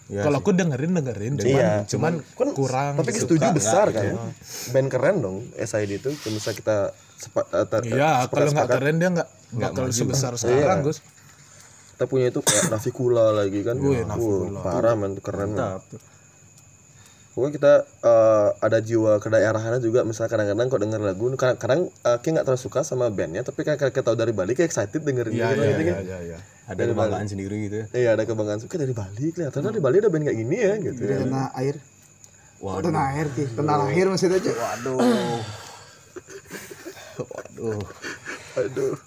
Ya, 0.08 0.24
kalau 0.24 0.40
aku 0.40 0.50
dengerin 0.50 0.92
dengerin 0.94 1.36
cuman 1.36 1.52
Iya, 1.52 1.72
cuman 1.84 2.12
Kan 2.24 2.48
kurang 2.56 2.92
tapi 2.96 3.12
gitu. 3.12 3.28
setuju 3.28 3.52
besar 3.52 3.92
kan. 3.92 4.16
Band 4.72 4.88
keren 4.88 5.16
dong 5.20 5.36
SID 5.54 6.00
itu. 6.00 6.10
Kalau 6.14 6.32
misalnya 6.32 6.56
kita 6.56 6.76
sepa, 7.14 7.40
eh, 7.46 7.66
ter- 7.66 7.84
Iya, 7.86 8.24
sepakat- 8.24 8.32
kalau 8.32 8.50
nggak 8.50 8.68
keren 8.70 8.96
dia 8.96 9.08
nggak 9.10 9.28
bakal 9.52 9.84
sebesar 9.90 10.32
Iya. 10.32 10.40
sekarang, 10.40 10.78
Gus. 10.82 10.98
kita 11.92 12.04
punya 12.06 12.26
itu 12.26 12.40
kayak 12.40 12.64
Navikula 12.70 13.26
lagi 13.34 13.60
kan. 13.60 13.76
Wih, 13.76 14.00
Wah, 14.00 14.16
parah 14.62 14.94
man, 14.94 15.12
itu 15.12 15.20
keren 15.20 15.52
man. 15.52 15.76
Pokoknya 17.38 17.54
kita 17.54 17.74
eh, 18.02 18.48
ada 18.66 18.78
jiwa 18.82 19.22
kedaerahannya 19.22 19.78
juga 19.78 20.02
misalnya 20.02 20.26
kadang-kadang 20.34 20.66
kok 20.66 20.80
denger 20.82 21.00
lagu 21.06 21.24
kadang-kadang 21.38 21.86
uh, 22.02 22.18
kayak 22.18 22.32
nggak 22.34 22.46
terlalu 22.50 22.62
suka 22.66 22.82
sama 22.82 23.14
bandnya 23.14 23.46
tapi 23.46 23.62
kayak 23.62 23.78
kayak 23.78 24.02
tahu 24.02 24.18
dari 24.18 24.34
Bali 24.34 24.58
kayak 24.58 24.74
excited 24.74 25.06
dengerin 25.06 25.38
Iya, 25.38 25.54
gitu 25.54 25.62
iya, 25.62 25.70
gitu 25.70 25.78
iya, 25.78 25.94
kan. 25.94 26.02
iya, 26.02 26.18
iya. 26.34 26.38
ada 26.66 26.82
kebanggaan 26.82 27.26
sendiri 27.30 27.56
gitu 27.70 27.76
ya 27.78 27.86
Iya 27.94 28.10
ada 28.18 28.22
kebanggaan 28.26 28.58
suka 28.58 28.74
dari 28.74 28.90
Bali 28.90 29.26
kelihatan 29.30 29.60
dari 29.62 29.78
Bali 29.78 29.96
ada 30.02 30.10
band 30.10 30.26
kayak 30.26 30.38
gini 30.42 30.56
ya 30.58 30.72
gitu. 30.82 30.98
Dari 30.98 31.14
tanah 31.22 31.46
air. 31.62 31.76
Waduh. 32.58 32.84
Tanah 32.90 33.04
air 33.14 33.26
sih. 33.38 33.46
Tanah 33.54 33.74
lahir 33.86 34.04
maksudnya 34.10 34.38
cuy. 34.42 34.54
waduh 34.58 34.98
waduh 37.22 37.78
Aduh. 38.58 38.98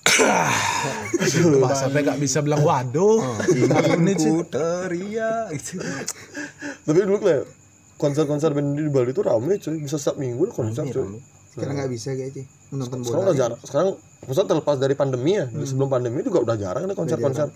Wah, 1.59 1.75
sampai 1.75 2.07
nggak 2.07 2.19
bisa 2.23 2.39
bilang 2.39 2.63
waduh. 2.63 3.19
ingin 3.51 4.15
ku 4.15 4.47
teriak. 4.47 5.51
Tapi 6.87 6.99
dulu 7.03 7.19
kayak 7.19 7.43
konser-konser 8.01 8.49
band 8.51 8.73
di 8.73 8.89
Bali 8.89 9.09
itu 9.09 9.21
rame 9.21 9.53
cuy 9.55 9.77
bisa 9.79 9.95
setiap 9.95 10.17
minggu 10.17 10.49
konser 10.49 10.83
cuy. 10.83 11.21
Sekarang 11.47 11.75
nggak 11.75 11.89
bisa 11.89 12.09
kayak 12.11 12.31
cuy. 12.33 12.45
Menonton 12.71 12.97
Sekarang 13.01 13.21
bola. 13.21 13.27
udah 13.27 13.37
jarang. 13.37 13.59
Sekarang 13.61 13.87
maksudnya 14.21 14.47
terlepas 14.49 14.75
dari 14.75 14.95
pandemi 14.95 15.31
ya. 15.33 15.45
Sebelum 15.47 15.87
pandemi 15.87 16.19
juga 16.21 16.39
udah 16.41 16.55
jarang 16.55 16.83
ada 16.83 16.93
konser-konser. 16.93 17.47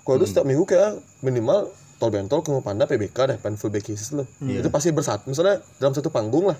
Kalau 0.00 0.16
itu 0.16 0.26
setiap 0.26 0.44
minggu 0.44 0.64
kayak 0.64 0.90
minimal 1.20 1.68
Tol 1.96 2.08
Bentol, 2.08 2.40
Kungu 2.40 2.64
Panda, 2.64 2.84
PBK 2.84 3.18
deh, 3.26 3.36
Painful 3.36 3.68
Back 3.68 3.84
Kisses 3.84 4.10
loh. 4.10 4.24
Itu 4.40 4.68
pasti 4.68 4.88
bersatu. 4.88 5.28
Misalnya 5.28 5.60
dalam 5.76 5.92
satu 5.92 6.08
panggung 6.08 6.48
lah 6.48 6.56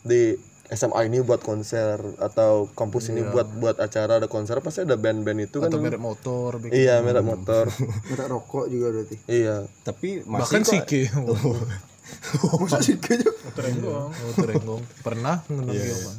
di 0.00 0.32
SMA 0.70 1.02
ini 1.04 1.18
buat 1.18 1.42
konser 1.42 1.98
atau 2.16 2.70
kampus 2.70 3.10
ini 3.10 3.26
buat 3.26 3.50
buat 3.52 3.76
acara 3.76 4.16
ada 4.16 4.30
konser 4.30 4.62
pasti 4.62 4.80
ada 4.80 4.94
band-band 4.94 5.42
itu 5.42 5.58
kan. 5.58 5.66
Atau 5.66 5.82
merek 5.82 5.98
motor, 5.98 6.56
bikin- 6.56 6.78
Iya, 6.78 7.02
merek 7.02 7.26
motor. 7.26 7.66
Merek 8.06 8.26
rokok 8.30 8.70
juga 8.70 8.86
berarti. 8.88 9.18
iya. 9.26 9.66
tapi 9.82 10.22
bahkan 10.22 10.62
masih 10.62 10.78
kok 10.78 10.86
Sike. 10.86 11.02
Masa 12.60 12.78
sih 12.78 12.96
kayaknya. 12.96 13.30
Terenggong. 13.52 14.10
Oh. 14.66 14.80
Pernah 15.00 15.42
ngundang 15.46 15.74
dia, 15.74 15.96
Bang. 16.00 16.18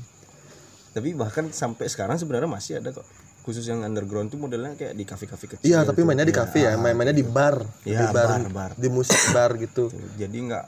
tapi 0.92 1.10
bahkan 1.14 1.48
sampai 1.50 1.88
sekarang 1.88 2.16
sebenarnya 2.16 2.48
masih 2.48 2.78
ada 2.78 2.92
kok 2.92 3.08
khusus 3.42 3.64
yang 3.64 3.82
underground 3.82 4.28
tuh 4.28 4.38
modelnya 4.38 4.76
kayak 4.76 4.92
di 4.92 5.02
kafe-kafe 5.02 5.46
kecil 5.50 5.64
Iya, 5.64 5.82
tapi 5.82 6.04
mainnya 6.04 6.24
di 6.24 6.32
kafe 6.32 6.62
ya, 6.62 6.76
main-mainnya 6.76 7.12
di 7.12 7.24
bar, 7.24 7.64
Iya, 7.82 8.00
di 8.02 8.08
bar, 8.10 8.28
bar, 8.30 8.42
bar. 8.50 8.72
di 8.76 8.88
musik 8.88 9.18
bar 9.32 9.56
gitu. 9.56 9.88
jadi 10.14 10.30
nggak 10.36 10.66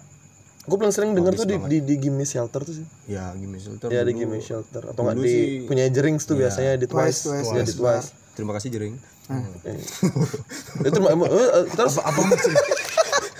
Gue 0.63 0.79
paling 0.79 0.89
sering 0.89 1.11
denger 1.11 1.35
tuh 1.35 1.43
di, 1.45 1.59
di 1.61 1.77
di 1.83 1.95
Gimme 1.99 2.23
Shelter 2.23 2.63
tuh 2.63 2.71
sih. 2.73 2.87
ya 3.05 3.29
gimana 3.33 3.59
shelter 3.59 3.91
Ya 3.91 3.99
di. 4.01 4.15
Gimme 4.15 4.39
Shelter 4.39 4.79
atau 4.87 5.01
nggak 5.01 5.11
dulu 5.13 5.21
di 5.21 5.29
sih- 5.29 5.67
punya 5.67 5.83
Jerings 5.85 6.23
tuh 6.23 6.35
biasanya 6.35 6.79
di 6.79 6.87
Twice, 6.87 7.19
Twice, 7.21 7.51
ya 7.51 7.61
di 7.61 7.73
Twice. 7.73 8.07
terima 8.31 8.51
kasih 8.53 8.69
jering 8.71 8.95
Eh. 9.23 9.79
itu 10.87 10.97
emang- 10.97 11.13
emang- 11.13 11.29
eh, 11.29 11.63
kita 11.69 11.81
harus 11.83 11.95
Apa 11.97 12.19
maksudnya? 12.21 12.63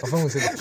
Apa 0.04 0.16
maksudnya? 0.20 0.52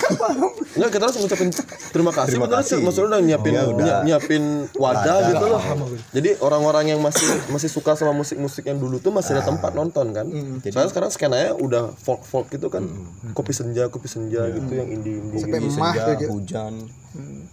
Enggak, 0.72 0.90
kita 0.92 1.02
harus 1.02 1.16
ngucapin 1.18 1.48
terima 1.90 2.12
kasih. 2.14 2.31
Terima 2.31 2.48
kasih. 2.48 2.76
Maksudnya 2.78 3.09
udah 3.11 3.20
nyiapin 3.20 3.52
Oh, 3.52 3.74
udah. 3.74 3.83
nyi- 3.83 4.02
nyiapin 4.07 4.42
wadah 4.72 5.02
Wadah. 5.18 5.28
gitu 5.28 5.44
loh. 5.48 5.62
Jadi 6.11 6.31
orang-orang 6.38 6.85
yang 6.88 7.00
masih 7.02 7.26
masih 7.48 7.66
suka 7.66 7.92
sama 7.92 8.14
musik-musik 8.14 8.62
yang 8.62 8.78
dulu 8.78 8.96
tuh 8.96 9.11
masih 9.11 9.35
ada 9.35 9.44
tempat 9.44 9.74
nonton 9.74 10.14
kan. 10.14 10.26
Soalnya 10.64 10.88
sekarang 10.88 11.11
skenanya 11.11 11.50
udah 11.55 11.90
folk-folk 11.96 12.48
gitu 12.48 12.70
kan. 12.70 12.87
Kopi 13.33 13.50
senja, 13.50 13.90
kopi 13.90 14.07
senja 14.07 14.46
gitu 14.48 14.72
yang 14.72 14.88
indie-indie. 14.88 15.38
Sampai 15.38 15.59
Jadi 15.59 15.68
emah 15.72 15.92
senja, 15.92 16.28
hujan 16.28 16.74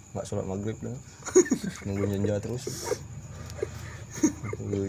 nggak 0.10 0.24
sholat 0.24 0.48
maghrib 0.48 0.80
dah 0.80 0.96
nunggu 1.86 2.08
senja 2.08 2.40
terus 2.40 2.64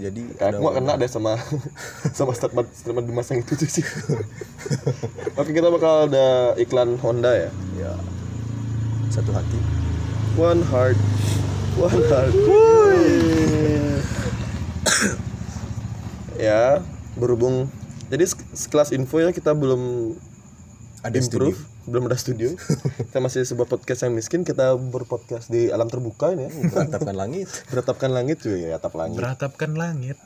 jadi 0.00 0.22
aku 0.40 0.60
nggak 0.60 0.76
kena 0.76 0.92
deh 0.96 1.06
sama 1.06 1.36
sama 2.16 2.32
statement 2.32 2.68
statement 2.70 3.06
Dimas 3.06 3.28
yang 3.28 3.40
itu 3.40 3.54
sih. 3.62 3.84
Oke 5.40 5.50
kita 5.50 5.68
bakal 5.68 6.08
ada 6.08 6.52
iklan 6.56 6.96
Honda 6.96 7.32
ya. 7.32 7.50
ya 7.76 7.92
satu 9.08 9.30
hati 9.30 9.58
One 10.34 10.62
heart, 10.62 10.94
one 11.74 12.00
heart. 12.06 12.32
ya 16.36 16.80
berhubung 17.14 17.68
jadi 18.08 18.24
sek- 18.24 18.48
sekelas 18.50 18.90
info 18.90 19.18
ya 19.18 19.30
kita 19.30 19.52
belum 19.52 20.14
ada 21.00 21.14
improve, 21.14 21.54
studio 21.54 21.69
belum 21.90 22.06
ada 22.06 22.16
studio. 22.16 22.54
kita 23.10 23.18
masih 23.18 23.42
sebuah 23.42 23.66
podcast 23.66 24.06
yang 24.06 24.14
miskin. 24.14 24.46
Kita 24.46 24.78
berpodcast 24.78 25.50
di 25.50 25.68
alam 25.68 25.90
terbuka 25.90 26.30
ini 26.30 26.46
ya. 26.46 26.50
beratapkan 26.70 27.14
langit 27.18 27.50
Beratapkan 27.68 28.10
langit 28.14 28.36
cuy 28.46 28.70
ya, 28.70 28.78
atap 28.78 28.94
langit. 28.94 29.18
Beratapkan 29.18 29.74
langit 29.74 30.16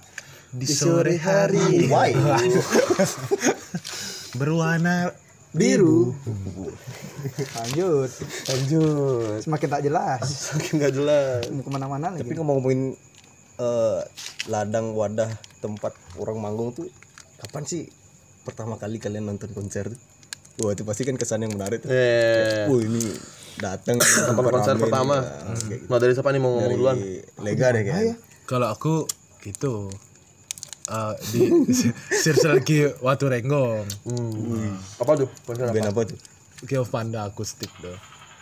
di 0.54 0.70
sore 0.70 1.18
hari 1.18 1.90
why 1.90 2.14
berwarna 4.38 5.10
Biru. 5.54 6.10
Lanjut. 7.54 8.10
Lanjut. 8.50 9.38
Semakin 9.46 9.68
tak 9.70 9.82
jelas. 9.86 10.22
Makin 10.58 10.72
nggak 10.82 10.94
jelas. 10.94 11.42
Mau 11.54 11.62
ke 11.62 11.70
mana-mana 11.70 12.10
lagi. 12.10 12.26
tapi 12.26 12.34
ngomong-ngomongin 12.34 12.98
eh, 13.62 14.00
ladang 14.50 14.98
wadah 14.98 15.30
tempat 15.62 15.94
orang 16.18 16.42
manggung 16.42 16.74
tuh 16.74 16.90
kapan 17.38 17.64
sih 17.64 17.86
pertama 18.44 18.76
kali 18.76 19.00
kalian 19.00 19.30
nonton 19.30 19.54
konser 19.56 19.88
tuh 19.88 20.00
wah 20.56 20.70
itu 20.70 20.82
pasti 20.82 21.02
kan 21.02 21.14
kesan 21.14 21.42
yang 21.42 21.52
menarik 21.52 21.80
tuh 21.80 21.88
Eh, 21.88 22.66
wah 22.66 22.78
ini 22.78 23.02
datang 23.54 23.98
tempat 24.28 24.44
konser 24.44 24.74
rame 24.74 24.82
pertama. 24.82 25.16
Nah, 25.16 25.54
kayak 25.56 25.78
gitu. 25.78 25.86
Nah 25.86 25.98
dari 25.98 26.12
siapa 26.12 26.30
nih 26.30 26.40
mau 26.40 26.50
ngomong 26.52 26.72
duluan? 26.72 26.96
lega 27.40 27.66
deh 27.70 27.82
kayaknya 27.82 28.14
Kalau 28.44 28.66
aku 28.68 29.06
gitu 29.40 29.88
eh, 30.86 31.14
di 31.30 31.40
Sirse 32.22 32.46
lagi 32.46 32.86
Watu 32.98 33.26
Renggong 33.26 33.86
Hmm. 34.02 34.74
Apa 34.98 35.12
tuh? 35.16 35.28
Konser 35.42 35.66
apa? 35.66 35.90
apa 35.90 36.00
tuh 36.04 36.18
Geof 36.64 36.88
Panda 36.88 37.24
akustik 37.24 37.70
tuh 37.78 37.94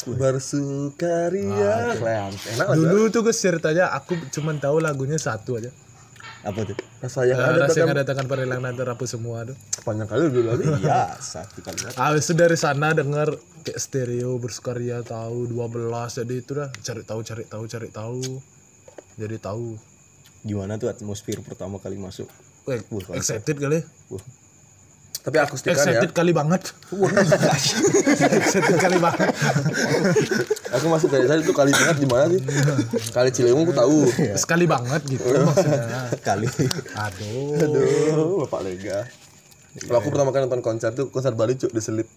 Bersukaria. 0.02 1.94
Keren. 1.94 2.34
Enak. 2.34 2.66
Dulu 2.74 3.06
tuh 3.08 3.22
gue 3.22 3.30
ceritanya 3.30 3.86
aku 3.90 4.18
cuman 4.30 4.58
tahu 4.58 4.78
lagunya 4.78 5.14
satu 5.14 5.56
aja 5.56 5.70
apa 6.42 6.60
tuh? 6.66 6.76
Rasa 6.98 7.22
yang 7.22 7.38
Eh, 7.38 7.46
ada 7.46 7.66
Rasa 7.66 7.78
yang 7.78 7.90
ada 7.94 8.02
hilang 8.38 8.60
nanti 8.60 8.82
rapuh 8.82 9.06
semua 9.06 9.46
tuh 9.46 9.56
panjang 9.86 10.10
kali 10.10 10.26
dulu 10.26 10.54
lagi. 10.54 10.66
ya 10.82 11.14
satu 11.16 11.62
kalimat 11.62 11.94
Habis 11.94 12.26
itu 12.26 12.34
dari 12.34 12.56
sana 12.58 12.90
denger 12.90 13.38
kayak 13.62 13.78
stereo 13.78 14.42
bersukaria 14.42 15.06
tahu 15.06 15.46
12 15.46 15.86
jadi 16.18 16.34
itu 16.34 16.52
dah 16.58 16.68
cari 16.74 17.02
tahu 17.06 17.20
cari 17.22 17.44
tahu 17.46 17.64
cari 17.66 17.88
tahu 17.88 18.22
jadi 19.14 19.36
tahu. 19.38 19.78
Gimana 20.42 20.74
tuh 20.74 20.90
atmosfer 20.90 21.38
pertama 21.38 21.78
kali 21.78 21.94
masuk? 21.94 22.26
Wah, 22.66 22.78
excited 23.14 23.58
kali 23.58 23.86
Tapi 25.22 25.36
akustikan 25.38 25.78
ya. 25.78 26.02
excited 26.02 26.10
kali 26.10 26.34
banget 26.34 26.74
excited 28.42 28.74
kali 28.76 28.98
banget 28.98 29.30
Aku 30.72 30.90
masih 30.90 31.06
dari 31.06 31.26
tadi 31.26 31.40
tuh 31.42 31.54
kali 31.54 31.70
banget 31.70 31.96
di 31.96 32.08
mana 32.10 32.26
sih? 32.26 32.40
Kali 33.12 33.30
Ciliwung 33.30 33.62
aku 33.62 33.74
tahu. 33.76 33.96
sekali 34.34 34.66
banget 34.66 34.98
gitu 35.06 35.30
maksudnya 35.46 36.10
kali 36.20 36.50
aduh 36.96 37.54
Aduh, 37.54 38.34
Bapak 38.42 38.60
Lega. 38.64 39.06
Kalau 39.78 39.98
aku 39.98 40.08
pertama 40.10 40.30
kali 40.30 40.42
nonton 40.44 40.60
konser 40.60 40.90
tuh 40.90 41.08
konser 41.08 41.32
Bali 41.32 41.54
cuk 41.54 41.70
di 41.70 41.80
Selip. 41.80 42.08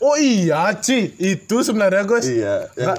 Oh 0.00 0.16
iya 0.16 0.72
Ci 0.74 1.14
itu 1.16 1.56
sebenarnya 1.60 2.02
guys 2.02 2.24
Iya. 2.24 2.68
Yang. 2.74 2.98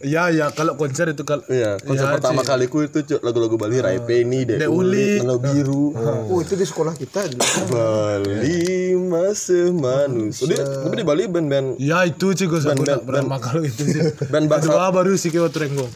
Ya 0.00 0.26
ya 0.28 0.50
kalau 0.50 0.74
konser 0.74 1.06
itu 1.08 1.22
kalau 1.22 1.46
iya, 1.46 1.78
konser 1.78 2.04
Iya, 2.04 2.14
pertama 2.14 2.40
Ci. 2.40 2.48
kaliku 2.48 2.82
itu 2.82 2.98
lagu-lagu 3.18 3.54
Bali 3.54 3.78
Rai 3.78 3.98
Penny, 3.98 4.42
Dek 4.42 4.58
Dek 4.58 4.68
Uli. 4.68 5.16
Nano 5.18 5.38
Biru. 5.38 5.94
Oh, 6.28 6.38
itu 6.38 6.54
di 6.54 6.62
sekolah 6.62 6.92
kita 6.92 7.24
dulu. 7.26 7.40
Bali 7.70 8.58
masih 8.98 9.70
manus. 9.70 10.40
Jadi, 10.40 10.58
tapi 10.58 10.94
di 10.94 11.04
Bali 11.04 11.24
band-band 11.24 11.78
Ya 11.78 12.02
itu 12.02 12.32
sih 12.32 12.44
gue 12.44 12.58
Band- 12.58 12.80
band- 12.80 13.00
pertama 13.02 13.38
kalau 13.38 13.62
itu 13.62 13.80
sih. 13.82 14.02
band 14.32 14.50
Kedua 14.50 14.90
baru 14.90 15.14
sih 15.14 15.28
Kiwat 15.28 15.54
Renggong. 15.54 15.88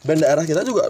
band 0.00 0.18
daerah 0.18 0.42
kita 0.42 0.62
juga 0.62 0.88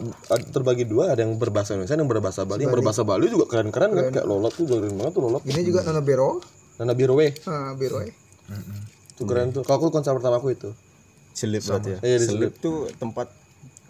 terbagi 0.48 0.84
dua, 0.84 1.12
ada 1.12 1.20
yang 1.20 1.34
berbahasa 1.34 1.74
Indonesia, 1.74 1.96
ada 1.96 2.00
yang 2.00 2.12
berbahasa 2.12 2.40
Bali. 2.44 2.60
Yang 2.62 2.72
berbahasa 2.72 3.02
Bali 3.02 3.26
juga 3.26 3.44
keren-keren 3.46 3.90
kan 3.90 4.04
kayak 4.10 4.24
Lolot 4.24 4.52
tuh 4.52 4.64
keren 4.64 4.94
banget 4.94 5.12
tuh 5.12 5.22
Lolot. 5.22 5.42
Ini 5.42 5.60
juga 5.64 5.80
Nona 5.82 6.00
Bero. 6.00 6.38
Nana 6.76 6.94
Biru 6.94 7.18
we. 7.18 7.34
Ah, 7.44 7.74
Bero 7.74 7.98
eh. 7.98 8.14
Tuh 9.16 9.26
keren 9.26 9.50
tuh. 9.50 9.66
Kalau 9.66 9.76
aku 9.80 9.90
konser 9.90 10.12
pertama 10.12 10.38
aku 10.38 10.48
itu. 10.48 10.70
Selip 11.38 11.62
berarti 11.62 11.88
ya 11.94 11.98
Iya, 12.02 12.16
di 12.18 12.26
selip 12.26 12.52
tuh 12.58 12.90
tempat 12.92 13.30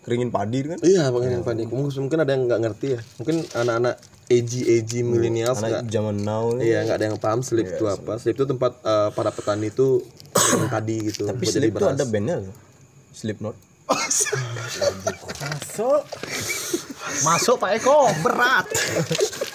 keringin 0.04 0.28
padi 0.28 0.58
kan 0.64 0.78
Iya, 0.80 1.08
pengen 1.08 1.40
panik. 1.40 1.68
Mungkin 1.68 2.00
mungkin 2.00 2.18
ada 2.20 2.32
yang 2.32 2.44
nggak 2.48 2.60
ngerti 2.64 2.86
ya. 2.96 3.00
Mungkin 3.20 3.36
anak-anak 3.52 3.94
AG 4.28 4.52
AG 4.64 4.92
millennials 5.00 5.56
nggak 5.56 5.84
anak 5.84 5.88
zaman 5.88 6.16
now 6.20 6.52
nih 6.52 6.64
Iya, 6.68 6.78
nggak 6.84 6.96
ada 6.96 7.06
yang 7.08 7.18
paham 7.20 7.40
slip 7.40 7.68
itu 7.68 7.84
apa. 7.88 8.20
Slip 8.20 8.36
itu 8.36 8.44
tempat 8.44 8.72
eh, 8.80 9.08
para 9.12 9.30
petani 9.32 9.68
itu 9.68 10.04
yang 10.36 10.68
padi 10.68 10.96
gitu. 11.08 11.24
tapi 11.24 11.44
tuh 11.44 11.60
beras. 11.72 11.96
ada 11.96 12.04
bandnya 12.04 12.36
loh 12.40 12.54
Slipknot 13.12 13.56
Masuk 17.18 17.56
Pak 17.56 17.70
Eko, 17.80 18.12
berat. 18.20 18.68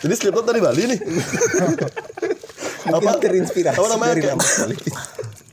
Jadi 0.01 0.13
slip 0.17 0.34
itu 0.34 0.41
dari 0.41 0.60
Bali 0.60 0.84
nih. 0.89 0.99
apa 2.84 3.12
terinspirasi 3.15 3.77
apa 3.79 3.88
namanya? 3.88 4.13
dari 4.17 4.21
Kayak- 4.25 4.41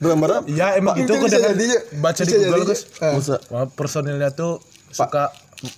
Gambarnya 0.01 0.41
Ya 0.49 0.73
emang 0.75 0.97
gitu 0.97 1.13
Itu 1.13 1.21
kok 1.21 1.25
bisa 1.29 1.37
dengan 1.37 1.53
jadi, 1.53 1.65
Cuk. 1.69 1.81
baca 2.01 2.21
di 2.25 2.33
Google. 2.33 2.65
Masa 3.13 3.35
Wah, 3.53 3.65
personilnya 3.69 4.29
tuh 4.33 4.57
suka 4.89 5.29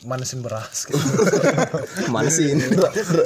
manesin 0.07 0.39
beras 0.39 0.85
gitu. 0.87 0.95
manasin 2.07 2.55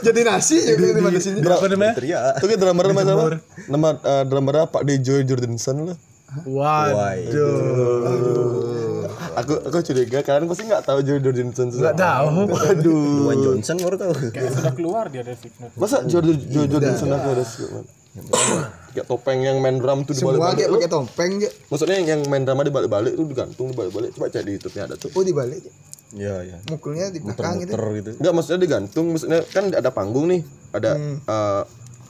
Jadi 0.02 0.20
nasi 0.26 0.58
ya 0.58 0.74
kalau 0.74 0.98
di 0.98 1.04
mana 1.06 1.20
sini. 1.22 1.38
Apa 1.46 1.70
namanya? 1.70 1.94
itu 2.34 2.46
kayak 2.50 2.60
drummer 2.60 2.86
nama 2.90 3.02
siapa? 3.06 3.38
Nama 3.70 3.90
eh, 3.94 4.24
drummernya 4.26 4.66
Pak 4.66 4.82
Dejoy 4.82 5.22
Jordanson 5.22 5.94
lah. 5.94 5.98
Waduh. 6.44 8.02
Aku 9.38 9.54
aku 9.70 9.78
curiga 9.86 10.26
kalian 10.26 10.50
pasti 10.50 10.66
nggak 10.66 10.82
tahu 10.82 11.06
Joy 11.06 11.22
Jordanson. 11.22 11.70
Enggak 11.70 11.94
tahu. 11.94 12.50
Aduh. 12.74 13.30
Dwayne 13.30 13.42
Johnson 13.46 13.78
baru 13.78 13.96
tahu 14.02 14.34
Kayak 14.34 14.50
sudah 14.58 14.74
keluar 14.74 15.06
dia 15.14 15.22
dari. 15.22 15.38
Masa 15.78 16.02
Joy 16.10 16.34
Joy 16.50 16.66
Jordanson 16.66 17.14
aku 17.14 17.38
man? 17.38 17.86
Kayak 18.98 19.14
topeng 19.14 19.46
yang 19.46 19.62
main 19.62 19.78
drum 19.78 20.10
tuh 20.10 20.18
Semua 20.18 20.58
kayak 20.58 20.74
tuh. 20.74 20.82
pakai 20.82 20.90
topeng 20.90 21.32
aja. 21.38 21.50
Maksudnya 21.70 21.96
yang, 22.02 22.08
yang 22.18 22.22
main 22.34 22.42
drama 22.42 22.66
dibalik-balik 22.66 23.14
tuh 23.14 23.30
digantung 23.30 23.70
dibalik-balik. 23.70 24.10
Coba 24.18 24.34
cek 24.34 24.42
di 24.42 24.58
YouTube-nya 24.58 24.84
ada 24.90 24.96
tuh. 24.98 25.14
Oh 25.14 25.22
dibalik. 25.22 25.62
aja. 25.62 25.72
ya 26.18 26.40
ya 26.42 26.58
Mukulnya 26.72 27.14
di 27.14 27.20
belakang 27.22 27.62
gitu. 27.62 27.78
muter 27.78 27.84
gitu 28.02 28.10
Enggak, 28.18 28.34
maksudnya 28.34 28.60
digantung. 28.66 29.06
Maksudnya 29.14 29.40
kan 29.54 29.70
ada 29.70 29.94
panggung 29.94 30.26
nih, 30.34 30.42
ada 30.74 30.98
eh, 30.98 31.64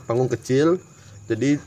panggung 0.07 0.31
kecil. 0.31 0.79
Jadi 1.27 1.59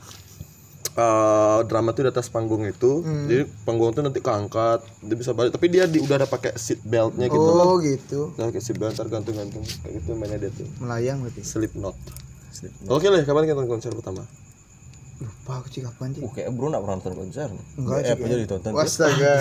eh, 0.97 1.59
drama 1.69 1.93
tuh 1.93 2.09
di 2.09 2.11
atas 2.17 2.33
panggung 2.33 2.65
itu. 2.65 3.05
Jadi 3.05 3.45
panggung 3.69 3.93
tuh 3.93 4.01
nanti 4.01 4.25
keangkat, 4.25 4.81
dia 5.05 5.17
bisa 5.21 5.37
balik. 5.37 5.53
Tapi 5.53 5.69
dia 5.69 5.85
di, 5.85 6.01
udah 6.01 6.17
ada 6.17 6.29
pakai 6.33 6.57
seat 6.57 6.81
beltnya 6.81 7.29
gitu. 7.29 7.45
Oh 7.45 7.77
gitu. 7.77 8.33
Nah, 8.41 8.49
pakai 8.49 8.63
seat 8.65 8.81
belt 8.81 8.97
ntar 8.97 9.13
gantung-gantung 9.13 9.69
kayak 9.85 10.01
gitu 10.01 10.17
mainnya 10.17 10.49
dia 10.49 10.51
tuh. 10.57 10.65
Melayang 10.81 11.21
berarti. 11.21 11.45
Slipknot. 11.45 11.93
Oke 12.89 13.09
lah, 13.09 13.25
kapan 13.25 13.45
kita 13.49 13.57
nonton 13.57 13.69
konser 13.69 13.93
pertama? 13.95 14.25
Lupa 15.21 15.53
aku 15.61 15.69
sih 15.69 15.81
kapan 15.81 16.09
sih. 16.13 16.23
uh 16.25 16.31
kayak 16.31 16.49
bro 16.51 16.69
nggak 16.69 16.81
pernah 16.81 16.97
nonton 16.97 17.13
konser 17.15 17.49
Enggak 17.77 17.99
sih, 18.03 18.13
apa 18.13 18.25
jadi 18.25 18.43
ditonton 18.43 18.73
Astaga. 18.75 19.35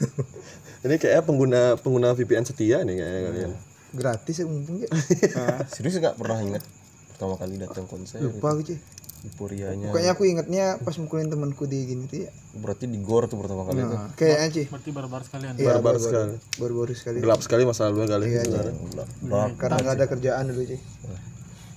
Ini 0.84 0.94
kayak 0.96 1.22
pengguna 1.22 1.74
pengguna 1.76 2.12
VPN 2.12 2.44
setia 2.44 2.82
nih 2.82 2.94
kayaknya 2.94 3.20
kalian. 3.24 3.52
Gratis 3.92 4.36
ya 4.36 4.44
mumpung 4.44 4.76
ya. 4.78 4.88
serius 5.72 5.96
nggak 5.96 6.14
pernah 6.14 6.38
ingat 6.38 6.62
pertama 7.08 7.34
kali 7.34 7.56
datang 7.56 7.86
konser 7.86 8.20
Lupa 8.20 8.52
aku 8.52 8.66
sih. 8.66 8.78
euforianya 9.24 9.88
Pokoknya 9.88 10.10
aku 10.12 10.22
ingatnya 10.24 10.64
pas 10.78 10.94
mukulin 10.96 11.26
temanku 11.26 11.64
di 11.64 11.82
gini 11.82 12.04
tuh 12.04 12.18
ya. 12.22 12.30
berarti 12.52 12.84
di 12.84 13.00
gor 13.00 13.24
tuh 13.24 13.34
pertama 13.36 13.64
kali 13.64 13.80
itu 13.80 13.88
Nah, 13.88 14.12
kayaknya 14.12 14.48
sih. 14.52 14.66
Berarti 14.68 14.90
barbar 14.92 15.20
sekalian. 15.22 15.52
Iya, 15.56 15.66
Barbar 15.72 15.82
baru-baru. 15.96 16.04
sekali. 16.04 16.34
Baru-baru 16.56 16.92
sekali. 16.92 17.16
Gelap 17.18 17.40
sekali 17.40 17.62
masa 17.62 17.88
lalunya 17.88 18.06
kali. 18.08 18.24
Iya. 18.28 18.42
Gelap. 18.44 19.08
Karena 19.56 19.76
nggak 19.80 19.94
ada 19.96 20.06
kerjaan 20.06 20.44
dulu 20.46 20.62
sih. 20.66 20.78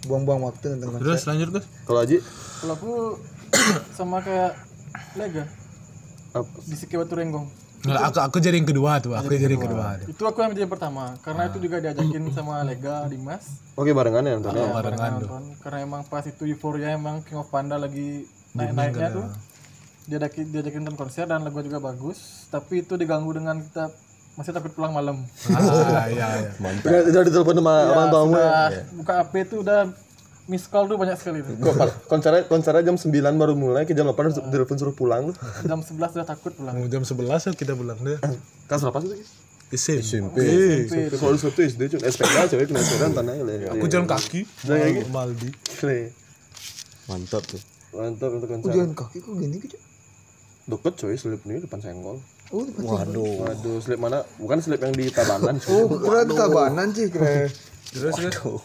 Buang-buang 0.10 0.42
waktu 0.44 0.74
nonton 0.74 0.90
konser. 0.92 1.06
Terus 1.06 1.22
lanjut 1.24 1.48
guys. 1.54 1.66
Kalau 1.86 2.00
Aji 2.02 2.18
Kalau 2.60 2.74
aku 2.74 2.92
sama 3.98 4.18
kayak 4.20 4.58
Lega 5.14 5.46
apa? 6.32 6.50
di 6.66 6.76
Sikewatu 6.76 7.14
Renggong. 7.14 7.46
Nggak, 7.80 8.02
aku 8.04 8.18
aku 8.20 8.38
jadi 8.40 8.60
yang 8.60 8.68
kedua 8.68 9.00
tuh, 9.00 9.16
aku 9.16 9.32
jadi 9.32 9.56
yang 9.56 9.64
kedua. 9.64 9.86
tuh. 9.98 10.12
Itu 10.12 10.24
aku 10.26 10.44
yang 10.44 10.52
jadi 10.52 10.68
yang 10.68 10.74
pertama 10.74 11.16
karena 11.22 11.48
itu 11.48 11.58
juga 11.62 11.78
diajakin 11.80 12.24
sama 12.34 12.60
Lega 12.62 13.08
Dimas. 13.08 13.46
Oke 13.74 13.94
barengan 13.94 14.26
ya 14.26 14.34
nontonnya. 14.36 14.66
Ya, 14.66 14.74
barengan 14.76 15.10
nonton. 15.16 15.44
Karena 15.62 15.78
emang 15.80 16.02
pas 16.04 16.26
itu 16.26 16.44
euforia 16.44 16.92
emang 16.92 17.24
King 17.24 17.40
of 17.40 17.48
Panda 17.48 17.78
lagi 17.78 18.26
naik-naiknya 18.52 19.10
tuh. 19.14 19.28
diadakin 20.06 20.50
diajakin 20.50 20.82
nonton 20.82 20.98
konser 20.98 21.24
dan 21.24 21.46
lagu 21.46 21.62
juga 21.62 21.78
bagus 21.78 22.50
tapi 22.50 22.82
itu 22.82 22.98
diganggu 22.98 23.30
dengan 23.30 23.62
kita 23.62 23.94
masih 24.36 24.52
takut 24.52 24.72
pulang 24.72 24.92
malam. 24.92 25.24
Ah 25.50 26.06
iya 26.06 26.28
iya. 26.38 26.50
Udah, 26.56 27.02
udah 27.06 27.22
ditelepon 27.24 27.56
sama 27.56 27.74
orang 27.88 28.08
tuamu 28.08 28.34
ya. 28.34 28.40
udah 28.40 28.70
buka 28.96 29.14
HP 29.20 29.34
itu 29.42 29.56
udah 29.60 29.80
miss 30.46 30.66
call 30.66 30.86
tuh 30.86 30.96
banyak 30.96 31.14
sekali 31.14 31.40
tuh. 31.40 31.56
Konsernya 32.06 32.42
konsernya 32.44 32.84
jam 32.84 32.96
9 32.96 33.12
baru 33.36 33.54
mulai 33.54 33.84
ke 33.84 33.92
jam 33.92 34.06
8 34.06 34.16
udah 34.16 34.48
telepon 34.48 34.76
suruh 34.76 34.94
pulang 34.94 35.30
jam 35.62 35.80
11 35.80 35.96
udah 36.16 36.28
takut 36.28 36.52
pulang. 36.52 36.74
Jam 36.88 37.02
11 37.02 37.16
ya 37.46 37.52
kita 37.54 37.74
pulang 37.74 38.00
deh. 38.00 38.18
Kelas 38.66 38.82
berapa 38.82 39.00
sih? 39.04 39.22
SMP 39.70 40.02
SMP 40.02 40.36
SMP. 40.90 41.14
Kalau 41.14 41.30
lu 41.30 41.38
Sabtu 41.38 41.62
SD 41.62 41.82
cuy, 41.88 42.02
SPK 42.02 42.50
cewek 42.50 42.66
kena 42.66 42.82
sepeda 42.82 43.14
tanah 43.14 43.38
ya. 43.38 43.70
aku 43.70 43.86
jalan 43.86 44.08
kaki. 44.08 44.42
Maldi. 45.08 45.50
Keren. 45.76 46.10
mantap 47.06 47.42
tuh. 47.44 47.62
Mantap 47.92 48.30
untuk 48.32 48.48
Oh, 48.48 48.54
konser. 48.56 48.74
jalan 48.74 48.94
kaki 48.94 49.18
kok 49.20 49.34
gini 49.36 49.58
gitu 49.60 49.78
Deket 50.66 50.94
coy, 50.96 51.14
slip 51.14 51.42
ini 51.44 51.58
depan 51.60 51.82
senggol. 51.82 52.18
Oh 52.50 52.66
waduh 52.80 53.34
Waduh, 53.44 53.78
slip 53.78 53.98
mana? 53.98 54.26
Bukan 54.36 54.58
slip 54.58 54.80
yang 54.80 54.92
di 54.92 55.08
Tabanan. 55.08 55.62
oh 55.70 55.86
kira 55.96 56.22
di 56.24 56.34
tabanan 56.34 56.88
sih 56.90 57.08
kira 57.08 57.46
terus 57.90 58.16
terus 58.16 58.62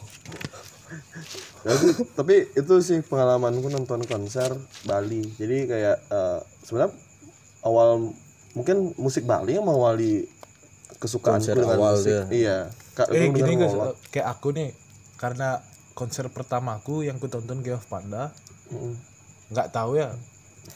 Jadi, 1.64 1.87
tapi 2.12 2.37
itu 2.51 2.74
sih 2.78 3.01
pengalamanku 3.01 3.66
nonton 3.66 4.05
konser 4.05 4.53
Bali. 4.85 5.24
Jadi 5.35 5.64
kayak 5.64 5.97
eh, 6.03 6.39
sebenarnya 6.61 6.93
awal 7.62 8.12
mungkin 8.53 8.93
musik 8.95 9.24
Bali 9.24 9.57
yang 9.57 9.64
mengawali 9.64 10.28
kesukaanku 10.95 11.41
Konser 11.41 11.57
dengan 11.57 11.76
awal 11.76 11.97
musik. 11.97 12.09
dia. 12.09 12.22
Iya. 12.28 12.59
Kak, 12.95 13.09
eh 13.11 13.26
gini 13.26 13.53
guys 13.57 13.72
ngolak. 13.72 13.97
kayak 14.09 14.28
aku 14.28 14.49
nih 14.53 14.70
karena 15.16 15.59
konser 15.93 16.28
pertamaku 16.28 17.03
yang 17.03 17.16
ku 17.16 17.26
tonton 17.26 17.61
Geoff 17.61 17.87
Panda 17.87 18.30
Mm. 18.64 18.97
nggak 19.51 19.68
tahu 19.70 20.01
ya 20.01 20.09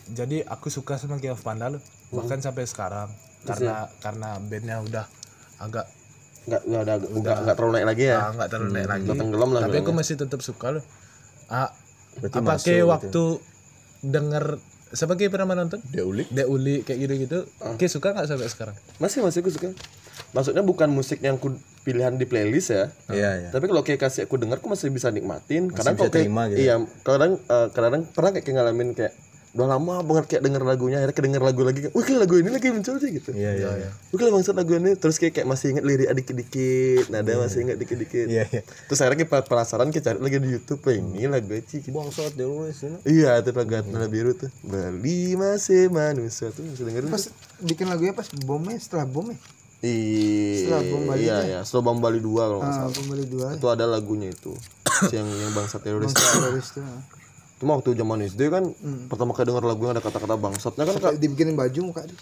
jadi 0.08 0.44
aku 0.44 0.68
suka 0.68 1.00
sama 1.00 1.16
Geoff 1.16 1.40
Panda 1.40 1.72
loh 1.72 1.80
bahkan 2.10 2.38
sampai 2.38 2.64
sekarang 2.64 3.08
karena 3.44 3.86
karena 4.00 4.28
bandnya 4.40 4.76
udah 4.80 5.04
agak 5.58 5.86
nggak 6.48 6.62
nggak 6.64 6.82
ada 6.82 6.94
nggak 6.96 7.36
nggak 7.44 7.56
terlalu 7.56 7.72
naik 7.76 7.86
lagi 7.86 8.04
ya. 8.08 8.16
ah, 8.16 8.30
nggak 8.32 8.48
terlalu 8.48 8.70
naik 8.72 8.88
lagi 8.88 9.04
Udah 9.04 9.16
tenggelam 9.16 9.50
lah. 9.52 9.60
tapi 9.62 9.76
aku 9.78 9.92
masih 9.92 10.14
tetap 10.16 10.40
suka 10.40 10.66
loh 10.72 10.84
ah, 11.48 11.68
Berarti 12.18 12.36
apa 12.36 12.52
kayak 12.56 12.64
gitu. 12.64 12.88
waktu 12.88 13.22
denger 14.00 14.44
siapa 14.88 15.14
kayak 15.14 15.30
pernah 15.30 15.52
nonton 15.54 15.84
dia 15.84 16.00
ulik 16.02 16.32
Dek 16.32 16.48
Uli 16.48 16.80
kayak 16.80 16.98
gitu 17.04 17.14
gitu 17.20 17.38
kayak 17.76 17.92
suka 17.92 18.16
nggak 18.16 18.26
sampai 18.26 18.48
sekarang 18.48 18.76
Masih 18.96 19.20
masih 19.20 19.44
aku 19.44 19.52
suka. 19.52 19.68
Maksudnya 20.28 20.60
bukan 20.60 20.88
musik 20.88 21.20
yang 21.20 21.36
ku 21.36 21.56
pilihan 21.84 22.16
di 22.16 22.24
playlist 22.24 22.72
ya. 22.72 22.90
iya 23.08 23.30
iya 23.38 23.48
Tapi 23.48 23.64
kalau 23.64 23.80
kayak 23.80 24.02
kasih 24.02 24.26
aku 24.26 24.36
denger, 24.36 24.58
aku 24.58 24.68
masih 24.68 24.90
bisa 24.90 25.08
nikmatin. 25.08 25.70
kadang 25.70 25.94
bisa 25.94 26.04
kalau 26.04 26.10
kayak, 26.10 26.24
terima 26.26 26.42
gitu. 26.50 26.58
iya, 26.58 26.74
kadang 27.00 27.32
eh, 27.38 27.68
kadang 27.70 28.02
pernah 28.08 28.30
kayak 28.34 28.44
ngalamin 28.50 28.88
kayak 28.92 29.12
udah 29.58 29.66
lama 29.68 29.94
banget 30.00 30.24
kayak 30.28 30.42
denger 30.46 30.62
lagunya, 30.62 31.02
akhirnya 31.02 31.12
kedenger 31.12 31.42
lagu 31.42 31.60
lagi, 31.60 31.90
wih 31.90 32.04
kayak 32.06 32.20
lagu 32.22 32.34
ini 32.38 32.48
lagi 32.48 32.70
muncul 32.70 32.94
sih 32.96 33.10
gitu. 33.10 33.34
iya 33.34 33.50
iya 33.52 33.70
iya 33.76 33.90
Wih 34.08 34.16
kayak 34.16 34.30
bangsat 34.30 34.54
lagu 34.54 34.70
ini, 34.72 34.94
terus 34.94 35.18
kayak, 35.18 35.34
kayak 35.34 35.48
masih 35.50 35.74
inget 35.74 35.82
lirik 35.82 36.08
dikit-dikit, 36.14 37.10
nada 37.10 37.32
masih 37.36 37.58
inget 37.66 37.76
dikit-dikit. 37.76 38.26
iya 38.28 38.46
iya 38.46 38.62
Terus 38.86 38.98
akhirnya 39.02 39.26
kayak 39.26 39.44
penasaran 39.44 39.90
kayak 39.90 40.04
cari 40.06 40.18
lagi 40.20 40.38
di 40.38 40.48
YouTube, 40.48 40.80
ini 40.88 41.26
lagu 41.26 41.50
Eci. 41.50 41.82
gitu. 41.82 41.90
bangsat 41.90 42.32
dia 42.32 42.46
ini 42.46 42.96
Iya, 43.04 43.42
itu 43.42 43.50
lagu 43.50 43.74
Atmana 43.74 44.06
Biru 44.06 44.30
tuh. 44.32 44.46
Bali 44.62 45.34
masih 45.34 45.90
manusia 45.90 46.48
tuh 46.48 46.62
bisa 46.62 46.86
dengerin. 46.86 47.10
pas 47.10 47.26
bikin 47.58 47.90
lagunya 47.90 48.14
pas 48.14 48.30
bomnya 48.38 48.78
setelah 48.78 49.04
bom 49.04 49.26
ya 49.26 49.38
Iya, 49.78 50.58
Setelah 50.58 50.82
Bom 50.84 51.02
Bali 51.06 51.22
iya, 51.22 51.38
iya. 51.44 51.60
Setelah 51.62 51.82
Bom 51.86 51.98
Bali 51.98 52.18
2 52.18 52.26
kalau 52.26 52.58
nggak 52.58 52.66
ah 52.66 52.78
salah. 52.80 52.94
kembali 52.94 53.24
dua 53.26 53.46
Itu 53.54 53.66
ada 53.70 53.86
lagunya 53.86 54.28
itu. 54.28 54.50
yang 55.14 55.26
yang 55.30 55.54
bangsa 55.54 55.78
teroris. 55.78 56.10
teroris 56.10 56.74
tuh 56.74 56.82
ah. 56.82 56.98
Cuma 57.58 57.74
waktu 57.74 57.98
zaman 57.98 58.22
SD 58.22 58.54
kan 58.54 58.70
pertama 59.10 59.34
kali 59.34 59.50
denger 59.50 59.66
lagu 59.66 59.82
yang 59.82 59.98
ada 59.98 60.02
kata-kata 60.02 60.38
bangsatnya 60.38 60.84
kan 60.86 60.94
kak. 61.02 61.12
dibikinin 61.18 61.58
baju 61.58 61.90
muka 61.90 62.06
dia 62.06 62.18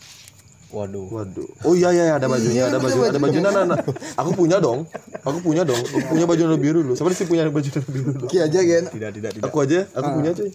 waduh 0.66 1.06
Waduh. 1.12 1.46
Oh 1.62 1.78
iya 1.78 1.94
iya 1.94 2.18
ada 2.18 2.26
bajunya, 2.26 2.66
ada 2.66 2.82
baju, 2.82 3.06
ada 3.06 3.22
baju. 3.22 3.38
Nah, 3.38 3.52
nah, 3.54 3.64
nah. 3.70 3.78
Aku 4.18 4.34
punya 4.34 4.58
dong. 4.58 4.82
Aku 5.22 5.38
punya 5.38 5.62
dong. 5.62 5.78
Aku 5.78 6.10
punya 6.10 6.26
baju 6.26 6.42
warna 6.42 6.58
biru 6.58 6.82
dulu. 6.82 6.98
Siapa 6.98 7.14
sih 7.14 7.24
punya 7.24 7.46
baju 7.46 7.62
warna 7.70 7.86
biru 7.86 8.08
dulu? 8.12 8.26
Ki 8.26 8.42
aja 8.42 8.58
kan 8.60 8.84
tidak 8.90 9.10
tidak 9.14 9.30
tidak 9.38 9.46
Aku 9.46 9.56
aja, 9.62 9.86
aku 9.94 10.08
punya 10.20 10.30
cuy. 10.34 10.50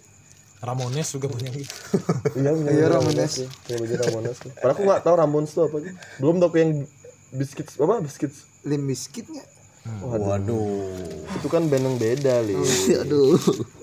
Ramones 0.61 1.07
juga 1.09 1.25
punya 1.31 1.49
gitu 1.49 1.73
Iya 2.37 2.49
punya. 2.53 2.69
Iya, 2.69 2.85
baju 2.85 2.93
Ramones. 3.01 3.31
tuh. 3.33 3.47
Punya 3.65 3.77
baju 3.81 3.93
Ramones. 3.97 4.37
tuh. 4.37 4.51
Padahal 4.53 4.73
aku 4.75 4.81
nggak 4.85 5.01
tahu 5.01 5.15
Ramones 5.15 5.49
itu 5.49 5.61
apa. 5.63 5.75
sih. 5.79 5.93
Belum 6.21 6.35
tahu 6.37 6.51
yang 6.59 6.71
biscuit 7.31 7.67
apa 7.79 7.95
biscuit. 8.03 8.33
lim 8.61 8.81
biscuit 8.85 9.25
nggak 9.25 9.47
waduh 10.05 10.85
Itu 11.33 11.49
kan 11.49 11.65
band 11.65 11.81
yang 11.81 11.97
beda, 11.97 12.45
Li. 12.45 12.53
aduh 13.01 13.33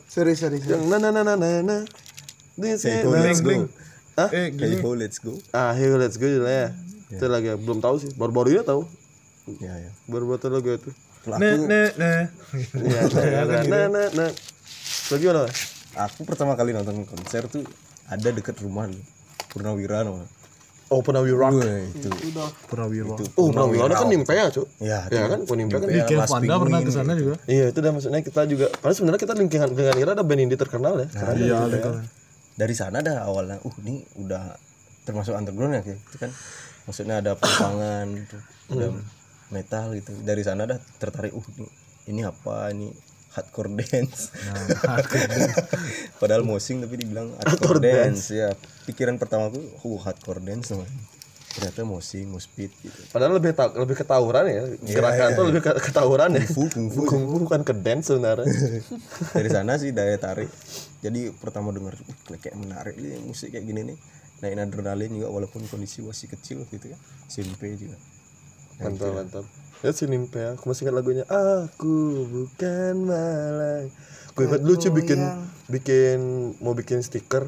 sorry 0.09 0.35
sorry 0.35 0.59
sorry 0.59 0.75
Yang 0.75 0.85
na 0.89 0.97
na 0.99 1.09
na 1.13 1.23
na 1.23 1.35
na 1.37 1.49
na. 1.63 1.77
This 2.59 2.83
is 2.83 3.07
go, 3.07 3.15
let's 3.15 3.39
go. 3.45 3.51
go. 3.55 3.69
Hah? 4.19 4.29
eh 4.35 4.51
Hey 4.51 4.83
ho 4.83 4.91
let's 4.99 5.19
go 5.23 5.33
Ah, 5.55 5.71
here 5.79 5.95
let's 5.95 6.19
go 6.19 6.27
judulnya 6.27 6.57
ya. 6.59 6.69
Itu 7.15 7.25
lagi 7.31 7.55
belum 7.55 7.79
tahu 7.79 8.03
sih. 8.03 8.11
Baru-baru 8.19 8.59
ini 8.59 8.63
tahu. 8.67 8.83
iya 9.63 9.89
iya 9.89 9.91
Baru-baru 10.11 10.41
tahu 10.43 10.59
lagu 10.59 10.75
itu. 10.75 10.91
Nah 11.29 11.37
aku 11.39 11.65
nah 11.69 11.89
nah 11.95 12.21
Iya, 12.75 13.01
nah, 13.13 13.63
nah, 13.69 13.85
nah, 13.93 14.07
nah. 14.17 14.31
Lagi 15.13 15.25
mana? 15.29 15.45
Aku 16.09 16.21
pertama 16.27 16.53
kali 16.57 16.73
nonton 16.73 17.05
konser 17.07 17.45
tuh 17.47 17.63
ada 18.09 18.29
deket 18.33 18.59
rumah 18.65 18.89
Purnawira 19.53 20.05
namanya 20.05 20.38
Oh, 20.89 21.05
Purnawira. 21.05 21.53
Itu. 21.93 22.09
Purnawira 22.65 23.13
Oh, 23.37 23.53
Purnawira 23.53 23.93
kan 23.93 24.09
nimpe 24.09 24.33
ya, 24.33 24.49
Cuk. 24.49 24.67
ya 24.81 25.05
Ya 25.13 25.29
kan, 25.29 25.45
Pun 25.45 25.61
nimpe 25.61 25.77
kan. 25.77 25.85
di 25.85 26.01
Geoff 26.09 26.33
Panda 26.33 26.57
pernah 26.57 26.81
ke 26.81 26.89
sana 26.89 27.13
juga. 27.13 27.37
Iya, 27.45 27.69
itu 27.69 27.79
dah 27.85 27.93
maksudnya 27.93 28.21
kita 28.25 28.43
juga. 28.49 28.67
Padahal 28.73 28.97
sebenarnya 28.97 29.21
kita 29.21 29.35
lingkungan 29.37 29.69
lingkungan 29.77 29.97
kira 30.01 30.11
ada 30.17 30.25
band 30.25 30.41
indie 30.49 30.57
terkenal 30.57 30.97
ya. 30.97 31.07
Keren 31.13 31.37
iya 31.37 31.59
gitu 31.69 31.91
ya. 31.93 32.03
dari 32.59 32.75
sana 32.75 32.99
dah 33.05 33.23
awalnya 33.29 33.61
uh 33.63 33.75
ini 33.85 34.03
udah 34.17 34.57
termasuk 35.05 35.37
underground 35.37 35.77
ya 35.77 35.83
gitu 35.85 36.17
kan. 36.17 36.33
Maksudnya 36.89 37.21
ada 37.21 37.37
perpangan 37.37 38.07
tuh 38.25 38.41
ada 38.73 38.87
metal 39.53 39.87
gitu. 39.93 40.13
Dari 40.25 40.41
sana 40.41 40.65
dah 40.65 40.81
tertarik 40.97 41.37
uh 41.37 41.47
ini, 41.61 41.69
ini 42.09 42.21
apa 42.25 42.73
ini 42.73 42.89
hardcore 43.39 43.71
dance. 43.79 44.35
Padahal 46.21 46.43
mosing 46.43 46.83
tapi 46.83 46.99
dibilang 46.99 47.31
hardcore, 47.39 47.79
dance. 47.79 48.35
ya 48.35 48.53
pikiran 48.85 49.17
pertamaku 49.17 49.63
uh 49.63 49.99
hardcore 50.03 50.43
dance 50.43 50.75
namanya 50.75 50.93
ternyata 51.49 51.83
mosing 51.83 52.31
mospit 52.31 52.71
gitu. 52.85 52.95
Padahal 53.11 53.35
lebih 53.35 53.51
ta- 53.51 53.75
lebih 53.75 53.99
ketawuran 53.99 54.47
ya. 54.47 54.63
Gerakan 54.79 55.29
tuh 55.35 55.45
lebih 55.51 55.63
ke 55.67 55.73
ketawuran 55.91 56.39
ya. 56.39 56.45
Kungfu, 56.47 56.71
kungfu. 56.71 57.01
Kungfu 57.03 57.37
bukan 57.51 57.67
ke 57.67 57.75
dance 57.75 58.15
sebenarnya. 58.15 58.47
dari 59.35 59.51
sana 59.51 59.75
sih 59.75 59.91
daya 59.91 60.15
tarik. 60.23 60.47
Jadi 61.03 61.35
pertama 61.35 61.75
denger 61.75 61.99
"Uh, 61.99 62.39
kayak 62.39 62.55
menarik 62.55 62.95
nih 62.95 63.19
musik 63.27 63.51
kayak 63.51 63.67
gini 63.67 63.91
nih. 63.91 63.97
Naikin 64.39 64.63
adrenalin 64.63 65.11
juga 65.11 65.35
walaupun 65.35 65.67
kondisi 65.67 65.99
masih 66.07 66.31
kecil 66.31 66.63
gitu 66.71 66.95
ya. 66.95 66.99
SMP 67.27 67.75
juga. 67.75 67.99
Mantap 68.79 69.11
mantap 69.11 69.45
ya 69.79 69.95
si 69.95 70.11
nimpe 70.11 70.43
aku 70.43 70.67
masih 70.67 70.87
ingat 70.87 70.97
lagunya 70.99 71.25
aku 71.31 72.27
bukan 72.27 72.95
malang 73.07 73.87
gue 74.35 74.45
ingat 74.47 74.61
dulu 74.63 74.75
cuy 74.75 74.91
bikin 74.91 75.21
bikin 75.71 76.19
mau 76.59 76.75
bikin 76.75 77.03
stiker 77.03 77.47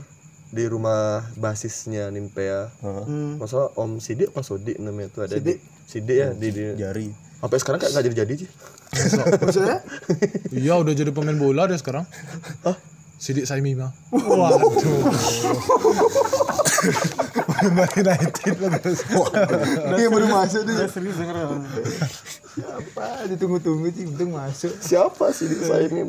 di 0.51 0.67
rumah 0.67 1.23
basisnya 1.39 2.11
Nimpea 2.11 2.75
Heeh. 2.83 3.39
masa 3.39 3.71
Om 3.79 4.03
Sidik 4.03 4.35
apa 4.35 4.43
Sodik 4.43 4.83
namanya 4.83 5.07
itu 5.07 5.23
ada 5.23 5.39
di 5.39 5.55
Sidik. 5.87 6.17
Ya 6.19 6.35
di, 6.35 6.51
di 6.51 6.75
jari. 6.75 7.07
Sampai 7.39 7.63
sekarang 7.63 7.79
kayak 7.79 7.95
nggak 7.95 8.07
jadi 8.11 8.17
jadi 8.27 8.35
sih 8.35 8.51
maksudnya? 9.39 9.79
Iya 10.51 10.83
udah 10.83 10.91
jadi 10.91 11.15
pemain 11.15 11.39
bola 11.39 11.71
dia 11.71 11.79
sekarang. 11.79 12.03
Sidik 13.23 13.47
Saimima. 13.47 13.95
Waduh 14.11 14.75
Bali 17.69 17.97
United 18.01 18.55
bagus 18.57 18.99
dia 19.97 20.09
baru 20.09 20.27
masuk 20.33 20.61
tuh 20.65 20.75
serius 20.89 21.17
denger 21.21 21.37
apa 22.61 23.31
ditunggu-tunggu 23.31 23.95
sih 23.95 24.11
untung 24.11 24.35
masuk. 24.35 24.75
Siapa 24.83 25.31
Sidik 25.31 25.63
saya 25.63 25.87
ini? 25.87 26.03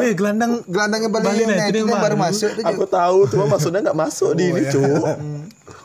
Wih 0.00 0.16
gelandang 0.16 0.64
gelandangnya 0.64 1.10
Bali 1.12 1.26
Bali 1.28 1.42
United 1.44 1.72
yang 1.74 1.88
yang 1.92 2.00
baru 2.00 2.16
masuk 2.16 2.50
tuh 2.56 2.64
aku 2.64 2.84
tahu 2.88 3.18
cuma 3.28 3.44
maksudnya 3.50 3.80
nggak 3.84 3.98
masuk 3.98 4.32
di 4.32 4.48
ini 4.48 4.62
cu 4.72 4.82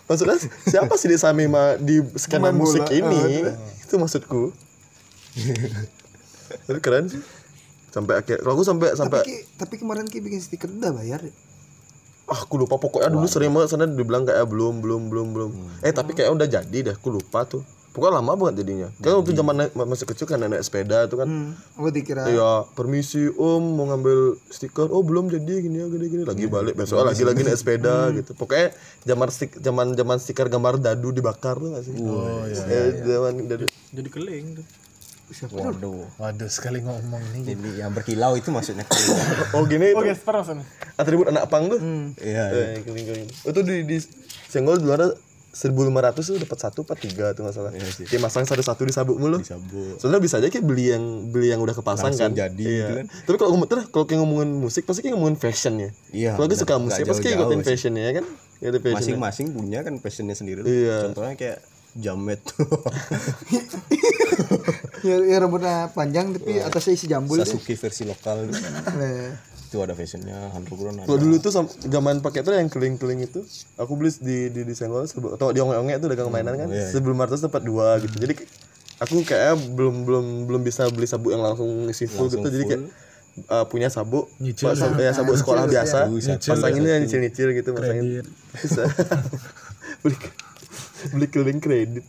maksudnya 0.08 0.38
siapa 0.70 0.96
sih 0.96 1.12
di 1.12 1.18
Samima 1.20 1.76
di 1.76 2.00
skena 2.16 2.56
musik 2.56 2.88
ini? 2.94 3.44
Itu. 3.84 4.00
Maksudku. 4.00 4.56
Tapi 6.68 6.80
keren 6.80 7.12
sih. 7.12 7.20
Sampai 7.92 8.20
akhir 8.20 8.44
kalau 8.46 8.54
aku 8.60 8.64
sampai 8.68 8.94
sampai 8.94 9.24
tapi, 9.26 9.36
tapi 9.58 9.76
kemarin 9.80 10.06
Ki 10.06 10.22
bikin 10.22 10.40
stiker 10.44 10.70
udah 10.70 10.94
bayar. 10.96 11.24
ya? 11.24 11.34
Ah 12.28 12.40
aku 12.44 12.60
lupa 12.60 12.76
pokoknya 12.76 13.08
dulu 13.08 13.24
sering 13.24 13.56
banget 13.56 13.72
sana 13.72 13.88
dibilang 13.88 14.28
kayak 14.28 14.44
belum 14.52 14.84
belum 14.84 15.02
belum 15.08 15.28
belum 15.32 15.52
eh 15.80 15.96
tapi 15.96 16.12
kayak 16.12 16.36
udah 16.36 16.48
jadi 16.48 16.78
deh 16.92 16.94
aku 16.94 17.08
lupa 17.08 17.48
tuh 17.48 17.64
pokoknya 17.96 18.22
lama 18.22 18.32
banget 18.38 18.62
jadinya 18.62 18.94
kan 19.02 19.18
waktu 19.18 19.34
zaman 19.34 19.56
naik- 19.58 19.74
masih 19.74 20.06
kecil 20.06 20.30
kan 20.30 20.38
naik 20.38 20.62
sepeda 20.62 21.10
tuh 21.10 21.24
kan 21.24 21.28
hmm. 21.32 21.82
aku 21.82 21.90
dikira 21.90 22.30
Iya, 22.30 22.68
permisi 22.78 23.26
om 23.34 23.74
mau 23.74 23.90
ngambil 23.90 24.38
stiker. 24.54 24.86
Oh 24.94 25.02
belum 25.02 25.34
jadi 25.34 25.66
gini 25.66 25.82
ya 25.82 25.90
gini 25.90 26.06
gini. 26.06 26.22
Lagi 26.22 26.46
balik 26.46 26.78
besok 26.78 27.02
lagi 27.02 27.26
lagi 27.26 27.42
naik 27.42 27.58
sepeda 27.58 28.14
gitu. 28.14 28.38
Pokoknya 28.38 28.70
zaman 29.02 29.28
stik 29.34 29.58
zaman 29.58 29.98
zaman 29.98 30.22
stiker 30.22 30.46
gambar 30.46 30.78
dadu 30.78 31.10
dibakar 31.10 31.58
tuh 31.58 31.74
gak 31.74 31.90
sih? 31.90 31.98
Oh 31.98 32.46
iya. 32.46 32.94
zaman 33.02 33.50
dadu. 33.50 33.66
jadi 33.90 34.10
keling 34.14 34.62
tuh 34.62 34.66
siapa 35.30 35.54
waduh 35.54 36.08
Waduh 36.16 36.48
sekali 36.48 36.80
ngomong 36.80 37.20
nih. 37.34 37.44
jadi 37.50 37.70
yang 37.82 37.92
berkilau 37.92 38.34
itu 38.34 38.48
maksudnya 38.48 38.88
oh 39.52 39.64
gini 39.64 39.92
Oh, 39.92 40.02
Gesper 40.02 40.34
maksudnya. 40.36 40.64
atribut 40.94 41.28
anak 41.28 41.46
pang 41.46 41.68
tuh 41.68 41.80
iya 42.18 42.46
iya. 42.48 42.66
Eh. 42.80 43.28
Itu 43.44 43.60
di 43.62 43.84
di 43.84 43.98
senggol 44.46 44.78
juara 44.78 45.12
1500 45.50 45.90
tuh 46.22 46.38
dapat 46.38 46.58
satu 46.60 46.80
apa 46.82 46.94
tiga 46.94 47.34
tuh 47.34 47.42
nggak 47.42 47.56
salah. 47.56 47.72
Iya 47.72 47.90
sih. 47.90 48.06
Kayak 48.06 48.24
masang 48.24 48.46
satu-satu 48.46 48.78
di 48.80 48.94
sabuk 48.94 49.18
mulu. 49.18 49.42
disabut 49.42 49.98
Soalnya 49.98 50.22
bisa 50.22 50.38
aja 50.38 50.48
kayak 50.48 50.62
beli 50.62 50.86
yang 50.88 51.02
beli 51.28 51.50
yang 51.50 51.58
udah 51.58 51.74
kepasang 51.74 52.14
Langsung 52.14 52.30
kan. 52.30 52.38
jadi 52.38 52.62
Iya. 52.62 52.78
gitu 52.78 52.94
kan. 52.96 53.06
Tapi 53.26 53.36
kalau 53.36 53.50
ngomong 53.52 53.66
terus 53.68 53.84
kalau 53.88 54.06
kayak 54.06 54.22
ngomongin 54.22 54.54
musik 54.54 54.86
pasti 54.86 55.02
kayak 55.02 55.18
ngomongin 55.18 55.34
fashion 55.36 55.74
ya. 55.76 55.90
Iya, 56.14 56.32
Kalau 56.32 56.46
gue 56.46 56.56
suka 56.56 56.76
musik 56.78 57.04
pasti 57.04 57.24
kayak 57.24 57.36
ikutin 57.36 57.58
sih. 57.58 57.68
fashion 57.68 57.94
ya 57.96 58.10
kan. 58.14 58.26
Ya 58.58 58.70
masing-masing 58.70 59.48
punya 59.52 59.80
kan 59.82 59.94
passionnya 59.98 60.34
sendiri 60.34 60.62
Iya. 60.62 61.10
contohnya 61.10 61.34
kayak 61.34 61.58
jamet 61.96 62.40
tuh 62.44 62.68
ya, 65.08 65.16
ya 65.24 65.38
rambutnya 65.42 65.90
panjang 65.94 66.36
tapi 66.36 66.62
atasnya 66.62 66.94
isi 66.94 67.06
jambul 67.10 67.40
deh. 67.40 67.48
Sasuke 67.48 67.74
versi 67.78 68.04
lokal 68.06 68.48
Nah, 68.48 69.34
itu 69.68 69.78
ada 69.84 69.94
fashionnya 69.94 70.52
underground 70.56 71.04
ada 71.04 71.08
Kalau 71.12 71.20
dulu 71.20 71.36
tuh 71.44 71.52
zaman 71.84 72.24
pakai 72.24 72.40
tuh 72.40 72.56
yang 72.56 72.72
keling-keling 72.72 73.28
itu, 73.28 73.44
aku 73.76 74.00
beli 74.00 74.16
di 74.24 74.48
di 74.48 74.62
di 74.64 74.74
senggol 74.74 75.04
atau 75.04 75.52
di 75.52 75.60
onge-onge 75.60 76.00
itu 76.00 76.08
dagang 76.08 76.32
mainan 76.32 76.56
kan. 76.56 76.72
Sebelum 76.72 77.20
500 77.20 77.52
dapat 77.52 77.62
dua 77.68 78.00
gitu. 78.00 78.16
Jadi 78.16 78.34
aku 79.04 79.28
kayak 79.28 79.60
belum 79.76 80.08
belum 80.08 80.26
belum 80.48 80.62
bisa 80.64 80.88
beli 80.88 81.04
sabuk 81.04 81.36
yang 81.36 81.44
langsung 81.44 81.68
isi 81.92 82.08
full 82.08 82.32
gitu. 82.32 82.48
Jadi 82.48 82.64
kayak 82.64 82.84
uh, 83.52 83.66
punya 83.68 83.92
sabuk, 83.92 84.32
Nyicil 84.40 84.72
sabuk, 84.72 85.04
ya, 85.04 85.12
sabuk 85.12 85.36
sekolah 85.36 85.68
biasa, 85.68 86.08
Nyicil, 86.10 86.40
pasangin 86.40 86.82
ya 86.88 86.98
nyicil-nyicil 87.04 87.50
gitu, 87.60 87.70
pasangin. 87.76 88.24
Bisa. 88.56 88.84
beli 91.14 91.28
keliling 91.28 91.60
kredit. 91.60 92.06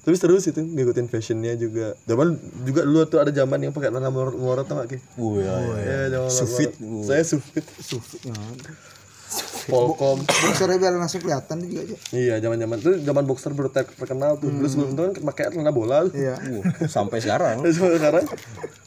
Tapi 0.00 0.14
seru 0.14 0.36
sih 0.36 0.50
tuh 0.50 0.60
ngikutin 0.60 1.08
fashionnya 1.08 1.54
juga. 1.54 1.96
Zaman 2.04 2.36
juga 2.62 2.84
dulu 2.84 3.02
tuh 3.04 3.18
ada 3.18 3.30
zaman 3.30 3.56
yang 3.58 3.72
pakai 3.72 3.88
celana 3.88 4.08
melorot-melorot 4.08 4.64
tau 4.64 4.76
gak 4.78 4.88
Ki? 4.90 4.98
oh 5.16 5.38
ya, 5.38 5.54
ya. 5.78 5.98
Ya, 6.06 6.20
Sufit. 6.28 6.76
Saya 7.02 7.22
sufit. 7.22 7.64
sufit 7.80 8.20
ya. 8.22 8.36
Polkom. 9.64 10.20
boxernya 10.22 10.76
biar 10.76 10.92
langsung 10.94 11.18
kelihatan 11.18 11.56
juga 11.58 11.80
aja 11.82 11.96
Iya, 12.12 12.34
zaman-zaman 12.38 12.76
itu 12.78 12.90
zaman 13.00 13.24
boxer 13.24 13.50
baru 13.50 13.66
ter- 13.68 13.88
terkenal 13.90 14.36
tuh. 14.36 14.46
Dulu 14.46 14.68
sebelum 14.68 14.92
itu 14.92 15.00
kan 15.00 15.12
pakai 15.24 15.44
celana 15.50 15.72
bola. 15.72 16.04
iya 16.12 16.36
Uh, 16.36 16.60
sampai 16.86 17.18
sekarang 17.18 17.58
Terus 17.64 17.80
sekarang 17.80 18.28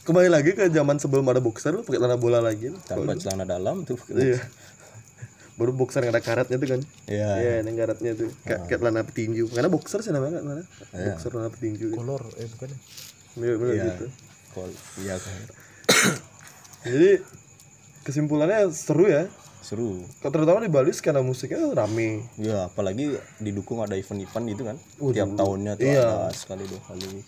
kembali 0.06 0.28
lagi 0.30 0.54
ke 0.54 0.70
zaman 0.70 0.96
sebelum 0.96 1.26
ada 1.26 1.42
boxer 1.42 1.74
lu 1.74 1.82
pakai 1.82 1.98
celana 1.98 2.16
bola 2.16 2.38
lagi. 2.38 2.70
tanpa 2.86 3.18
celana 3.18 3.42
dalam 3.44 3.82
tuh 3.82 3.98
Iya. 4.08 4.38
Baru 5.58 5.74
boxer 5.74 6.00
yang 6.00 6.14
ada 6.14 6.22
karetnya 6.22 6.54
tuh 6.54 6.68
kan. 6.68 6.80
Iya. 7.04 7.28
Iya, 7.36 7.52
yang 7.60 7.76
karetnya 7.76 8.12
tuh. 8.14 8.30
Kayak 8.40 8.60
kayak 8.64 8.78
celana 8.78 9.02
petinju. 9.02 9.44
Karena 9.50 9.68
boxer 9.68 10.00
sih 10.00 10.10
namanya 10.10 10.38
kan 10.38 10.44
mana? 10.46 10.62
Boxer 10.94 11.28
celana 11.28 11.50
petinju. 11.50 11.90
gitu. 11.90 11.98
Kolor 11.98 12.22
eh 12.34 12.46
bukan. 12.48 12.68
ya? 12.68 12.78
Mirip-mirip 13.36 13.74
Iya. 13.74 13.84
gitu. 13.90 14.06
Kol 14.48 14.70
iya 14.98 15.16
kan. 15.18 15.40
Jadi 16.86 17.10
kesimpulannya 18.00 18.70
seru 18.70 19.04
ya. 19.04 19.26
seru 19.58 20.06
Kalau 20.22 20.32
terutama 20.32 20.62
di 20.62 20.70
Bali 20.70 20.94
skena 20.94 21.18
musiknya 21.20 21.60
rame. 21.74 22.24
ya 22.38 22.70
apalagi 22.70 23.12
didukung 23.36 23.82
ada 23.82 23.92
event-event 23.92 24.44
gitu 24.48 24.62
kan 24.64 24.76
tiap 25.10 25.28
tahunnya 25.34 25.74
tuh 25.74 25.84
Iya. 25.84 26.06
ada 26.24 26.32
sekali 26.32 26.62
dua 26.64 26.78
kali 26.80 27.20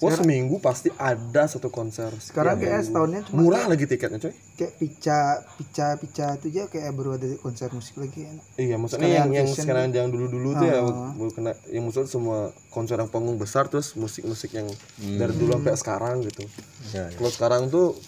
Wah 0.00 0.14
seminggu 0.14 0.56
pasti 0.58 0.94
ada 0.94 1.42
satu 1.44 1.68
konser. 1.68 2.14
sekarang 2.18 2.56
kayak 2.56 2.82
setahunnya 2.82 3.20
cuma 3.24 3.38
Murah 3.40 3.66
lagi 3.66 3.82
tiketnya 3.82 4.18
coy. 4.18 4.30
kayak 4.54 4.72
pica 4.74 5.20
pica 5.54 5.86
pica 5.94 6.26
itu 6.34 6.46
aja 6.48 6.64
kayak 6.66 6.90
baru 6.92 7.10
ada 7.12 7.26
konser 7.36 7.66
musik 7.70 7.94
lagi 7.96 8.24
enak 8.24 8.44
Iya, 8.54 8.74
maksudnya 8.76 9.04
Sekalian 9.04 9.26
yang 9.26 9.30
yang 9.34 9.48
sekarang 9.48 9.84
yang 9.90 10.08
dulu-dulu 10.08 10.48
tuh 10.52 10.64
ya 10.64 10.78
Ah. 10.78 11.12
baru 11.12 11.30
kena 11.30 11.52
yang 11.68 11.82
maksudnya 11.82 12.06
semua 12.06 12.38
konser 12.68 12.94
yang 12.94 13.06
panggung 13.06 13.36
besar 13.36 13.66
terus 13.66 13.94
musik-musik 13.94 14.50
yang 14.52 14.70
dari 14.96 15.32
dulu 15.32 15.56
sampai 15.56 15.74
sekarang 15.74 16.16
gitu. 16.22 16.46
ya, 16.88 17.04
ya. 17.04 17.14
Kalau 17.14 17.28
sekarang 17.28 17.62
tuh 17.66 17.98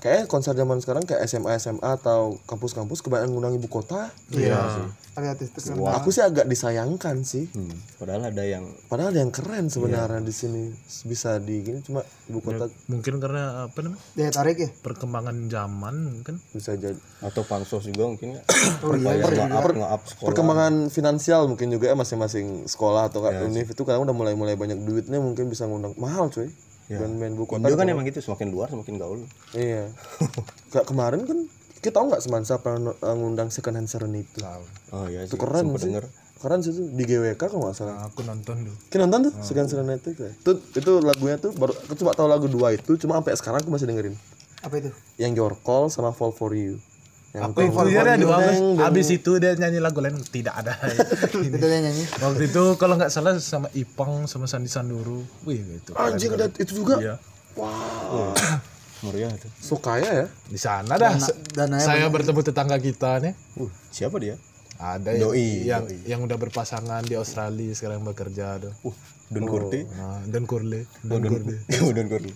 kayak 0.00 0.26
konser 0.26 0.56
zaman 0.56 0.80
sekarang 0.80 1.04
kayak 1.04 1.22
SMA 1.28 1.52
SMA 1.60 1.84
atau 1.84 2.40
kampus-kampus 2.48 3.04
kebanyakan 3.04 3.30
ngundang 3.30 3.54
ibu 3.54 3.68
kota. 3.68 4.08
iya. 4.32 4.88
Ada 5.10 5.34
artis 5.34 5.50
terkenal. 5.50 5.90
Aku 6.00 6.14
sih 6.14 6.22
agak 6.22 6.46
disayangkan 6.46 7.26
sih. 7.26 7.50
Hmm, 7.50 7.74
padahal 7.98 8.30
ada 8.30 8.46
yang 8.46 8.62
Padahal 8.86 9.10
ada 9.10 9.20
yang 9.20 9.34
keren 9.34 9.66
sebenarnya 9.66 10.22
di 10.22 10.30
sini. 10.30 10.70
Bisa 11.04 11.36
di 11.42 11.60
gini 11.60 11.82
cuma 11.82 12.06
ibu 12.30 12.38
kota 12.38 12.70
Mungkin 12.86 13.18
karena 13.18 13.66
apa 13.66 13.78
namanya? 13.82 14.00
daya 14.14 14.30
tarik 14.30 14.56
ya? 14.56 14.68
Perkembangan 14.80 15.36
zaman 15.50 15.94
mungkin. 16.14 16.38
bisa 16.54 16.78
jadi. 16.78 16.96
Atau 17.20 17.42
pansos 17.42 17.84
juga 17.84 18.06
mungkin 18.06 18.38
ya. 18.38 18.42
Oh 18.86 18.96
iya 18.96 19.18
nge-up 19.20 19.76
nge-up 19.76 20.02
sekolah. 20.08 20.26
perkembangan 20.32 20.74
finansial 20.88 21.50
mungkin 21.50 21.68
juga 21.68 21.90
ya 21.90 21.96
masing-masing 21.98 22.64
sekolah 22.64 23.10
atau 23.12 23.20
kayak 23.20 23.44
univ 23.44 23.66
itu 23.66 23.82
kadang 23.82 24.06
udah 24.06 24.14
mulai-mulai 24.14 24.54
banyak 24.56 24.78
duitnya 24.80 25.18
mungkin 25.20 25.50
bisa 25.50 25.66
ngundang. 25.66 25.92
Mahal 25.98 26.30
cuy. 26.30 26.48
Band-band 26.96 27.32
ibu 27.36 27.44
kota 27.46 27.62
Indo 27.62 27.76
kan 27.76 27.86
emang 27.86 28.02
gitu 28.02 28.18
semakin 28.18 28.48
luar 28.50 28.66
semakin 28.66 28.94
gaul 28.98 29.20
Iya. 29.52 29.94
Kayak 30.72 30.86
kemarin 30.88 31.22
kan 31.22 31.38
kita 31.78 31.94
tahu 31.94 32.10
nggak 32.10 32.22
Semansa 32.24 32.58
pernah 32.58 32.92
ngundang 33.14 33.48
second 33.48 33.78
hand 33.78 33.86
serenity. 33.86 34.42
oh 34.90 35.06
iya 35.06 35.22
Itu 35.22 35.38
keren 35.38 35.70
sempet 35.70 35.80
sih. 35.80 35.86
denger 35.88 36.04
Keren 36.40 36.58
sih 36.64 36.72
itu 36.72 36.82
di 36.88 37.04
GWK 37.04 37.36
kalau 37.36 37.68
nggak 37.68 37.76
salah. 37.76 37.94
Nah, 37.94 38.04
aku 38.08 38.24
nonton 38.24 38.64
dulu. 38.64 38.76
Kita 38.88 39.04
nonton 39.04 39.28
tuh 39.28 39.32
second 39.44 39.64
hand 39.64 39.70
serenity 39.70 40.10
kayak. 40.12 40.34
Itu 40.40 40.50
itu 40.72 40.90
lagunya 40.98 41.36
tuh 41.36 41.52
baru 41.52 41.76
aku 41.76 41.94
cuma 41.94 42.16
tahu 42.16 42.26
lagu 42.26 42.48
dua 42.48 42.72
itu 42.72 42.96
cuma 42.96 43.20
sampai 43.20 43.36
sekarang 43.36 43.60
aku 43.60 43.70
masih 43.70 43.86
dengerin. 43.86 44.16
apa 44.60 44.76
itu 44.76 44.92
Yang 45.16 45.32
Your 45.36 45.54
Call 45.56 45.88
sama 45.88 46.12
Fall 46.12 46.32
for 46.32 46.52
You. 46.52 46.76
Yang 47.30 47.42
Aku 47.46 47.58
itu 47.62 47.78
dia 47.94 48.00
ada 48.02 48.14
dua 48.18 48.36
abis, 48.42 48.58
abis 48.90 49.06
itu 49.14 49.30
dia 49.38 49.54
nyanyi 49.54 49.78
lagu 49.78 50.02
lain 50.02 50.18
tidak 50.34 50.66
ada. 50.66 50.74
itu 51.46 51.56
dia 51.62 51.78
nyanyi 51.78 52.02
Waktu 52.18 52.42
itu 52.50 52.62
kalau 52.74 52.98
nggak 52.98 53.06
salah 53.06 53.38
sama 53.38 53.70
Ipang 53.70 54.26
sama 54.26 54.50
Sandi 54.50 54.66
Sandoro. 54.66 55.22
Wih 55.46 55.62
itu. 55.78 55.94
anjing 55.94 56.34
ada 56.34 56.50
itu 56.58 56.82
juga. 56.82 56.98
Iya. 56.98 57.14
meriah 59.06 59.30
tuh 59.38 59.48
So 59.62 59.78
kaya 59.78 60.10
ya. 60.10 60.26
Di 60.50 60.58
sana 60.58 60.98
dah. 60.98 61.14
dananya 61.54 61.86
saya 61.86 62.10
bertemu 62.10 62.40
tetangga 62.42 62.76
kita 62.82 63.22
nih. 63.22 63.32
uh 63.62 63.70
siapa 63.94 64.18
dia 64.18 64.34
Ada 64.80 65.12
yang, 65.12 65.30
Doi, 65.30 65.48
yang 65.68 65.84
yang 66.08 66.20
udah 66.24 66.34
berpasangan 66.34 67.04
di 67.04 67.14
Australia 67.14 67.70
sekarang 67.76 68.02
bekerja 68.02 68.58
tuh. 68.58 68.74
uh 68.90 68.96
Don 69.30 69.46
Corte 69.46 69.86
Nah, 69.86 70.18
dan 70.26 70.42
Kurle. 70.50 70.90
oh, 71.06 71.14
Don 71.14 71.30
oh, 71.86 71.90
Don 71.94 72.06
Corte 72.10 72.32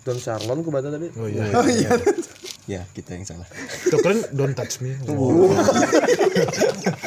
Don 0.00 0.16
Charlon 0.16 0.64
aku 0.64 0.72
baca 0.72 0.88
tadi. 0.88 1.12
Oh 1.20 1.28
iya. 1.28 1.44
ya 2.68 2.84
kita 2.92 3.16
yang 3.16 3.24
salah. 3.24 3.48
Itu 3.86 3.96
keren 4.00 4.24
Don't 4.34 4.56
Touch 4.56 4.80
Me. 4.84 4.96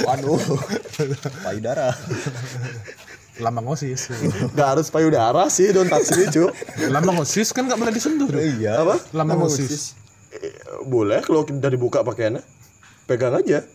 waduh. 0.07 0.39
Payudara. 1.45 1.93
Lama 3.41 3.65
ngosis. 3.65 4.13
Gak 4.53 4.67
harus 4.77 4.93
payudara 4.93 5.49
sih 5.49 5.73
Don 5.73 5.89
touch 5.89 6.13
me 6.13 6.29
cu. 6.29 6.45
Lama 6.93 7.17
ngosis 7.17 7.49
kan 7.49 7.65
nggak 7.65 7.79
boleh 7.81 7.93
disentuh 7.93 8.29
dong. 8.29 8.37
iya. 8.37 8.85
Apa? 8.85 9.01
Lama 9.17 9.41
ngosis. 9.41 9.97
Eh, 10.29 10.53
boleh 10.85 11.25
kalau 11.25 11.41
udah 11.41 11.71
dibuka 11.73 12.05
pakaiannya. 12.05 12.45
Pegang 13.09 13.33
aja. 13.33 13.65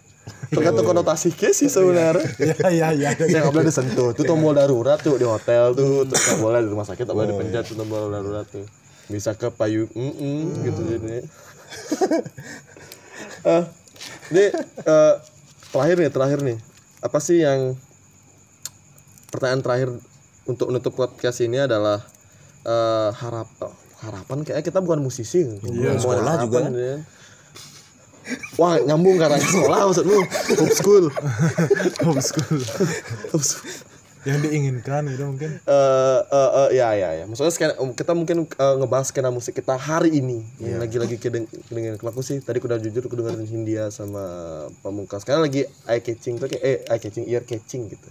Tergantung 0.52 0.84
konotasi 0.84 1.32
case 1.34 1.66
sih 1.66 1.70
sebenarnya. 1.72 2.22
Iya 2.38 2.68
iya 2.70 2.88
iya. 2.94 3.10
yang 3.18 3.48
nggak 3.48 3.54
boleh 3.58 3.66
disentuh. 3.66 4.14
Itu 4.14 4.22
tombol 4.22 4.54
darurat 4.54 5.02
tuh 5.02 5.18
di 5.18 5.26
hotel 5.26 5.74
tuh. 5.74 6.06
Terus 6.06 6.22
nggak 6.22 6.38
boleh 6.38 6.60
di 6.62 6.68
rumah 6.70 6.86
sakit 6.86 7.02
nggak 7.02 7.16
boleh 7.18 7.28
dipencet 7.34 7.64
tuh 7.66 7.76
tombol 7.82 8.14
darurat 8.14 8.46
tuh. 8.46 8.62
Bisa 9.10 9.34
ke 9.34 9.50
payu 9.50 9.90
mm 9.90 10.12
-mm, 10.14 10.40
gitu 10.68 10.80
jadinya 10.84 11.24
Eh, 13.48 13.64
ini 14.34 14.50
eh, 14.82 15.14
terakhir 15.70 15.96
nih 16.02 16.10
terakhir 16.10 16.38
nih 16.42 16.58
apa 16.98 17.18
sih 17.22 17.38
yang 17.38 17.78
pertanyaan 19.30 19.62
terakhir 19.62 19.88
untuk 20.50 20.74
menutup 20.74 20.98
podcast 20.98 21.38
ini 21.38 21.62
adalah 21.62 22.02
eh, 22.66 23.10
harap 23.14 23.46
oh, 23.62 23.74
harapan 24.02 24.42
kayak 24.42 24.66
kita 24.66 24.82
bukan 24.82 25.02
musisi 25.02 25.46
iya, 25.70 25.98
sekolah 25.98 26.34
juga 26.46 26.58
kan. 26.66 26.72
wah 28.58 28.74
nyambung 28.82 29.16
karena 29.22 29.38
sekolah 29.46 29.78
maksudmu 29.86 30.18
Homeschool. 30.58 31.06
Homeschool. 32.02 32.60
Yang 34.28 34.40
diinginkan 34.44 35.08
gitu 35.08 35.24
mungkin. 35.24 35.50
eh 35.64 36.20
eh, 36.20 36.50
eh, 36.60 36.68
ya 36.76 36.88
ya 36.92 37.10
ya. 37.18 37.24
Maksudnya 37.24 37.52
skena, 37.52 37.72
kita 37.96 38.12
mungkin 38.12 38.44
eh, 38.44 38.74
ngebahas 38.76 39.08
skena 39.08 39.32
musik 39.32 39.56
kita 39.56 39.80
hari 39.80 40.20
ini. 40.20 40.44
Yang 40.60 40.78
lagi-lagi 40.84 41.16
kedeng 41.16 41.48
kedengeran 41.48 41.96
aku 41.96 42.20
sih. 42.20 42.44
Tadi 42.44 42.60
aku 42.60 42.68
udah 42.68 42.78
jujur 42.78 43.00
aku 43.08 43.16
dengerin 43.16 43.48
Hindia 43.48 43.88
sama 43.88 44.22
Pamungkas. 44.84 45.24
Sekarang 45.24 45.48
lagi 45.48 45.64
eye 45.88 46.04
catching 46.04 46.36
tuh 46.36 46.52
kayak 46.52 46.62
eh 46.62 46.78
eye 46.84 47.00
catching 47.00 47.24
ear 47.24 47.42
catching 47.48 47.88
gitu 47.88 48.08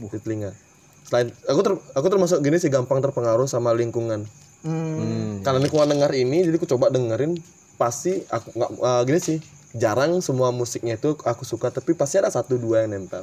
di 0.00 0.18
telinga. 0.18 0.56
Selain 1.04 1.28
aku 1.44 1.60
ter, 1.60 1.72
aku 1.76 2.06
termasuk 2.08 2.40
gini 2.40 2.56
sih 2.56 2.72
gampang 2.72 3.04
terpengaruh 3.04 3.44
sama 3.44 3.76
lingkungan. 3.76 4.24
Hmm. 4.60 5.40
karena 5.40 5.56
lingkungan 5.56 5.88
dengar 5.88 6.12
ini 6.12 6.44
jadi 6.44 6.60
aku 6.60 6.68
coba 6.68 6.92
dengerin 6.92 7.32
pasti 7.80 8.20
aku 8.28 8.52
nggak 8.52 8.70
eh, 8.76 9.02
gini 9.08 9.20
sih 9.24 9.38
jarang 9.70 10.18
semua 10.18 10.50
musiknya 10.50 10.98
itu 10.98 11.14
aku 11.14 11.46
suka 11.46 11.70
tapi 11.70 11.94
pasti 11.94 12.18
ada 12.18 12.26
satu 12.26 12.58
dua 12.58 12.82
yang 12.82 12.98
nempel. 12.98 13.22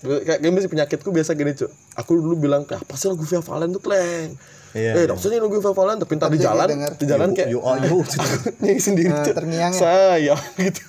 Kayak 0.00 0.38
kayak 0.38 0.52
misalnya 0.54 0.70
penyakitku 0.70 1.10
biasa 1.10 1.34
gini 1.34 1.50
cuy 1.54 1.66
aku 1.98 2.10
dulu 2.14 2.38
bilang 2.38 2.62
kayak 2.62 2.86
apa 2.86 2.94
sih 2.94 3.10
lagu 3.10 3.26
Via 3.26 3.42
Valen 3.42 3.74
tuh 3.74 3.82
kleng 3.82 4.38
Iya, 4.70 5.02
eh 5.02 5.04
maksudnya 5.10 5.42
lagu 5.42 5.58
Via 5.58 5.74
Valen? 5.74 5.98
Tapi 5.98 6.12
entar 6.14 6.30
di 6.30 6.38
jalan 6.38 6.68
di 6.94 7.06
jalan 7.10 7.34
kayak 7.34 7.50
yo 7.50 7.58
ayo 7.66 8.06
nyanyi 8.62 8.78
sendiri 8.78 9.10
Nah, 9.10 9.26
Cuk. 9.26 9.34
terngiang 9.34 9.72
ya? 9.74 9.78
saya 9.82 10.34
gitu. 10.62 10.82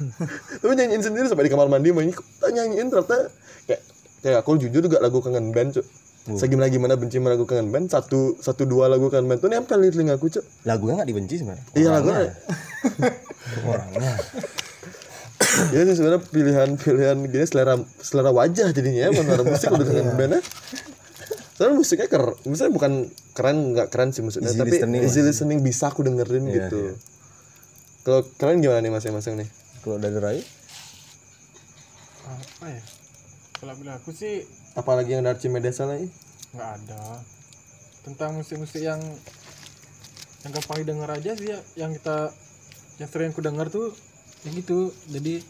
Tapi 0.61 0.73
nyanyiin 0.77 1.01
sendiri 1.01 1.25
sampai 1.25 1.49
di 1.49 1.51
kamar 1.51 1.65
mandi 1.65 1.89
main 1.89 2.13
nyanyiin 2.45 2.93
ternyata. 2.93 3.33
Kayak 3.65 3.81
kayak 4.21 4.37
aku 4.45 4.61
jujur 4.61 4.85
juga 4.85 5.01
lagu 5.01 5.17
kangen 5.25 5.49
band 5.49 5.81
cuy 5.81 5.85
segimana 6.37 6.69
gimana 6.69 6.93
benci 6.93 7.17
meragukan 7.17 7.65
band 7.73 7.89
satu 7.89 8.37
satu 8.37 8.69
dua 8.69 8.85
lagu 8.85 9.09
kan 9.09 9.25
band 9.25 9.41
tuh 9.41 9.49
nempel 9.49 9.81
di 9.81 9.89
telingaku 9.89 10.29
cok 10.29 10.69
lagunya 10.69 11.01
nggak 11.01 11.09
dibenci 11.09 11.41
sebenarnya? 11.41 11.65
Iya 11.73 11.89
lagu 11.89 12.09
orangnya 13.65 14.13
ya 15.73 15.81
sih 15.85 15.95
sebenarnya 15.97 16.21
pilihan-pilihan 16.29 17.17
gini 17.27 17.45
selera 17.49 17.75
selera 17.99 18.31
wajah 18.31 18.69
jadinya 18.71 19.09
ya 19.09 19.09
selera 19.15 19.43
musik 19.43 19.67
udah 19.73 19.85
dengan 19.85 20.05
bandnya. 20.15 20.41
Soalnya 21.57 21.75
musiknya 21.77 22.07
keren 22.09 22.33
misalnya 22.49 22.73
bukan 22.73 22.93
keren 23.37 23.57
nggak 23.77 23.87
keren 23.93 24.09
sih 24.09 24.25
maksudnya 24.25 24.49
Easy 24.49 24.61
tapi 24.61 24.71
listening 24.73 25.01
easy 25.05 25.21
listening 25.21 25.59
bisa 25.61 25.93
aku 25.93 26.01
dengerin 26.01 26.49
Iya, 26.49 26.67
gitu. 26.67 26.97
kalau 28.01 28.25
kalian 28.41 28.65
gimana 28.65 28.81
nih 28.81 28.93
masing-masing 28.93 29.37
nih? 29.37 29.49
Kalau 29.85 29.97
dari 30.01 30.17
Rai? 30.17 30.41
Apa 32.25 32.65
ya? 32.65 32.81
Kalau 33.61 33.73
bilang 33.77 34.01
aku 34.01 34.09
sih 34.09 34.41
apalagi 34.73 35.13
yang 35.13 35.21
dari 35.21 35.37
Cimedes 35.37 35.77
lagi 35.81 36.09
nggak 36.57 36.69
ada. 36.81 37.21
Tentang 38.01 38.41
musik-musik 38.41 38.81
yang 38.81 38.97
yang 40.41 40.51
gampang 40.57 40.81
didengar 40.81 41.09
aja 41.13 41.37
sih 41.37 41.53
ya 41.53 41.59
yang 41.77 41.93
kita 41.93 42.33
yang 42.97 43.09
sering 43.09 43.29
aku 43.29 43.45
dengar 43.45 43.69
tuh 43.69 43.93
yang 44.45 44.53
gitu. 44.57 44.93
Jadi 45.09 45.41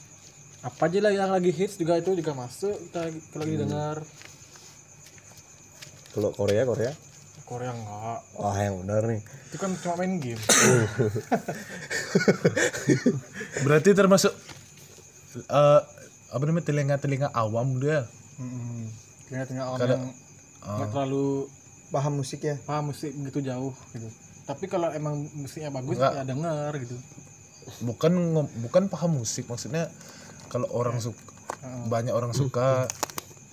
apa 0.62 0.86
aja 0.86 1.00
lah 1.02 1.12
yang 1.14 1.32
lagi 1.34 1.50
hits 1.50 1.80
juga 1.80 1.98
itu 1.98 2.14
juga 2.14 2.34
masuk. 2.38 2.76
Kita 2.90 3.02
kalau 3.34 3.44
lagi 3.48 3.58
dengar. 3.58 3.98
Kalau 6.12 6.30
Korea 6.36 6.64
Korea? 6.68 6.92
Korea 7.48 7.72
enggak. 7.76 8.20
Wah 8.40 8.58
yang 8.60 8.76
benar 8.84 9.02
nih. 9.08 9.22
Itu 9.52 9.58
kan 9.60 9.76
cuma 9.80 9.96
main 10.00 10.20
game. 10.20 10.40
Berarti 13.66 13.90
termasuk 13.92 14.32
eh 15.36 15.82
apa 16.32 16.44
namanya 16.48 16.66
telinga-telinga 16.68 17.28
awam 17.36 17.80
dia. 17.80 18.08
tengah-tengah 19.32 19.66
orang 19.78 19.88
yang 19.88 20.06
nggak 20.60 20.90
terlalu 20.92 21.48
paham 21.94 22.14
musik 22.20 22.42
ya 22.42 22.58
paham 22.68 22.92
musik 22.92 23.16
begitu 23.16 23.40
jauh 23.48 23.72
gitu. 23.96 24.10
Tapi 24.44 24.68
kalau 24.68 24.92
emang 24.92 25.16
musiknya 25.38 25.72
bagus 25.72 26.02
ya 26.02 26.28
denger 26.28 26.74
gitu 26.84 26.98
Bukan 27.80 28.36
bukan 28.60 28.84
paham 28.92 29.24
musik 29.24 29.48
maksudnya 29.48 29.88
kalau 30.52 30.68
orang 30.76 31.00
suka 31.00 31.22
banyak 31.88 32.12
orang 32.12 32.36
suka 32.36 32.92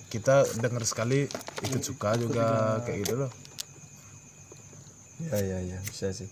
kita 0.09 0.43
dengar 0.59 0.83
sekali 0.83 1.29
ikut 1.63 1.79
suka 1.79 2.17
juga 2.17 2.79
kayak 2.83 2.97
gitu 3.05 3.15
loh. 3.23 3.31
ya 5.19 5.35
ya 5.35 5.59
ya 5.59 5.77
bisa 5.83 6.09
sih 6.15 6.25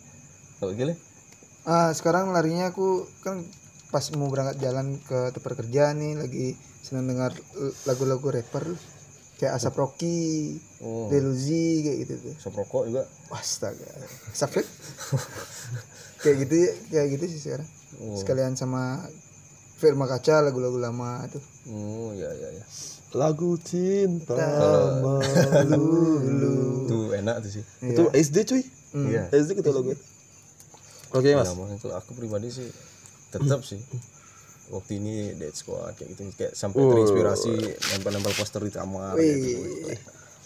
kalau 0.58 0.72
gile 0.72 0.96
ah 1.68 1.92
sekarang 1.92 2.32
larinya 2.32 2.72
aku 2.72 3.04
kan 3.20 3.44
pas 3.92 4.04
mau 4.16 4.32
berangkat 4.32 4.64
jalan 4.64 4.96
ke 5.04 5.36
tempat 5.36 5.54
kerja 5.60 5.92
nih 5.92 6.16
lagi 6.16 6.48
seneng 6.82 7.12
dengar 7.12 7.36
lagu-lagu 7.84 8.32
rapper 8.32 8.64
kayak 9.38 9.54
Asap 9.54 9.76
Rocky, 9.78 10.58
Oh. 10.82 11.10
Deluzi 11.10 11.86
kayak 11.86 11.98
gitu 12.06 12.14
tuh. 12.26 12.34
Sop 12.42 12.58
rokok 12.58 12.90
juga 12.90 13.04
Astaga. 13.30 13.86
Asap? 14.34 14.62
kayak 16.22 16.36
gitu 16.46 16.56
ya, 16.56 16.72
kayak 16.92 17.08
gitu 17.18 17.26
sih 17.30 17.40
sekarang. 17.42 17.68
Sekalian 18.18 18.54
sama 18.54 19.06
Firma 19.78 20.10
Kaca 20.10 20.42
lagu-lagu 20.42 20.78
lama 20.82 21.22
tuh. 21.30 21.42
oh 21.70 22.10
ya 22.18 22.30
ya 22.34 22.50
ya. 22.50 22.66
Lagu 23.14 23.56
cinta 23.62 24.36
tuh 26.90 27.14
enak 27.14 27.36
tuh 27.46 27.52
sih. 27.62 27.64
Itu 27.86 28.10
SD 28.10 28.38
cuy. 28.50 28.64
Iya. 28.98 29.30
SD 29.30 29.62
gitu 29.62 29.70
lagu. 29.70 29.94
Oke 31.14 31.30
mas. 31.38 31.48
Nah, 31.48 31.56
makanya 31.56 31.80
kalau 31.80 31.96
aku 32.02 32.12
pribadi 32.18 32.50
sih 32.50 32.68
tetap 33.30 33.62
sih. 33.62 33.80
Waktu 34.68 35.00
ini 35.00 35.38
Dead 35.40 35.56
Squad 35.56 35.96
kayak 35.96 36.10
gitu. 36.18 36.22
Kayak 36.36 36.54
sampai 36.58 36.82
terinspirasi 36.84 37.54
nempel-nempel 37.96 38.34
poster 38.36 38.60
di 38.66 38.74
kamar 38.74 39.16
gitu. 39.16 39.94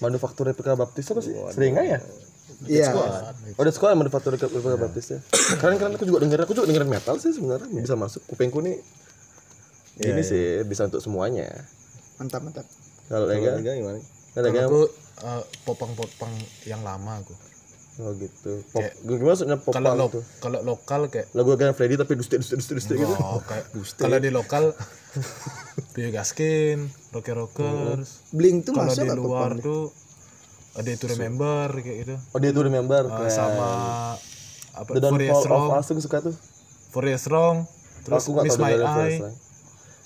manufaktur 0.04 0.50
replika 0.50 0.76
baptis 0.76 1.08
apa 1.10 1.22
sih? 1.24 1.34
Sering 1.56 1.74
nggak 1.74 1.88
ya 1.88 2.00
Iya. 2.62 2.94
Oh, 2.94 3.10
udah 3.58 3.74
sekolah 3.74 3.98
manufaktur 3.98 4.34
replika 4.34 4.78
baptis 4.78 5.08
ya. 5.12 5.20
Keren 5.58 5.82
keren 5.82 5.98
aku 5.98 6.06
juga 6.06 6.22
dengerin, 6.22 6.46
aku 6.46 6.54
juga 6.54 6.70
dengerin 6.70 6.90
metal 6.90 7.18
sih 7.18 7.34
sebenarnya 7.34 7.66
bisa 7.72 7.98
masuk 7.98 8.22
kupingku 8.26 8.62
nih. 8.62 8.78
Ini 9.98 10.22
sih 10.22 10.44
bisa 10.64 10.86
untuk 10.86 11.02
semuanya. 11.02 11.50
Mantap, 12.18 12.42
mantap. 12.42 12.66
Kalau 13.06 13.26
Kalau 13.26 13.58
Lega, 13.58 13.74
gimana? 13.76 14.00
kalau 14.32 14.46
Lega, 14.46 14.62
Aku 14.66 14.82
eh, 15.22 15.44
popang-popang 15.66 16.32
yang 16.64 16.82
lama 16.82 17.20
aku. 17.20 17.34
oh 18.00 18.16
gitu. 18.16 18.64
Pop, 18.72 18.82
gimana 19.04 19.26
maksudnya 19.28 19.58
pop 19.60 19.74
Kalau 19.76 19.94
lo, 19.94 20.06
kalau 20.40 20.60
lokal 20.64 21.02
kayak 21.12 21.28
Lagu 21.36 21.54
Gan 21.54 21.76
Freddy 21.76 22.00
tapi 22.00 22.16
duste 22.16 22.40
duste 22.40 22.56
duste 22.56 22.74
duste 22.74 22.94
gitu. 22.96 23.10
oh, 23.12 23.44
kayak 23.44 23.68
kalau 24.02 24.18
di 24.18 24.32
lokal 24.32 24.72
Pio 25.94 26.08
Gaskin, 26.10 26.88
Rocker 27.12 27.36
Rockers. 27.36 28.32
Bling 28.32 28.64
tuh 28.64 28.72
Kalau 28.74 28.88
masuk 28.88 29.04
di 29.04 29.12
apa 29.12 29.20
luar 29.20 29.52
tuh 29.60 29.92
ada 30.72 30.90
itu 30.90 31.06
remember 31.12 31.68
kayak 31.84 31.98
gitu. 32.08 32.16
Oh 32.32 32.40
dia 32.40 32.52
tuh 32.56 32.64
remember 32.64 33.02
Eh, 33.04 33.12
kayak 33.12 33.34
sama 33.34 33.70
apa 34.72 34.90
The 34.96 35.04
For 35.04 35.20
Yes 35.20 35.36
Downfall 35.36 35.44
of 35.44 35.52
Wrong, 35.52 35.70
Us 35.76 35.86
tuh 35.92 35.96
suka 36.00 36.18
tuh. 36.24 36.36
For 36.92 37.04
Yes 37.04 37.26
Wrong, 37.28 37.68
terus 38.08 38.24
aku 38.24 38.40
Miss 38.44 38.56
My 38.56 38.76
Eye, 38.76 38.80
Line. 38.80 39.36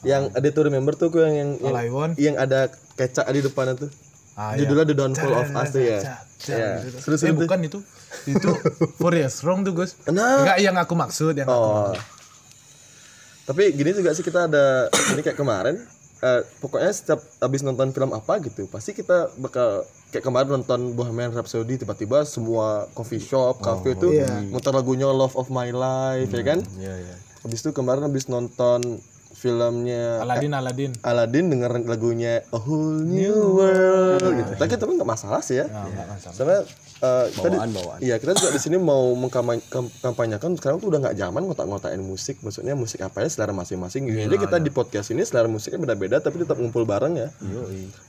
Yang 0.05 0.23
ada 0.33 0.47
tuh 0.49 0.63
remember 0.65 0.93
tuh 0.97 1.09
yang 1.17 1.33
yang, 1.33 1.49
yang, 1.61 2.11
yang 2.17 2.35
ada 2.41 2.73
kecak 2.97 3.25
di 3.29 3.41
depannya 3.45 3.77
tuh. 3.77 3.89
Ah, 4.35 4.57
Judulnya 4.57 4.85
The 4.89 4.95
Downfall 4.97 5.33
of 5.37 5.49
Us 5.53 5.69
tuh 5.71 5.83
ya. 5.85 5.99
Iya. 6.45 6.69
Terus 7.01 7.19
eh 7.25 7.31
itu. 7.33 7.39
bukan 7.39 7.59
itu. 7.61 7.79
Itu 8.25 8.49
For 8.97 9.13
Yes 9.13 9.45
Wrong 9.45 9.61
tuh, 9.61 9.73
Gus. 9.73 9.97
Nah. 10.09 10.43
Enggak 10.45 10.57
yang 10.61 10.75
aku 10.77 10.93
maksud 10.97 11.33
yang 11.37 11.47
aku 11.47 11.55
Oh. 11.55 11.93
Tapi 13.45 13.77
gini 13.77 13.93
juga 13.93 14.09
sih 14.17 14.25
kita 14.25 14.49
ada 14.49 14.89
ini 15.13 15.21
kayak 15.21 15.37
kemarin 15.37 15.77
eh, 16.23 16.41
pokoknya 16.63 16.91
setiap 16.91 17.19
habis 17.41 17.65
nonton 17.65 17.91
film 17.91 18.11
apa 18.15 18.39
gitu 18.43 18.69
pasti 18.71 18.95
kita 18.95 19.33
bakal 19.41 19.83
kayak 20.15 20.23
kemarin 20.23 20.61
nonton 20.61 20.95
Bohemian 20.95 21.35
Rhapsody 21.35 21.75
tiba-tiba 21.75 22.23
semua 22.23 22.87
coffee 22.95 23.19
shop, 23.19 23.59
cafe 23.59 23.99
itu 23.99 24.15
muter 24.47 24.71
lagunya 24.71 25.11
Love 25.11 25.35
of 25.35 25.51
My 25.51 25.75
Life 25.75 26.31
ya 26.31 26.43
kan. 26.45 26.59
Iya 26.79 26.95
iya. 27.03 27.15
Habis 27.43 27.59
itu 27.67 27.75
kemarin 27.75 28.07
habis 28.07 28.31
nonton 28.31 29.03
filmnya 29.35 30.23
Aladin 30.23 30.55
Aladin. 30.55 30.91
Aladdin 31.03 31.51
denger 31.51 31.83
lagunya 31.83 32.47
A 32.49 32.59
Whole 32.63 33.03
New 33.03 33.59
World 33.59 34.23
gitu. 34.23 34.51
Tapi 34.55 34.71
tapi 34.79 34.91
nggak 34.95 35.11
masalah 35.11 35.43
sih 35.43 35.59
ya. 35.59 35.67
Enggak 35.67 36.07
masalah. 36.15 36.33
Soalnya 36.33 36.61
eh, 37.05 37.25
kita 37.31 37.47
di- 37.47 37.55
Bawaan, 37.55 37.71
bawaan. 37.71 37.99
Iya 37.99 38.15
kita 38.17 38.31
juga 38.33 38.49
di 38.49 38.59
sini 38.59 38.75
mau 38.75 39.13
mengkampanyekan 39.13 40.51
sekarang 40.53 40.77
tuh 40.77 40.89
udah 40.89 40.99
nggak 41.01 41.15
zaman 41.15 41.41
ngotak-ngotakin 41.43 42.01
musik, 42.01 42.41
maksudnya 42.41 42.73
musik 42.73 42.99
apa 42.99 43.21
ya 43.21 43.29
selera 43.29 43.53
masing-masing. 43.53 44.05
Jadi 44.07 44.35
kita 44.35 44.57
di 44.57 44.69
podcast 44.69 45.09
ini 45.09 45.21
selera 45.21 45.45
musiknya 45.45 45.77
beda-beda 45.79 46.17
tapi 46.17 46.41
tetap 46.41 46.57
ngumpul 46.57 46.83
bareng 46.83 47.13
ya. 47.15 47.29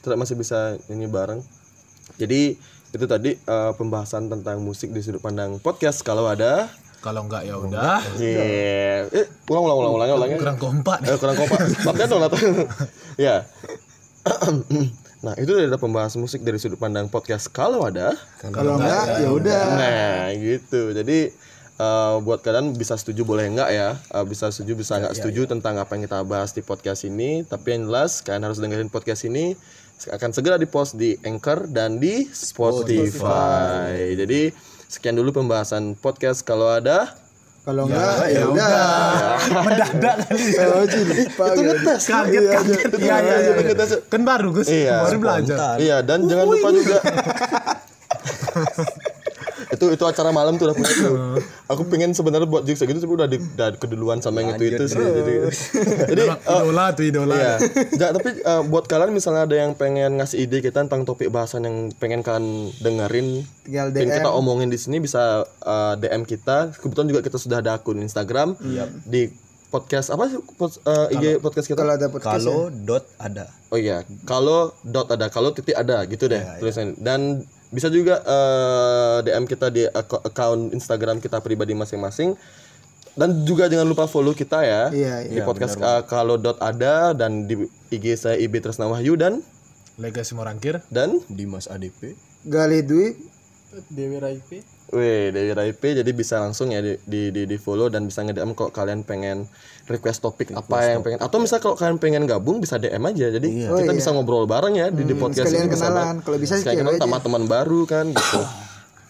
Tetap 0.00 0.16
masih 0.16 0.34
bisa 0.34 0.58
ini 0.88 1.04
bareng. 1.04 1.44
Jadi 2.16 2.56
itu 2.88 3.04
tadi 3.04 3.36
eh, 3.36 3.72
pembahasan 3.74 4.26
tentang 4.26 4.58
musik 4.58 4.88
di 4.88 5.00
sudut 5.00 5.20
pandang 5.20 5.60
podcast. 5.60 6.00
Kalau 6.00 6.24
ada, 6.24 6.70
Kalau 6.96 7.22
enggak 7.22 7.44
ya 7.44 7.54
udah. 7.54 8.00
yeah. 8.16 9.06
eh 9.06 9.26
ulang 9.46 9.62
ulang 9.62 9.78
ulang 9.78 9.92
ulang 9.94 10.08
ulang. 10.16 10.28
Kurang 10.38 10.58
kompak 10.58 10.98
nih. 11.04 11.12
Eh, 11.12 11.18
kurang 11.20 11.36
kompak. 11.36 11.58
Maafkan 11.84 12.06
dong 12.08 12.22
ya. 13.26 13.36
nah, 15.26 15.34
itu 15.42 15.50
ada 15.58 15.74
pembahasan 15.74 16.22
musik 16.22 16.46
dari 16.46 16.62
sudut 16.62 16.78
pandang 16.78 17.10
podcast 17.10 17.50
kalau 17.50 17.82
ada. 17.82 18.14
Kalau 18.38 18.78
enggak 18.78 19.18
ya 19.18 19.28
udah. 19.34 19.64
Nah, 19.74 20.22
gitu. 20.38 20.94
Jadi 20.94 21.34
eh, 21.82 22.14
buat 22.22 22.46
kalian 22.46 22.78
bisa 22.78 22.94
setuju 22.94 23.26
boleh 23.26 23.50
enggak 23.50 23.74
ya? 23.74 23.98
Eh, 23.98 24.24
bisa 24.30 24.54
setuju 24.54 24.78
bisa 24.78 25.02
enggak 25.02 25.18
setuju 25.18 25.50
tentang 25.50 25.82
apa 25.82 25.98
yang 25.98 26.06
kita 26.06 26.22
bahas 26.22 26.54
di 26.54 26.62
podcast 26.62 27.02
ini. 27.02 27.42
Tapi 27.42 27.74
yang 27.74 27.90
jelas 27.90 28.22
kalian 28.22 28.46
harus 28.46 28.62
dengerin 28.62 28.86
podcast 28.86 29.26
ini 29.26 29.58
akan 30.06 30.30
segera 30.30 30.60
dipost 30.60 30.94
di 30.94 31.18
Anchor 31.26 31.66
dan 31.72 31.98
di 31.98 32.30
Spotify. 32.30 34.14
Jadi 34.14 34.54
sekian 34.86 35.18
dulu 35.18 35.42
pembahasan 35.42 35.98
podcast 35.98 36.46
kalau 36.46 36.70
ada. 36.70 37.25
Kalau 37.66 37.82
enggak 37.90 38.30
ya 38.30 38.46
udah. 38.46 38.78
Mendadak 39.66 40.16
kali. 40.22 40.42
Itu 40.54 41.02
gitu. 41.34 41.60
ngetes. 41.66 42.02
Kaget 42.06 42.44
kaget. 42.46 42.78
Iya 43.02 43.16
iya 43.18 43.36
iya. 43.42 43.52
Ngetes. 43.58 43.90
Kan 44.06 44.22
baru 44.22 44.54
Gus. 44.54 44.70
Iya. 44.70 45.02
Baru 45.02 45.18
belajar. 45.18 45.74
Iya 45.82 45.96
dan 46.06 46.30
jangan 46.30 46.46
lupa 46.46 46.68
juga 46.70 47.02
itu 49.76 49.86
itu 49.92 50.04
acara 50.04 50.32
malam 50.32 50.56
tuh 50.56 50.66
udah 50.66 50.76
punya 50.76 50.88
tuh. 50.90 51.14
Aku 51.68 51.84
pengen 51.86 52.10
sebenarnya 52.10 52.48
buat 52.48 52.64
jokes 52.64 52.80
gitu 52.80 52.96
tapi 52.96 53.12
udah, 53.12 53.28
di, 53.28 53.36
udah 53.36 53.68
keduluan 53.76 54.18
sama 54.18 54.40
yang 54.40 54.56
itu 54.56 54.72
itu 54.72 54.84
sih. 54.88 54.96
Jadi, 54.96 55.32
jadi 56.16 56.22
Memang 56.24 56.40
idola 56.40 56.84
tuh 56.96 57.04
idola. 57.04 57.34
Iya. 57.36 57.54
Nggak, 57.92 58.10
tapi 58.16 58.28
eh, 58.40 58.62
buat 58.66 58.84
kalian 58.88 59.12
misalnya 59.12 59.44
ada 59.44 59.56
yang 59.60 59.76
pengen 59.76 60.16
ngasih 60.16 60.42
ide 60.42 60.64
kita 60.64 60.80
tentang 60.82 61.04
topik 61.04 61.28
bahasan 61.28 61.68
yang 61.68 61.76
pengen 62.00 62.24
kalian 62.24 62.72
dengerin, 62.80 63.44
Tinggal 63.62 63.92
pengen 63.92 64.08
DM. 64.10 64.18
kita 64.24 64.30
omongin 64.32 64.72
di 64.72 64.80
sini 64.80 64.96
bisa 64.98 65.44
eh, 65.44 65.94
DM 66.00 66.24
kita. 66.24 66.72
Kebetulan 66.74 67.06
juga 67.06 67.20
kita 67.20 67.36
sudah 67.36 67.60
ada 67.60 67.76
akun 67.76 68.00
Instagram 68.00 68.56
di 69.04 69.28
podcast 69.66 70.08
apa 70.08 70.30
sih 70.30 70.38
pod- 70.54 70.80
eh, 70.80 71.14
IG 71.14 71.24
podcast 71.42 71.66
kita? 71.66 71.82
Kalau 71.82 71.94
ada 71.94 72.06
podcast 72.08 72.40
ya. 72.40 72.48
Kalau 72.48 72.60
dot 72.70 73.04
ada. 73.18 73.44
Oh 73.68 73.74
iya, 73.74 74.06
kalau 74.22 74.70
dot 74.80 75.10
ada, 75.10 75.26
kalau 75.26 75.50
titik 75.50 75.74
ada 75.74 76.06
gitu 76.06 76.30
deh 76.30 76.38
tulisannya. 76.62 76.94
Dan 76.96 77.42
bisa 77.68 77.88
juga 77.88 78.20
eh, 78.20 79.16
DM 79.22 79.44
kita 79.44 79.66
di 79.68 79.84
ak- 79.84 80.22
account 80.24 80.70
Instagram 80.70 81.18
kita 81.18 81.38
pribadi 81.38 81.72
masing-masing. 81.72 82.34
Dan 83.12 83.42
juga 83.42 83.64
jangan 83.64 83.88
lupa 83.88 84.04
follow 84.04 84.30
kita 84.30 84.60
ya 84.60 84.92
Iya, 84.92 85.24
di 85.24 85.40
podcast 85.40 85.74
eh, 85.74 86.02
kalau 86.04 86.36
dot 86.36 86.60
ada 86.60 87.10
dan 87.10 87.44
di 87.44 87.64
IG 87.88 88.12
saya 88.14 88.36
Ibi 88.36 88.60
Tresna 88.60 88.84
Wahyu 88.86 89.16
dan 89.16 89.40
Legasi 89.96 90.36
Morangkir. 90.36 90.84
dan 90.88 91.24
Dimas 91.26 91.64
ADP 91.64 92.12
Gali 92.44 92.84
Dwi. 92.84 93.16
Dewi 93.88 94.16
Raipe 94.16 94.60
Wih, 94.86 95.32
dari 95.32 95.50
IP 95.66 95.82
jadi 95.96 96.10
bisa 96.12 96.38
langsung 96.38 96.70
ya 96.70 96.78
di 96.78 96.96
di 97.02 97.28
di, 97.28 97.42
di 97.44 97.56
follow 97.56 97.88
dan 97.88 98.04
bisa 98.04 98.20
nge-DM 98.20 98.52
kalau 98.52 98.70
kalian 98.70 99.00
pengen 99.00 99.48
request 99.86 100.18
topik 100.18 100.50
apa 100.50 100.76
yang 100.84 101.00
pengen 101.00 101.22
atau 101.22 101.38
misal 101.38 101.62
kalau 101.62 101.78
kalian 101.78 101.96
pengen 101.96 102.26
gabung 102.26 102.58
bisa 102.58 102.74
DM 102.76 103.02
aja. 103.06 103.30
Jadi 103.30 103.64
kita 103.64 103.92
bisa 103.92 104.10
ngobrol 104.10 104.44
bareng 104.44 104.74
ya 104.74 104.90
di, 104.90 105.06
di 105.06 105.14
podcast 105.14 105.46
sekalian 105.46 105.70
ini 105.70 105.74
kenalan. 105.74 106.14
Kalau 106.26 106.38
bisa 106.38 106.58
sih 106.58 106.66
sekalian 106.66 106.82
cewek 106.82 106.98
kenalan 106.98 107.02
sama 107.06 107.18
teman 107.22 107.42
baru 107.46 107.80
kan 107.86 108.04
gitu. 108.10 108.40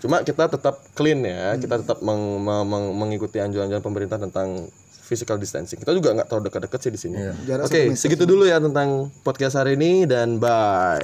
Cuma 0.05 0.21
kita 0.21 0.45
tetap 0.47 0.85
clean 0.93 1.25
ya, 1.25 1.57
kita 1.57 1.81
tetap 1.81 2.05
meng- 2.05 2.45
meng- 2.45 2.69
meng- 2.69 2.93
mengikuti 2.95 3.41
anjuran-anjuran 3.41 3.81
pemerintah 3.81 4.21
tentang 4.21 4.69
physical 5.07 5.41
distancing. 5.41 5.81
Kita 5.81 5.97
juga 5.97 6.13
nggak 6.13 6.29
terlalu 6.29 6.53
dekat-dekat 6.53 6.81
sih 6.83 6.93
di 6.93 7.01
sini. 7.01 7.17
Jarak 7.49 7.65
Oke, 7.67 7.97
segitu 7.97 8.29
dulu 8.29 8.45
ya 8.45 8.61
tentang 8.61 9.09
podcast 9.25 9.57
hari 9.57 9.81
ini 9.81 10.05
dan 10.05 10.37
bye. 10.37 11.01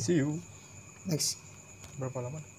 see 0.00 0.24
you 0.24 0.40
next 1.04 1.36
berapa 1.98 2.22
lama 2.22 2.51